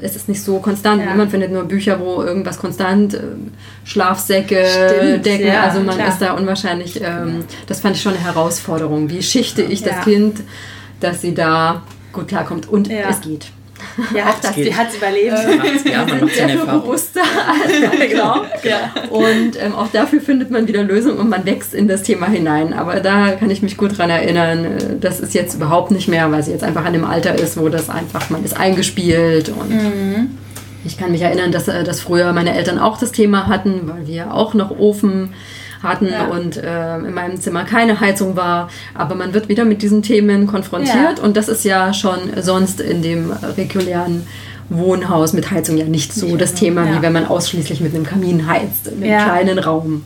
es 0.00 0.16
ist 0.16 0.26
nicht 0.28 0.42
so 0.42 0.58
konstant. 0.58 1.04
Ja. 1.04 1.14
Man 1.14 1.28
findet 1.28 1.52
nur 1.52 1.64
Bücher, 1.64 2.00
wo 2.00 2.22
irgendwas 2.22 2.56
konstant, 2.58 3.12
ähm, 3.12 3.52
Schlafsäcke, 3.84 4.64
Stimmt, 4.66 5.26
Decken. 5.26 5.46
ja, 5.46 5.64
also 5.64 5.80
man 5.80 5.96
klar. 5.96 6.08
ist 6.08 6.18
da 6.22 6.32
unwahrscheinlich. 6.32 7.00
Ähm, 7.02 7.44
das 7.66 7.80
fand 7.80 7.96
ich 7.96 8.02
schon 8.02 8.14
eine 8.14 8.24
Herausforderung. 8.24 9.10
Wie 9.10 9.22
schichte 9.22 9.60
ich 9.62 9.80
Ja. 9.80 9.88
das 9.88 10.04
Kind, 10.04 10.40
dass 11.00 11.20
sie 11.20 11.34
da 11.34 11.82
gut 12.12 12.28
klarkommt? 12.28 12.68
Und 12.68 12.90
es 12.90 13.20
geht. 13.20 13.46
Ja, 14.14 14.24
hat 14.24 14.42
das, 14.42 14.54
geht. 14.54 14.66
die 14.66 14.74
hat 14.74 14.88
es 14.90 14.96
überlebt. 14.96 15.36
Ja, 15.84 16.04
man 16.04 16.20
macht 16.20 16.34
Sehr 16.34 16.48
viel 16.48 16.66
bewusster 16.66 17.20
als 17.20 17.98
man 17.98 18.08
glaubt. 18.08 18.48
ja. 18.64 18.92
Und 19.10 19.60
ähm, 19.60 19.74
auch 19.74 19.88
dafür 19.88 20.20
findet 20.20 20.50
man 20.50 20.68
wieder 20.68 20.82
Lösungen 20.82 21.18
und 21.18 21.28
man 21.28 21.44
wächst 21.46 21.74
in 21.74 21.88
das 21.88 22.02
Thema 22.02 22.26
hinein. 22.26 22.72
Aber 22.72 23.00
da 23.00 23.32
kann 23.32 23.50
ich 23.50 23.62
mich 23.62 23.76
gut 23.76 23.98
dran 23.98 24.10
erinnern, 24.10 24.64
äh, 24.64 24.78
das 25.00 25.20
ist 25.20 25.34
jetzt 25.34 25.54
überhaupt 25.54 25.90
nicht 25.90 26.08
mehr, 26.08 26.30
weil 26.32 26.42
sie 26.42 26.52
jetzt 26.52 26.64
einfach 26.64 26.84
an 26.84 26.92
dem 26.92 27.04
Alter 27.04 27.34
ist, 27.34 27.56
wo 27.56 27.68
das 27.68 27.90
einfach, 27.90 28.30
man 28.30 28.44
ist 28.44 28.56
eingespielt 28.56 29.48
und 29.48 30.30
ich 30.86 30.96
kann 30.96 31.10
mich 31.10 31.22
erinnern, 31.22 31.52
dass, 31.52 31.68
äh, 31.68 31.84
dass 31.84 32.00
früher 32.00 32.32
meine 32.32 32.54
Eltern 32.54 32.78
auch 32.78 32.98
das 32.98 33.12
Thema 33.12 33.48
hatten, 33.48 33.82
weil 33.84 34.06
wir 34.06 34.32
auch 34.32 34.54
noch 34.54 34.70
Ofen 34.78 35.34
hatten 35.82 36.08
Ja. 36.08 36.26
und 36.26 36.56
äh, 36.56 36.96
in 36.98 37.14
meinem 37.14 37.40
Zimmer 37.40 37.64
keine 37.64 38.00
Heizung 38.00 38.36
war. 38.36 38.68
Aber 38.94 39.14
man 39.14 39.34
wird 39.34 39.48
wieder 39.48 39.64
mit 39.64 39.82
diesen 39.82 40.02
Themen 40.02 40.46
konfrontiert 40.46 41.18
Ja. 41.18 41.24
und 41.24 41.36
das 41.36 41.48
ist 41.48 41.64
ja 41.64 41.92
schon 41.94 42.18
sonst 42.40 42.80
in 42.80 43.02
dem 43.02 43.30
regulären 43.56 44.26
Wohnhaus 44.68 45.32
mit 45.32 45.50
Heizung 45.52 45.76
ja 45.76 45.84
nicht 45.84 46.12
so 46.12 46.36
das 46.36 46.54
Thema, 46.54 46.84
Ja. 46.84 46.96
wie 46.98 47.02
wenn 47.02 47.12
man 47.12 47.26
ausschließlich 47.26 47.80
mit 47.80 47.94
einem 47.94 48.04
Kamin 48.04 48.48
heizt, 48.48 48.88
in 48.88 48.94
einem 49.02 49.12
Ja. 49.12 49.24
kleinen 49.24 49.58
Raum. 49.60 50.04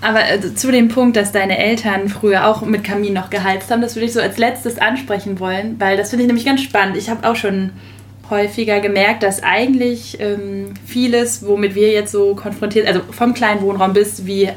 Aber 0.00 0.18
also, 0.20 0.50
zu 0.50 0.70
dem 0.72 0.88
Punkt, 0.88 1.16
dass 1.16 1.32
deine 1.32 1.58
Eltern 1.58 2.08
früher 2.08 2.46
auch 2.46 2.62
mit 2.62 2.82
Kamin 2.84 3.12
noch 3.12 3.30
geheizt 3.30 3.70
haben, 3.70 3.80
das 3.82 3.94
würde 3.94 4.06
ich 4.06 4.12
so 4.12 4.20
als 4.20 4.38
letztes 4.38 4.78
ansprechen 4.78 5.38
wollen, 5.40 5.76
weil 5.78 5.96
das 5.96 6.10
finde 6.10 6.24
ich 6.24 6.26
nämlich 6.28 6.46
ganz 6.46 6.62
spannend. 6.62 6.96
Ich 6.96 7.10
habe 7.10 7.28
auch 7.28 7.36
schon 7.36 7.70
häufiger 8.30 8.80
gemerkt, 8.80 9.22
dass 9.22 9.42
eigentlich 9.42 10.18
ähm, 10.20 10.74
vieles, 10.86 11.46
womit 11.46 11.74
wir 11.74 11.90
jetzt 11.90 12.12
so 12.12 12.34
konfrontiert, 12.34 12.86
also 12.86 13.00
vom 13.10 13.34
kleinen 13.34 13.60
Wohnraum 13.62 13.92
bis 13.92 14.26
wie 14.26 14.48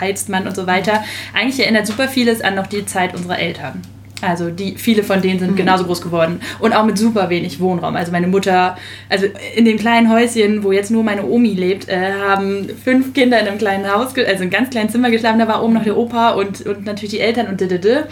heizt 0.00 0.28
man 0.28 0.46
und 0.46 0.56
so 0.56 0.66
weiter, 0.66 1.04
eigentlich 1.34 1.60
erinnert 1.60 1.86
super 1.86 2.08
vieles 2.08 2.40
an 2.40 2.54
noch 2.54 2.66
die 2.66 2.86
Zeit 2.86 3.14
unserer 3.14 3.38
Eltern. 3.38 3.82
Also 4.20 4.50
die, 4.50 4.76
viele 4.76 5.04
von 5.04 5.22
denen 5.22 5.38
sind 5.38 5.56
genauso 5.56 5.84
groß 5.84 6.00
geworden 6.02 6.40
und 6.58 6.72
auch 6.72 6.84
mit 6.84 6.98
super 6.98 7.30
wenig 7.30 7.60
Wohnraum. 7.60 7.94
Also 7.94 8.10
meine 8.10 8.26
Mutter, 8.26 8.76
also 9.08 9.26
in 9.54 9.64
dem 9.64 9.78
kleinen 9.78 10.10
Häuschen, 10.12 10.64
wo 10.64 10.72
jetzt 10.72 10.90
nur 10.90 11.04
meine 11.04 11.24
Omi 11.24 11.54
lebt, 11.54 11.88
äh, 11.88 12.12
haben 12.12 12.68
fünf 12.82 13.14
Kinder 13.14 13.38
in 13.38 13.46
einem 13.46 13.58
kleinen 13.58 13.88
Haus, 13.88 14.08
also 14.08 14.20
in 14.20 14.26
einem 14.26 14.50
ganz 14.50 14.70
kleinen 14.70 14.88
Zimmer 14.88 15.10
geschlafen. 15.10 15.38
Da 15.38 15.46
war 15.46 15.62
oben 15.62 15.74
noch 15.74 15.84
der 15.84 15.96
Opa 15.96 16.30
und, 16.30 16.66
und 16.66 16.84
natürlich 16.84 17.10
die 17.10 17.20
Eltern 17.20 17.46
und 17.46 17.60
ddd. 17.60 18.04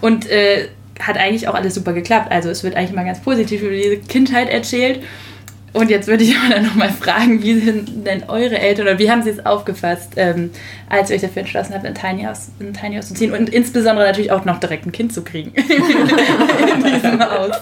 Und 0.00 0.30
äh, 0.30 0.68
hat 1.00 1.16
eigentlich 1.16 1.48
auch 1.48 1.54
alles 1.54 1.74
super 1.74 1.92
geklappt. 1.92 2.30
Also 2.30 2.48
es 2.50 2.62
wird 2.64 2.76
eigentlich 2.76 2.92
mal 2.94 3.04
ganz 3.04 3.20
positiv 3.20 3.62
über 3.62 3.72
diese 3.74 3.96
Kindheit 3.98 4.48
erzählt. 4.48 5.00
Und 5.72 5.88
jetzt 5.88 6.08
würde 6.08 6.24
ich 6.24 6.36
aber 6.44 6.52
dann 6.54 6.64
nochmal 6.64 6.90
fragen, 6.90 7.42
wie 7.42 7.60
sind 7.60 8.04
denn 8.06 8.24
eure 8.28 8.58
Eltern 8.58 8.86
oder 8.88 8.98
wie 8.98 9.08
haben 9.10 9.22
sie 9.22 9.30
es 9.30 9.46
aufgefasst, 9.46 10.14
ähm, 10.16 10.50
als 10.88 11.10
ihr 11.10 11.16
euch 11.16 11.22
dafür 11.22 11.40
entschlossen 11.42 11.74
habt, 11.74 11.84
in 11.84 11.94
Tiny 11.94 12.24
House, 12.24 12.48
in 12.58 12.74
Tiny 12.74 12.96
House 12.96 13.06
zu 13.08 13.14
ziehen 13.14 13.32
und 13.32 13.48
insbesondere 13.50 14.06
natürlich 14.06 14.32
auch 14.32 14.44
noch 14.44 14.58
direkt 14.58 14.84
ein 14.86 14.90
Kind 14.92 15.12
zu 15.12 15.22
kriegen 15.22 15.52
in 15.54 16.84
diesem 16.84 17.20
Haus. 17.20 17.52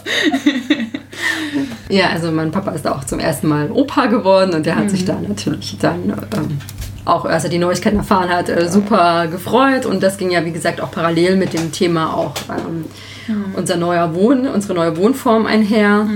Ja, 1.88 2.09
also 2.11 2.31
mein 2.33 2.51
Papa 2.51 2.70
ist 2.72 2.87
auch 2.87 3.05
zum 3.05 3.18
ersten 3.18 3.48
Mal 3.48 3.70
Opa 3.70 4.07
geworden 4.07 4.55
und 4.55 4.66
der 4.66 4.77
hat 4.77 4.85
Mhm. 4.85 4.88
sich 4.90 5.05
da 5.05 5.18
natürlich 5.27 5.77
dann 5.81 6.09
ähm, 6.37 6.59
auch, 7.05 7.24
als 7.24 7.44
er 7.44 7.51
die 7.51 7.59
Neuigkeiten 7.59 7.96
erfahren 7.98 8.29
hat, 8.31 8.48
äh, 8.48 8.68
super 8.68 9.27
gefreut 9.29 9.87
und 9.87 10.03
das 10.03 10.16
ging 10.18 10.31
ja, 10.31 10.44
wie 10.44 10.53
gesagt, 10.53 10.81
auch 10.81 10.90
parallel 10.90 11.37
mit 11.37 11.53
dem 11.55 11.72
Thema 11.72 12.14
auch 12.14 12.35
ähm, 12.51 12.85
Mhm. 13.29 13.55
unser 13.55 13.77
neuer 13.77 14.14
Wohn, 14.14 14.47
unsere 14.47 14.75
neue 14.75 14.97
Wohnform 14.97 15.47
einher. 15.47 16.07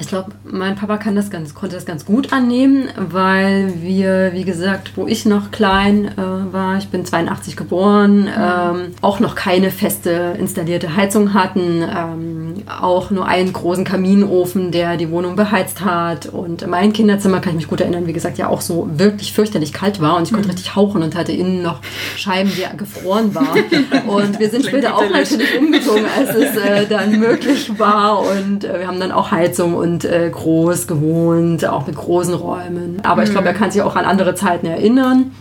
Ich 0.00 0.08
glaube, 0.08 0.32
mein 0.44 0.74
Papa 0.74 0.96
kann 0.96 1.14
das 1.14 1.30
ganz, 1.30 1.54
konnte 1.54 1.74
das 1.76 1.84
ganz 1.84 2.06
gut 2.06 2.32
annehmen, 2.32 2.88
weil 2.96 3.74
wir, 3.82 4.30
wie 4.32 4.44
gesagt, 4.44 4.92
wo 4.96 5.06
ich 5.06 5.26
noch 5.26 5.50
klein 5.50 6.06
äh, 6.16 6.52
war, 6.52 6.78
ich 6.78 6.88
bin 6.88 7.04
82 7.04 7.56
geboren, 7.56 8.26
ähm, 8.26 8.94
auch 9.02 9.20
noch 9.20 9.34
keine 9.34 9.70
feste 9.70 10.34
installierte 10.38 10.96
Heizung 10.96 11.34
hatten, 11.34 11.82
ähm, 11.82 12.54
auch 12.80 13.10
nur 13.10 13.26
einen 13.26 13.52
großen 13.52 13.84
Kaminofen, 13.84 14.70
der 14.70 14.96
die 14.96 15.10
Wohnung 15.10 15.36
beheizt 15.36 15.84
hat. 15.84 16.26
Und 16.26 16.66
mein 16.66 16.94
Kinderzimmer, 16.94 17.40
kann 17.40 17.50
ich 17.50 17.56
mich 17.56 17.68
gut 17.68 17.82
erinnern, 17.82 18.06
wie 18.06 18.14
gesagt, 18.14 18.38
ja 18.38 18.48
auch 18.48 18.62
so 18.62 18.88
wirklich 18.94 19.34
fürchterlich 19.34 19.74
kalt 19.74 20.00
war 20.00 20.16
und 20.16 20.22
ich 20.22 20.32
konnte 20.32 20.48
richtig 20.48 20.74
hauchen 20.74 21.02
und 21.02 21.14
hatte 21.14 21.32
innen 21.32 21.62
noch 21.62 21.80
Scheiben, 22.16 22.50
die 22.50 22.62
gefroren 22.76 23.34
waren. 23.34 23.58
Und 24.06 24.38
wir 24.38 24.48
sind 24.50 24.64
später 24.64 24.96
auch 24.96 25.08
natürlich 25.08 25.58
umgezogen, 25.58 26.04
als 26.16 26.34
es 26.34 26.56
äh, 26.56 26.86
dann 26.86 27.18
möglich 27.18 27.78
war 27.78 28.20
und 28.20 28.64
äh, 28.64 28.80
wir 28.80 28.86
haben 28.86 29.00
dann 29.00 29.12
auch 29.12 29.30
Heizung 29.30 29.74
und 29.82 30.04
äh, 30.04 30.30
groß 30.30 30.86
gewohnt, 30.86 31.64
auch 31.66 31.86
mit 31.86 31.96
großen 31.96 32.34
Räumen. 32.34 33.00
Aber 33.04 33.22
ich 33.24 33.30
glaube, 33.30 33.48
er 33.48 33.54
kann 33.54 33.70
sich 33.70 33.82
auch 33.82 33.96
an 33.96 34.04
andere 34.04 34.34
Zeiten 34.34 34.66
erinnern. 34.66 35.32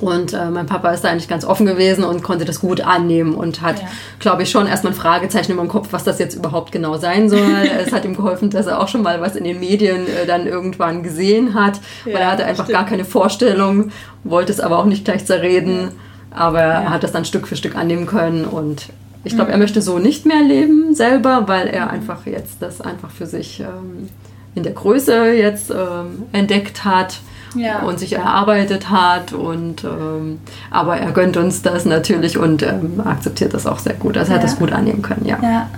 Und 0.00 0.32
äh, 0.32 0.48
mein 0.50 0.64
Papa 0.66 0.90
ist 0.92 1.02
da 1.04 1.08
eigentlich 1.10 1.28
ganz 1.28 1.44
offen 1.44 1.66
gewesen 1.66 2.04
und 2.04 2.22
konnte 2.22 2.44
das 2.46 2.60
gut 2.60 2.80
annehmen 2.80 3.34
und 3.34 3.60
hat, 3.60 3.80
Ja. 3.80 3.88
glaube 4.18 4.42
ich, 4.44 4.50
schon 4.50 4.66
erstmal 4.66 4.92
ein 4.94 4.96
Fragezeichen 4.96 5.58
im 5.58 5.68
Kopf, 5.68 5.88
was 5.90 6.04
das 6.04 6.18
jetzt 6.18 6.34
überhaupt 6.36 6.72
genau 6.72 6.96
sein 6.96 7.28
soll. 7.28 7.40
es 7.86 7.92
hat 7.92 8.04
ihm 8.06 8.16
geholfen, 8.16 8.48
dass 8.50 8.66
er 8.66 8.80
auch 8.80 8.88
schon 8.88 9.02
mal 9.02 9.20
was 9.20 9.36
in 9.36 9.44
den 9.44 9.60
Medien 9.60 10.06
äh, 10.06 10.26
dann 10.26 10.46
irgendwann 10.46 11.02
gesehen 11.02 11.52
hat, 11.54 11.80
weil 12.04 12.14
Ja, 12.14 12.18
er 12.20 12.30
hatte 12.32 12.44
einfach 12.46 12.64
stimmt. 12.64 12.78
gar 12.78 12.86
keine 12.86 13.04
Vorstellung, 13.04 13.90
wollte 14.24 14.52
es 14.52 14.60
aber 14.60 14.78
auch 14.78 14.86
nicht 14.86 15.04
gleich 15.04 15.26
zerreden. 15.26 15.90
Aber 16.30 16.60
er 16.60 16.90
hat 16.90 17.02
das 17.02 17.10
dann 17.12 17.24
Stück 17.24 17.48
für 17.48 17.56
Stück 17.56 17.76
annehmen 17.76 18.06
können 18.06 18.44
und 18.44 18.86
ich 19.24 19.34
glaube, 19.34 19.52
er 19.52 19.58
möchte 19.58 19.82
so 19.82 19.98
nicht 19.98 20.24
mehr 20.26 20.42
leben 20.42 20.94
selber, 20.94 21.44
weil 21.46 21.68
er 21.68 21.90
einfach 21.90 22.26
jetzt 22.26 22.56
das 22.60 22.80
einfach 22.80 23.10
für 23.10 23.26
sich 23.26 23.60
ähm, 23.60 24.08
in 24.54 24.62
der 24.62 24.72
Größe 24.72 25.32
jetzt 25.32 25.70
ähm, 25.70 26.24
entdeckt 26.32 26.84
hat 26.84 27.20
Ja. 27.54 27.80
und 27.82 27.98
sich 28.00 28.14
erarbeitet 28.14 28.90
hat. 28.90 29.32
Und, 29.32 29.84
ähm, 29.84 30.38
aber 30.70 30.96
er 30.96 31.12
gönnt 31.12 31.36
uns 31.36 31.62
das 31.62 31.84
natürlich 31.84 32.38
und 32.38 32.62
ähm, 32.62 33.00
akzeptiert 33.04 33.52
das 33.54 33.66
auch 33.66 33.78
sehr 33.78 33.94
gut. 33.94 34.16
Also 34.16 34.32
er 34.32 34.36
hat 34.38 34.44
das 34.44 34.56
gut 34.58 34.72
annehmen 34.72 35.02
können, 35.02 35.26
ja. 35.26 35.38
Ja. 35.42 35.70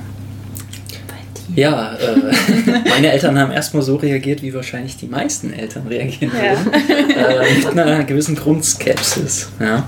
Ja, 1.55 1.93
äh, 1.97 2.88
meine 2.88 3.12
Eltern 3.12 3.38
haben 3.38 3.53
erstmal 3.53 3.82
so 3.82 3.97
reagiert, 3.97 4.40
wie 4.43 4.55
wahrscheinlich 4.55 4.97
die 4.97 5.07
meisten 5.07 5.53
Eltern 5.53 5.86
reagieren 5.86 6.32
Ja. 6.34 6.64
würden. 6.64 7.11
Äh, 7.11 7.55
mit 7.68 7.78
einer 7.78 8.05
gewissen 8.05 8.36
Grundskepsis. 8.36 9.51
Ja. 9.61 9.66
Ja. 9.66 9.84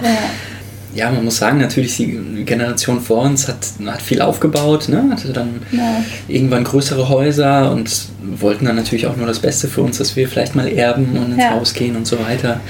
Ja, 0.95 1.11
man 1.11 1.25
muss 1.25 1.39
sagen, 1.39 1.59
natürlich 1.59 1.97
die 1.97 2.45
Generation 2.45 3.01
vor 3.01 3.23
uns 3.23 3.49
hat, 3.49 3.57
hat 3.87 4.01
viel 4.03 4.21
aufgebaut, 4.21 4.89
ne? 4.89 5.05
hatte 5.11 5.33
dann 5.33 5.61
Ja. 5.73 6.03
irgendwann 6.29 6.65
größere 6.65 7.09
Häuser 7.09 7.73
und 7.73 7.91
wollten 8.39 8.65
dann 8.65 8.77
natürlich 8.77 9.07
auch 9.07 9.17
nur 9.17 9.27
das 9.27 9.41
Beste 9.41 9.69
für 9.69 9.83
uns, 9.83 9.99
dass 9.99 10.15
wir 10.17 10.29
vielleicht 10.29 10.55
mal 10.55 10.69
erben 10.69 11.17
und 11.19 11.33
ins 11.33 11.43
Ja. 11.43 11.51
Haus 11.51 11.75
gehen 11.75 11.97
und 11.97 12.07
so 12.07 12.19
weiter. 12.21 12.61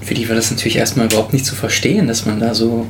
Für 0.00 0.14
die 0.14 0.28
war 0.28 0.36
das 0.36 0.50
natürlich 0.50 0.76
erstmal 0.76 1.06
überhaupt 1.06 1.32
nicht 1.34 1.44
zu 1.44 1.54
verstehen, 1.54 2.06
dass 2.08 2.24
man 2.26 2.40
da 2.40 2.54
so 2.54 2.86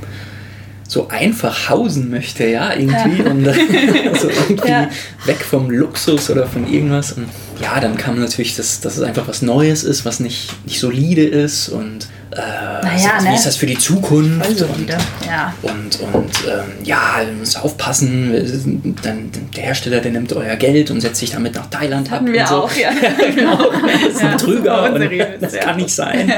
so 0.91 1.09
einfach 1.09 1.69
hausen 1.69 2.09
möchte, 2.09 2.47
ja, 2.47 2.73
irgendwie. 2.73 3.21
Und 3.21 3.47
äh, 3.47 3.53
so 4.19 4.31
irgendwie 4.31 4.69
Ja. 4.71 4.89
weg 5.27 5.37
vom 5.45 5.69
Luxus 5.71 6.31
oder 6.31 6.47
von 6.47 6.67
irgendwas. 6.73 7.13
Und 7.13 7.27
ja, 7.61 7.79
dann 7.79 7.99
kam 7.99 8.19
natürlich, 8.19 8.57
dass, 8.57 8.81
dass 8.81 8.97
es 8.97 9.03
einfach 9.03 9.29
was 9.29 9.43
Neues 9.43 9.85
ist, 9.85 10.07
was 10.07 10.19
nicht, 10.19 10.49
nicht 10.65 10.81
solide 10.81 11.25
ist 11.25 11.69
und 11.69 12.09
äh, 12.33 12.37
Naja, 12.85 13.13
also, 13.15 13.25
ne? 13.27 13.31
wie 13.33 13.35
ist 13.37 13.47
das 13.47 13.57
für 13.57 13.67
die 13.67 13.79
Zukunft? 13.79 14.45
Voll 14.47 14.69
und. 14.77 14.89
Ja. 15.27 15.55
und, 15.63 16.01
und 16.13 16.31
ähm, 16.47 16.85
ja, 16.85 17.23
ihr 17.27 17.33
müsst 17.33 17.61
aufpassen, 17.63 18.95
dann, 19.03 19.31
der 19.57 19.65
Hersteller, 19.65 20.01
der 20.01 20.13
nimmt 20.13 20.33
euer 20.33 20.57
Geld 20.57 20.91
und 20.91 21.01
setzt 21.01 21.21
sich 21.21 21.31
damit 21.31 21.55
nach 21.55 21.67
Thailand 21.71 22.11
ab. 22.13 22.23
Wir 22.25 22.41
und 22.43 22.49
so. 22.49 22.55
auch, 22.65 22.73
ja. 22.77 22.91
genau, 23.35 23.57
das 24.03 24.13
ist 24.15 24.21
Ja, 24.23 24.27
ein 24.29 24.37
Betrüger 24.37 24.61
super 24.77 24.85
und 24.85 24.93
unseriös, 24.95 25.27
das 25.41 25.55
ja. 25.55 25.61
kann 25.63 25.77
nicht 25.77 25.95
sein. 25.95 26.33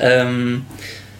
ähm, 0.00 0.66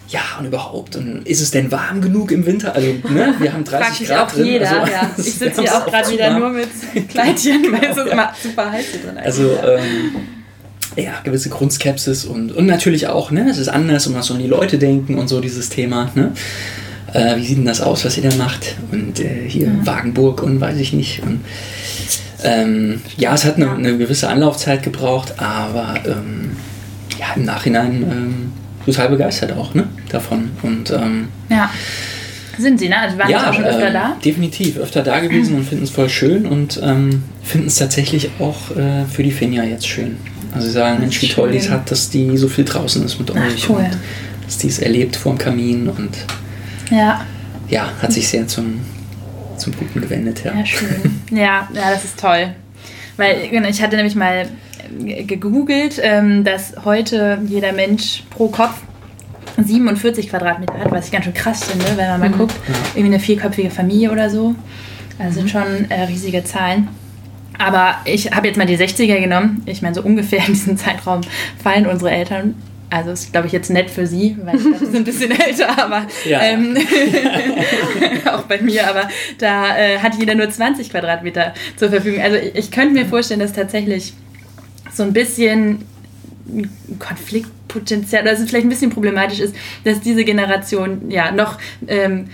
ja, 0.07 0.21
und 0.39 0.45
überhaupt, 0.47 0.95
und 0.95 1.27
ist 1.27 1.39
es 1.39 1.51
denn 1.51 1.71
warm 1.71 2.01
genug 2.01 2.31
im 2.31 2.43
Winter? 2.43 2.73
Also, 2.73 2.87
ne, 3.09 3.35
wir 3.37 3.53
haben 3.53 3.63
30 3.63 3.85
Fragt 3.85 3.95
sich 3.97 4.07
Grad 4.07 4.27
auch 4.27 4.31
drin. 4.33 4.45
jeder. 4.47 4.69
also, 4.81 4.91
ja. 4.91 5.11
das- 5.15 5.27
Ich 5.27 5.35
sitze 5.35 5.61
hier 5.61 5.75
auch 5.77 5.85
gerade 5.85 6.09
wieder 6.11 6.31
warm. 6.31 6.39
nur 6.39 6.49
mit 6.49 7.09
Kleidchen, 7.09 7.63
weil 7.71 7.91
es 7.91 7.97
ist 7.97 8.07
immer 8.07 8.33
super 8.41 8.71
heiß 8.71 8.85
hier 8.91 9.01
drin. 9.01 9.17
Also, 9.23 9.43
ähm, 9.63 10.15
ja, 11.03 11.19
gewisse 11.23 11.49
Grundskepsis 11.49 12.25
und, 12.25 12.51
und 12.51 12.65
natürlich 12.65 13.07
auch, 13.07 13.31
ne, 13.31 13.47
es 13.49 13.57
ist 13.57 13.69
anders 13.69 14.07
und 14.07 14.15
was 14.15 14.27
sollen 14.27 14.41
die 14.41 14.47
Leute 14.47 14.77
denken 14.77 15.17
und 15.17 15.27
so 15.27 15.39
dieses 15.41 15.69
Thema, 15.69 16.11
ne? 16.15 16.31
Äh, 17.13 17.37
wie 17.37 17.45
sieht 17.45 17.57
denn 17.57 17.65
das 17.65 17.81
aus, 17.81 18.05
was 18.05 18.17
ihr 18.17 18.29
da 18.29 18.35
macht? 18.35 18.75
Und 18.91 19.19
äh, 19.19 19.47
hier 19.47 19.67
Wagenburg 19.83 20.43
und 20.43 20.61
weiß 20.61 20.77
ich 20.77 20.93
nicht. 20.93 21.23
Und, 21.23 21.39
ähm, 22.43 23.01
ja, 23.17 23.33
es 23.33 23.45
hat 23.45 23.55
eine, 23.55 23.71
eine 23.71 23.97
gewisse 23.97 24.29
Anlaufzeit 24.29 24.83
gebraucht, 24.83 25.33
aber 25.37 25.95
ähm, 26.05 26.51
ja, 27.19 27.33
im 27.35 27.45
Nachhinein 27.45 28.03
ähm, 28.03 28.51
total 28.85 29.09
begeistert 29.09 29.53
auch 29.53 29.73
ne, 29.73 29.87
davon. 30.09 30.51
Und 30.61 30.91
ähm, 30.91 31.29
ja. 31.49 31.71
Sind 32.57 32.77
Sie, 32.77 32.89
ne? 32.89 32.97
Also 32.99 33.17
waren 33.17 33.29
ja, 33.29 33.39
Sie 33.39 33.45
auch 33.45 33.53
schon 33.53 33.63
öfter 33.63 33.87
ähm, 33.87 33.93
da? 33.93 34.17
definitiv 34.23 34.77
öfter 34.77 35.01
da 35.01 35.19
gewesen 35.19 35.55
und 35.55 35.63
finden 35.63 35.85
es 35.85 35.89
voll 35.89 36.09
schön 36.09 36.45
und 36.45 36.79
ähm, 36.83 37.23
finden 37.41 37.67
es 37.67 37.75
tatsächlich 37.75 38.31
auch 38.39 38.75
äh, 38.75 39.05
für 39.05 39.23
die 39.23 39.31
Finja 39.31 39.63
jetzt 39.63 39.87
schön. 39.87 40.17
Also 40.53 40.67
sie 40.67 40.73
sagen, 40.73 40.99
Mensch, 40.99 41.21
wie 41.21 41.27
toll 41.29 41.51
die 41.51 41.57
es 41.57 41.69
hat, 41.69 41.89
dass 41.91 42.09
die 42.09 42.35
so 42.37 42.47
viel 42.47 42.65
draußen 42.65 43.03
ist 43.05 43.19
mit 43.19 43.31
Ach, 43.35 43.45
euch 43.45 43.69
cool. 43.69 43.77
und 43.77 43.97
dass 44.45 44.57
die 44.57 44.67
es 44.67 44.79
erlebt 44.79 45.15
vorm 45.15 45.37
Kamin 45.37 45.87
und 45.89 46.09
Ja. 46.89 47.25
ja, 47.69 47.89
hat 48.01 48.11
sich 48.13 48.27
sehr 48.27 48.47
zum, 48.47 48.79
zum 49.57 49.73
Guten 49.77 50.01
gewendet. 50.01 50.41
Ja. 50.43 50.53
Ja, 50.55 50.65
schön. 50.65 51.21
ja, 51.31 51.67
ja, 51.73 51.91
das 51.91 52.03
ist 52.05 52.19
toll. 52.19 52.49
Weil 53.17 53.49
genau, 53.49 53.67
ich 53.69 53.81
hatte 53.81 53.95
nämlich 53.95 54.15
mal 54.15 54.47
gegoogelt, 55.27 55.99
ähm, 56.01 56.43
dass 56.43 56.73
heute 56.83 57.39
jeder 57.47 57.73
Mensch 57.73 58.23
pro 58.29 58.47
Kopf 58.47 58.75
47 59.63 60.29
Quadratmeter 60.29 60.73
hat, 60.79 60.91
was 60.91 61.05
ich 61.07 61.11
ganz 61.11 61.25
schön 61.25 61.33
krass 61.33 61.63
finde, 61.65 61.85
wenn 61.95 62.07
man 62.09 62.19
mal 62.19 62.29
guckt. 62.31 62.55
Irgendwie 62.95 63.13
eine 63.13 63.19
vierköpfige 63.19 63.69
Familie 63.69 64.11
oder 64.11 64.29
so. 64.29 64.55
Also 65.19 65.39
sind 65.39 65.49
schon 65.49 65.89
äh, 65.89 66.03
riesige 66.03 66.43
Zahlen. 66.43 66.87
Aber 67.59 67.97
ich 68.05 68.31
habe 68.31 68.47
jetzt 68.47 68.57
mal 68.57 68.65
die 68.65 68.77
60er 68.77 69.19
genommen. 69.19 69.61
Ich 69.67 69.81
meine, 69.81 69.93
so 69.93 70.01
ungefähr 70.01 70.39
in 70.39 70.53
diesem 70.53 70.77
Zeitraum 70.77 71.21
fallen 71.61 71.85
unsere 71.85 72.09
Eltern. 72.11 72.55
Also 72.89 73.11
ist, 73.11 73.31
glaube 73.31 73.45
ich, 73.45 73.53
jetzt 73.53 73.69
nett 73.69 73.91
für 73.91 74.07
sie, 74.07 74.35
weil 74.43 74.55
ich 74.55 74.63
glaube, 74.63 74.79
sie 74.79 74.85
sind 74.87 74.95
ein 74.95 75.03
bisschen 75.03 75.29
älter, 75.39 75.77
aber 75.77 76.07
Ja. 76.25 76.41
ähm, 76.41 76.75
auch 78.33 78.41
bei 78.43 78.59
mir, 78.61 78.87
aber 78.89 79.07
da 79.37 79.77
äh, 79.77 79.99
hat 79.99 80.15
jeder 80.15 80.33
nur 80.33 80.49
20 80.49 80.89
Quadratmeter 80.89 81.53
zur 81.75 81.89
Verfügung. 81.89 82.19
Also 82.21 82.37
ich, 82.37 82.55
ich 82.55 82.71
könnte 82.71 82.93
mir 82.95 83.05
vorstellen, 83.05 83.41
dass 83.41 83.53
tatsächlich 83.53 84.13
so 84.91 85.03
ein 85.03 85.13
bisschen 85.13 85.83
Konfliktpotenzial, 86.97 88.23
oder 88.23 88.31
dass 88.31 88.39
es 88.39 88.49
vielleicht 88.49 88.65
ein 88.65 88.69
bisschen 88.69 88.89
problematisch 88.91 89.39
ist, 89.39 89.55
dass 89.83 89.99
diese 90.01 90.23
Generation 90.23 91.11
ja 91.11 91.31
noch 91.31 91.57
ähm, 91.87 92.27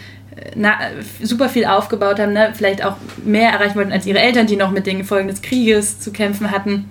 na, 0.55 0.77
super 1.21 1.49
viel 1.49 1.65
aufgebaut 1.65 2.19
haben, 2.19 2.33
ne? 2.33 2.51
vielleicht 2.53 2.83
auch 2.83 2.97
mehr 3.23 3.51
erreichen 3.51 3.75
wollten 3.75 3.91
als 3.91 4.05
ihre 4.05 4.19
Eltern, 4.19 4.47
die 4.47 4.55
noch 4.55 4.71
mit 4.71 4.85
den 4.85 5.03
Folgen 5.03 5.27
des 5.27 5.41
Krieges 5.41 5.99
zu 5.99 6.11
kämpfen 6.11 6.51
hatten. 6.51 6.89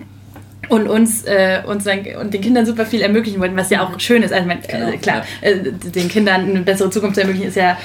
Und 0.67 0.87
uns, 0.87 1.23
äh, 1.25 1.61
uns 1.67 1.83
dann, 1.83 1.99
und 2.19 2.33
den 2.33 2.41
Kindern 2.41 2.65
super 2.65 2.87
viel 2.87 3.01
ermöglichen 3.01 3.39
wollten, 3.39 3.55
was 3.55 3.69
ja 3.69 3.83
auch 3.83 3.99
schön 3.99 4.23
ist. 4.23 4.33
Also, 4.33 4.41
ich 4.41 4.47
mein, 4.47 4.61
Genau, 4.67 4.89
äh, 4.89 4.97
klar, 4.97 5.23
äh, 5.41 5.57
den 5.57 6.07
Kindern 6.07 6.49
eine 6.49 6.61
bessere 6.61 6.89
Zukunft 6.89 7.15
zu 7.15 7.21
ermöglichen, 7.21 7.49
ist 7.49 7.55
ja 7.55 7.77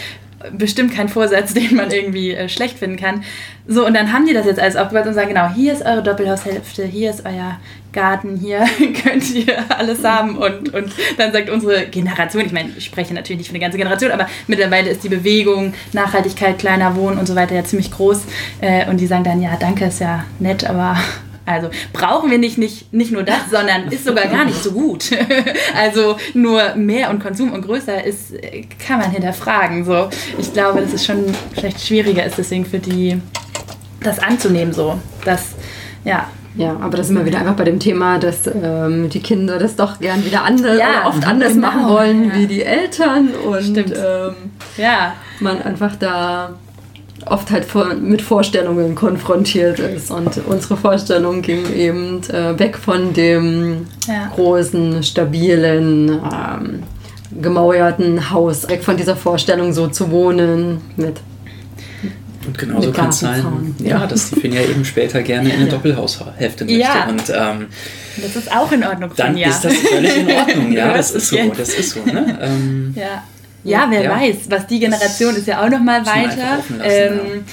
bestimmt 0.53 0.95
kein 0.95 1.09
Vorsatz, 1.09 1.55
den 1.55 1.77
man 1.77 1.91
irgendwie 1.91 2.33
äh, 2.33 2.49
schlecht 2.49 2.79
finden 2.79 2.97
kann. 2.97 3.23
So, 3.67 3.87
und 3.87 3.95
dann 3.95 4.13
haben 4.13 4.27
die 4.27 4.33
das 4.33 4.47
jetzt 4.47 4.59
alles 4.59 4.77
aufgebaut 4.77 5.07
und 5.07 5.15
sagen, 5.15 5.29
genau, 5.29 5.51
hier 5.51 5.73
ist 5.73 5.85
eure 5.85 6.03
Doppelhaushälfte, 6.03 6.85
hier 6.85 7.11
ist 7.11 7.25
euer 7.27 7.59
Garten, 7.93 8.37
hier 8.37 8.65
könnt 9.03 9.31
ihr 9.35 9.65
alles 9.71 10.05
haben. 10.05 10.37
Und, 10.37 10.73
und 10.75 10.93
dann 11.17 11.33
sagt 11.33 11.51
unsere 11.51 11.87
Generation, 11.87 12.45
ich 12.45 12.53
meine, 12.53 12.71
ich 12.77 12.85
spreche 12.85 13.15
natürlich 13.15 13.39
nicht 13.39 13.49
für 13.49 13.55
eine 13.55 13.61
ganze 13.61 13.79
Generation, 13.79 14.11
aber 14.11 14.27
mittlerweile 14.47 14.91
ist 14.91 15.05
die 15.05 15.09
Bewegung, 15.09 15.75
Nachhaltigkeit, 15.93 16.59
kleiner 16.59 16.97
Wohnen 16.97 17.19
und 17.19 17.27
so 17.27 17.35
weiter 17.35 17.55
ja 17.55 17.65
ziemlich 17.65 17.91
groß. 17.91 18.25
Äh, 18.61 18.89
und 18.89 18.99
die 18.99 19.07
sagen 19.07 19.25
dann, 19.25 19.43
ja, 19.43 19.57
danke, 19.59 19.87
ist 19.87 20.01
ja 20.01 20.25
nett, 20.39 20.69
aber 20.69 20.97
also 21.51 21.69
brauchen 21.93 22.31
wir 22.31 22.39
nicht, 22.39 22.59
nicht, 22.59 22.93
nicht 22.93 23.11
nur 23.11 23.25
das, 23.25 23.51
sondern 23.51 23.89
ist 23.89 24.05
sogar 24.05 24.27
gar 24.27 24.45
nicht 24.45 24.63
so 24.63 24.71
gut. 24.71 25.11
also 25.77 26.17
nur 26.33 26.77
mehr 26.77 27.11
und 27.11 27.21
Konsum 27.21 27.53
und 27.53 27.63
größer 27.63 28.05
ist, 28.05 28.33
äh, 28.35 28.67
kann 28.87 29.01
man 29.01 29.11
hinterfragen. 29.11 29.85
So. 29.85 30.09
Ich 30.39 30.53
glaube, 30.53 30.81
dass 30.81 30.93
es 30.93 31.05
schon 31.05 31.25
vielleicht 31.53 31.85
schwieriger 31.85 32.25
ist, 32.25 32.39
deswegen 32.39 32.65
für 32.65 32.79
die 32.79 33.21
das 34.01 34.21
anzunehmen. 34.21 34.73
So. 34.73 34.99
Das, 35.25 35.55
ja. 36.05 36.29
Ja, 36.57 36.77
aber 36.81 36.97
da 36.97 37.05
sind 37.05 37.17
wir 37.17 37.25
wieder 37.25 37.39
einfach 37.39 37.55
bei 37.55 37.65
dem 37.65 37.79
Thema, 37.79 38.19
dass 38.19 38.47
ähm, 38.49 39.09
die 39.09 39.21
Kinder 39.21 39.59
das 39.59 39.77
doch 39.77 40.01
gern 40.01 40.25
wieder 40.25 40.43
anders, 40.45 40.79
Ja, 40.79 41.01
oder 41.03 41.09
oft 41.09 41.27
anders 41.27 41.53
genau, 41.55 41.69
machen 41.69 41.89
wollen 41.89 42.25
ja. 42.31 42.35
wie 42.37 42.47
die 42.47 42.63
Eltern 42.63 43.29
und 43.47 43.63
Stimmt. 43.63 43.93
ähm, 43.97 44.35
Ja, 44.77 45.15
man 45.39 45.63
einfach 45.63 45.95
da 45.97 46.55
oft 47.27 47.51
halt 47.51 47.67
mit 48.01 48.23
Vorstellungen 48.23 48.95
konfrontiert 48.95 49.79
ist. 49.79 50.11
Und 50.11 50.41
unsere 50.49 50.77
Vorstellung 50.77 51.43
ging 51.43 51.71
eben 51.73 52.21
äh, 52.31 52.59
weg 52.59 52.77
von 52.79 53.13
dem 53.13 53.87
Ja. 54.09 54.31
großen, 54.35 55.03
stabilen, 55.03 56.09
ähm, 56.11 56.83
gemauerten 57.41 58.31
Haus, 58.31 58.69
weg 58.69 58.83
von 58.83 58.97
dieser 58.97 59.15
Vorstellung, 59.17 59.73
so 59.73 59.87
zu 59.87 60.11
wohnen 60.11 60.81
mit 60.97 61.19
Und 62.51 62.59
genauso 62.59 62.91
kann 62.91 63.11
es 63.11 63.21
sein, 63.21 63.75
ja, 63.79 64.07
dass 64.07 64.31
die 64.31 64.41
Finja 64.41 64.61
eben 64.63 64.85
später 64.85 65.23
gerne 65.23 65.49
in 65.51 65.55
eine 65.57 65.65
Ja. 65.67 65.71
Doppelhaushälfte 65.71 66.65
möchte. 66.65 66.81
Ja. 66.81 67.07
Und 67.09 67.23
ähm, 67.31 67.67
Das 68.21 68.35
ist 68.37 68.51
auch 68.51 68.73
in 68.73 68.83
Ordnung 68.85 69.11
dann 69.17 69.29
Finja. 69.35 69.49
ist 69.51 69.61
das 69.65 69.75
völlig 69.75 70.17
in 70.17 70.31
Ordnung. 70.31 70.73
Ja, 70.73 70.89
Ja, 70.89 70.97
das 70.97 71.13
ist 71.13 71.29
so. 71.29 71.37
Das 71.57 71.69
ist 71.75 71.91
so. 71.91 72.01
Ne? 72.05 72.39
Ähm, 72.43 72.93
Ja. 72.97 73.23
Ja, 73.63 73.87
wer 73.91 74.03
Ja. 74.03 74.11
weiß, 74.17 74.37
was 74.49 74.67
die 74.67 74.81
Generation 74.81 75.37
ist 75.37 75.47
ja 75.47 75.63
auch 75.65 75.69
noch 75.69 75.81
mal 75.81 76.01
Müssen 76.01 76.13
wir 76.15 76.23
einfach 76.23 76.37
weiter. 76.39 76.57
lassen, 76.57 76.81
ähm, 76.83 77.45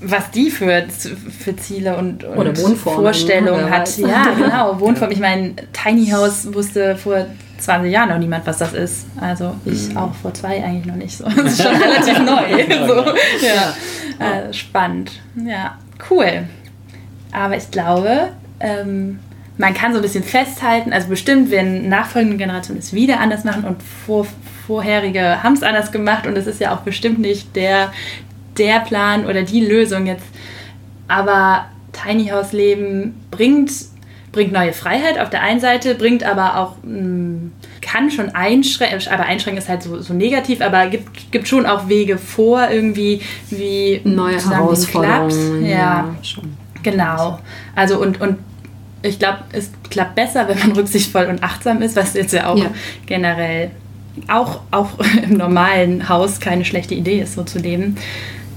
Was 0.00 0.30
die 0.30 0.50
für, 0.50 0.84
für 1.38 1.54
Ziele 1.56 1.96
und, 1.98 2.24
und 2.24 2.56
Vorstellungen 2.78 3.68
hat. 3.68 3.98
Ja, 3.98 4.32
genau. 4.38 4.80
Wohnform. 4.80 5.10
Ich 5.10 5.18
meine, 5.18 5.54
Tiny 5.74 6.06
House 6.10 6.48
wusste 6.54 6.96
vor 6.96 7.26
20 7.60 7.92
Jahren 7.92 8.08
noch 8.10 8.18
niemand, 8.18 8.46
was 8.46 8.58
das 8.58 8.72
ist. 8.72 9.06
Also 9.20 9.54
ich 9.64 9.90
Mhm. 9.90 9.96
auch 9.96 10.14
vor 10.14 10.32
zwei 10.34 10.62
eigentlich 10.64 10.86
noch 10.86 10.96
nicht 10.96 11.16
so. 11.16 11.24
Das 11.36 11.52
ist 11.52 11.62
schon 11.62 11.74
relativ 11.76 12.18
neu. 12.18 12.86
So, 12.86 13.04
ja. 13.46 13.74
Äh, 14.48 14.52
spannend. 14.52 15.12
Ja, 15.44 15.76
cool. 16.10 16.44
Aber 17.32 17.56
ich 17.56 17.70
glaube, 17.70 18.30
ähm, 18.60 19.18
man 19.56 19.74
kann 19.74 19.92
so 19.92 19.98
ein 19.98 20.02
bisschen 20.02 20.24
festhalten, 20.24 20.92
also 20.92 21.08
bestimmt 21.08 21.50
werden 21.50 21.88
nachfolgende 21.88 22.36
Generationen 22.38 22.78
es 22.80 22.92
wieder 22.92 23.20
anders 23.20 23.44
machen 23.44 23.64
und 23.64 23.82
vor, 23.82 24.26
vorherige 24.66 25.42
haben 25.42 25.52
es 25.52 25.62
anders 25.62 25.92
gemacht 25.92 26.26
und 26.26 26.36
es 26.36 26.46
ist 26.46 26.60
ja 26.60 26.74
auch 26.74 26.80
bestimmt 26.80 27.18
nicht 27.18 27.54
der, 27.56 27.92
der 28.58 28.80
Plan 28.80 29.26
oder 29.26 29.42
die 29.42 29.64
Lösung 29.64 30.06
jetzt. 30.06 30.24
Aber 31.08 31.66
Tiny 31.92 32.28
House 32.28 32.52
Leben 32.52 33.20
bringt, 33.30 33.70
bringt 34.32 34.52
neue 34.52 34.72
Freiheit 34.72 35.18
auf 35.18 35.28
der 35.30 35.42
einen 35.42 35.58
Seite, 35.60 35.94
bringt 35.96 36.22
aber 36.22 36.56
auch, 36.58 36.76
mh, 36.84 37.50
kann 37.82 38.10
schon 38.10 38.28
einschränken, 38.34 39.00
aber 39.12 39.24
einschränken 39.24 39.60
ist 39.62 39.68
halt 39.68 39.82
so, 39.82 40.00
so 40.00 40.14
negativ, 40.14 40.60
aber 40.60 40.86
gibt, 40.86 41.32
gibt 41.32 41.48
schon 41.48 41.66
auch 41.66 41.88
Wege 41.88 42.16
vor, 42.16 42.68
irgendwie, 42.70 43.20
wie 43.50 44.00
Neue 44.04 44.38
Herausforderungen. 44.38 45.28
klappt. 45.62 45.68
Ja, 45.68 46.14
schon. 46.22 46.56
Genau. 46.82 47.40
Also 47.74 48.00
und, 48.00 48.20
und 48.20 48.38
ich 49.02 49.18
glaube, 49.18 49.38
es 49.52 49.70
klappt 49.90 50.14
besser, 50.14 50.46
wenn 50.48 50.58
man 50.58 50.72
rücksichtsvoll 50.76 51.26
und 51.26 51.42
achtsam 51.42 51.82
ist, 51.82 51.96
was 51.96 52.14
jetzt 52.14 52.32
ja 52.32 52.46
auch 52.48 52.56
Ja. 52.56 52.66
generell 53.06 53.70
auch, 54.28 54.60
auch 54.70 54.90
im 55.22 55.36
normalen 55.38 56.08
Haus 56.08 56.38
keine 56.40 56.64
schlechte 56.64 56.94
Idee 56.94 57.20
ist, 57.22 57.34
so 57.34 57.42
zu 57.42 57.58
leben. 57.58 57.96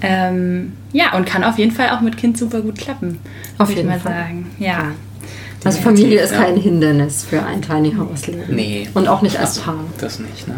Ähm, 0.01 0.73
ja, 0.91 1.13
und 1.15 1.25
kann 1.25 1.43
auf 1.43 1.57
jeden 1.57 1.71
Fall 1.71 1.89
auch 1.91 2.01
mit 2.01 2.17
Kind 2.17 2.37
super 2.37 2.61
gut 2.61 2.77
klappen. 2.77 3.19
Auf 3.57 3.69
jeden 3.73 3.87
mal 3.87 3.99
Fall. 3.99 4.11
sagen. 4.11 4.51
Ja. 4.59 4.91
Also 5.65 5.81
Familie 5.81 6.19
ist 6.21 6.31
Ja. 6.33 6.43
kein 6.43 6.57
Hindernis 6.57 7.23
für 7.29 7.43
ein 7.43 7.61
Tiny 7.61 7.93
House 7.97 8.27
Leben. 8.27 8.43
Nee. 8.55 8.89
Und 8.93 9.07
auch 9.07 9.21
nicht 9.21 9.37
als 9.39 9.57
Also, 9.59 9.61
Paar. 9.61 9.83
das 9.99 10.19
nicht, 10.19 10.47
ne? 10.47 10.55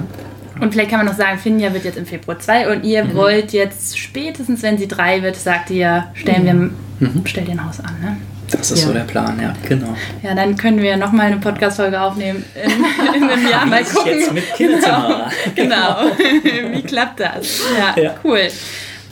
Und 0.62 0.72
vielleicht 0.72 0.90
kann 0.90 1.00
man 1.00 1.08
noch 1.08 1.16
sagen, 1.18 1.38
Finja 1.38 1.74
wird 1.74 1.84
jetzt 1.84 1.98
im 1.98 2.06
Februar 2.06 2.40
2 2.40 2.72
und 2.72 2.84
ihr 2.86 3.14
wollt 3.14 3.52
jetzt 3.52 4.00
spätestens, 4.00 4.64
wenn 4.64 4.78
sie 4.78 4.88
drei 4.88 5.22
wird, 5.22 5.36
sagt 5.36 5.70
ihr, 5.70 6.06
stellen 6.14 6.46
wir, 6.46 6.54
Mhm. 6.54 7.22
stell 7.26 7.44
dir 7.44 7.52
ein 7.52 7.66
Haus 7.68 7.80
an. 7.82 7.94
Ne? 8.02 8.18
Das 8.52 8.72
ist 8.72 8.82
Ja. 8.82 8.88
so 8.88 8.94
der 8.94 9.02
Plan, 9.02 9.38
ja, 9.42 9.54
genau. 9.68 9.96
Ja, 10.24 10.34
dann 10.34 10.56
können 10.56 10.82
wir 10.82 10.96
nochmal 10.98 11.26
eine 11.28 11.38
Podcast-Folge 11.38 12.00
aufnehmen 12.00 12.46
in, 12.56 12.72
in 13.24 13.30
einem 13.30 13.48
Jahr. 13.52 13.66
Mal 13.66 13.84
gucken. 13.84 14.12
jetzt 14.20 14.34
mit 14.34 14.54
Kinderzimmer? 14.56 15.30
Genau. 15.56 15.98
Wie 16.72 16.84
klappt 16.84 17.20
das? 17.20 17.60
Ja, 17.78 18.02
Ja. 18.02 18.16
cool. 18.24 18.48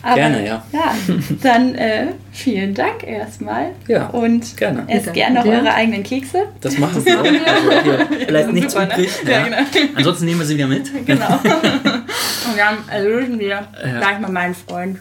Aber, 0.05 0.15
Gerne, 0.15 0.45
ja. 0.45 0.63
Ja, 0.73 0.95
dann 1.41 1.75
äh, 1.75 2.07
vielen 2.33 2.73
Dank 2.73 3.03
erstmal. 3.07 3.67
Ja, 3.87 4.07
und 4.07 4.57
gerne. 4.57 4.83
esst 4.87 5.13
gerne 5.13 5.35
noch 5.35 5.43
dir. 5.43 5.51
eure 5.53 5.73
eigenen 5.73 6.03
Kekse. 6.03 6.39
Das 6.59 6.77
machen 6.77 7.05
wir. 7.05 7.17
Also 7.23 7.71
hier 8.17 8.27
bleibt 8.27 8.51
nichts 8.53 8.73
super, 8.73 8.85
ne? 8.87 8.93
übrig. 8.95 9.09
Ja, 9.25 9.31
Ja. 9.31 9.43
genau. 9.45 9.57
Ansonsten 9.95 10.25
nehmen 10.25 10.39
wir 10.41 10.45
sie 10.45 10.55
wieder 10.57 10.67
mit. 10.67 10.91
Genau. 11.05 11.27
und 11.43 12.57
dann 12.57 12.77
erlösen 12.91 13.39
wir 13.39 13.47
Ja. 13.47 13.65
gleich 13.99 14.19
mal 14.19 14.29
meinen 14.31 14.53
Freund 14.53 14.99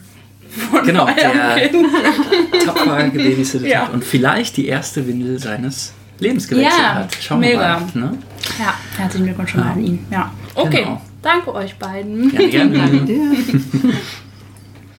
von 0.70 0.84
Genau, 0.86 1.07
der 1.07 1.70
tapfer 2.64 3.09
gebabysittet 3.09 3.66
Ja. 3.68 3.80
hat 3.86 3.92
und 3.94 4.05
vielleicht 4.05 4.57
die 4.57 4.68
erste 4.68 5.05
Windel 5.07 5.38
seines 5.40 5.92
Lebens 6.20 6.46
gewechselt 6.46 6.76
Ja, 6.78 6.94
hat. 6.94 7.16
Schauen 7.20 7.40
wir 7.40 7.48
mega. 7.48 7.80
mal. 7.80 7.86
Ne? 7.94 8.18
Ja, 8.61 8.74
herzlichen 8.98 9.24
Glückwunsch 9.26 9.50
schon 9.50 9.61
mal 9.61 9.66
Ja. 9.66 9.72
an 9.72 9.84
ihn. 9.84 10.07
Ja. 10.12 10.30
Okay, 10.55 10.82
Genau. 10.84 11.00
danke 11.22 11.55
euch 11.55 11.74
beiden. 11.76 12.30
Gerne, 12.30 12.48
gerne. 12.50 12.78
Danke 12.78 13.00
dir. 13.05 13.32